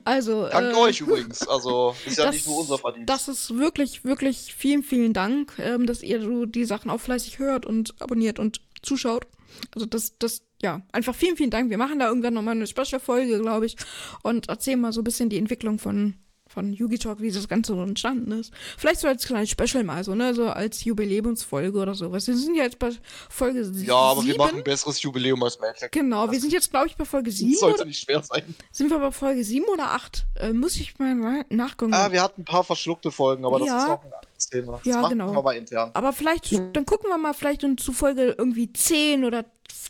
[0.04, 0.48] Also.
[0.50, 1.48] Dank äh, euch übrigens.
[1.48, 3.10] Also, ist ja das- nicht nur unser Verdienst.
[3.10, 7.40] Das ist wirklich, wirklich vielen, vielen Dank, ähm, dass ihr so die Sachen auch fleißig
[7.40, 9.26] hört und abonniert und zuschaut.
[9.73, 11.69] Also das, das, ja, einfach vielen, vielen Dank.
[11.69, 13.76] Wir machen da irgendwann nochmal eine Special-Folge, glaube ich,
[14.23, 16.15] und erzählen mal so ein bisschen die Entwicklung von,
[16.48, 18.53] von Yugi Talk, wie das Ganze so entstanden ist.
[18.77, 22.27] Vielleicht so als kleines Special mal, so, ne, so als Jubiläumsfolge oder sowas.
[22.27, 22.91] Wir sind ja jetzt bei
[23.30, 23.88] Folge sieben.
[23.88, 25.91] ja, aber wir machen ein besseres Jubiläum als Magic.
[25.91, 27.56] Genau, wir sind jetzt, glaube ich, bei Folge Das sieben.
[27.57, 28.44] sollte nicht schwer sein.
[28.72, 30.26] sind wir bei Folge sieben oder acht?
[30.36, 31.94] Äh, muss ich mal na- nachgucken.
[31.94, 33.77] Ah, wir hatten ein paar verschluckte Folgen, aber das Ja.
[33.82, 34.74] ist noch ein anderes Thema.
[34.78, 35.34] Das Ja, machen genau.
[35.34, 35.91] wir mal intern.
[35.94, 39.45] Aber vielleicht, dann gucken wir mal vielleicht in zu Folge irgendwie 10 oder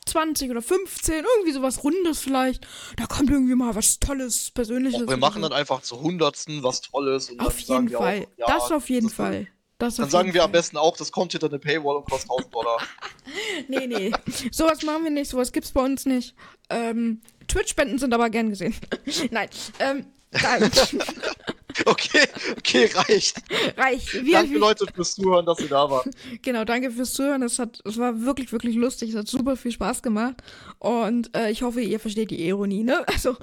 [0.06, 2.66] 20 oder 15, irgendwie sowas Rundes vielleicht.
[2.98, 5.02] Da kommt irgendwie mal was Tolles, Persönliches.
[5.02, 7.30] wir oder machen dann einfach zu Hundertsten was Tolles.
[7.32, 8.20] Und Auf dann sagen jeden wir Fall.
[8.22, 9.48] Auch, ja, das auf jeden das- Fall.
[9.78, 12.54] Das Dann sagen wir am besten auch, das kommt hinter eine Paywall und kostet 1000
[12.56, 12.78] Dollar.
[13.68, 14.12] Nee, nee.
[14.52, 16.34] sowas machen wir nicht, sowas gibt's bei uns nicht.
[16.70, 17.20] Ähm,
[17.50, 18.74] Twitch-Spenden sind aber gern gesehen.
[19.32, 19.50] Nein.
[19.80, 20.72] Ähm, nein.
[21.86, 22.28] Okay,
[22.58, 23.42] okay, reicht.
[23.78, 24.14] Reich.
[24.14, 26.08] Wir, Danke wir, Leute fürs Zuhören, dass ihr da wart.
[26.42, 27.42] Genau, danke fürs Zuhören.
[27.44, 29.10] Es, hat, es war wirklich, wirklich lustig.
[29.10, 30.42] Es hat super viel Spaß gemacht.
[30.80, 33.06] Und äh, ich hoffe, ihr versteht die Ironie, ne?
[33.16, 33.36] Also,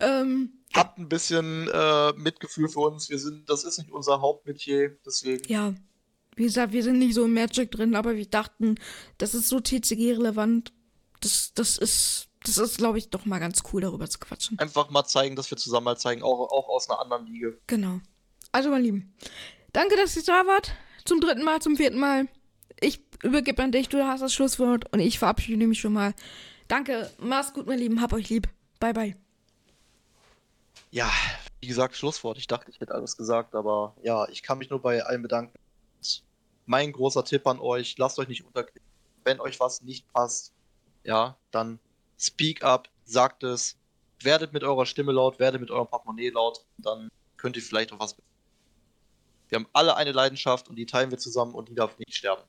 [0.00, 3.08] ähm, Habt ein bisschen äh, Mitgefühl für uns.
[3.08, 5.44] Wir sind, das ist nicht unser Hauptmetier, deswegen.
[5.48, 5.74] ja,
[6.36, 8.74] wie gesagt, wir sind nicht so im Magic drin, aber wir dachten,
[9.18, 10.72] das ist so TCG-relevant.
[11.20, 14.58] Das, das ist, das ist, glaube ich, doch mal ganz cool, darüber zu quatschen.
[14.58, 17.48] Einfach mal zeigen, dass wir zusammen mal zeigen, auch, auch aus einer anderen Liga.
[17.66, 18.00] Genau.
[18.52, 19.14] Also, mein Lieben,
[19.72, 20.72] danke, dass ihr da wart.
[21.04, 22.28] Zum dritten Mal, zum vierten Mal.
[22.80, 26.14] Ich übergebe an dich, du hast das Schlusswort und ich verabschiede mich schon mal.
[26.68, 28.48] Danke, mach's gut, mein Lieben, hab euch lieb.
[28.78, 29.16] Bye, bye.
[30.90, 31.10] Ja,
[31.60, 32.36] wie gesagt, Schlusswort.
[32.36, 35.58] Ich dachte, ich hätte alles gesagt, aber ja, ich kann mich nur bei allen bedanken.
[35.96, 36.22] Und
[36.66, 38.86] mein großer Tipp an euch, lasst euch nicht unterkriegen.
[39.24, 40.52] Wenn euch was nicht passt,
[41.04, 41.80] ja, dann
[42.26, 43.76] speak up, sagt es,
[44.20, 48.00] werdet mit eurer Stimme laut, werdet mit eurem Portemonnaie laut, dann könnt ihr vielleicht auch
[48.00, 48.16] was.
[49.48, 52.42] Wir haben alle eine Leidenschaft und die teilen wir zusammen und die darf nicht sterben.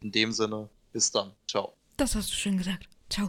[0.00, 1.32] In dem Sinne, bis dann.
[1.48, 1.74] Ciao.
[1.96, 2.88] Das hast du schön gesagt.
[3.10, 3.28] Ciao.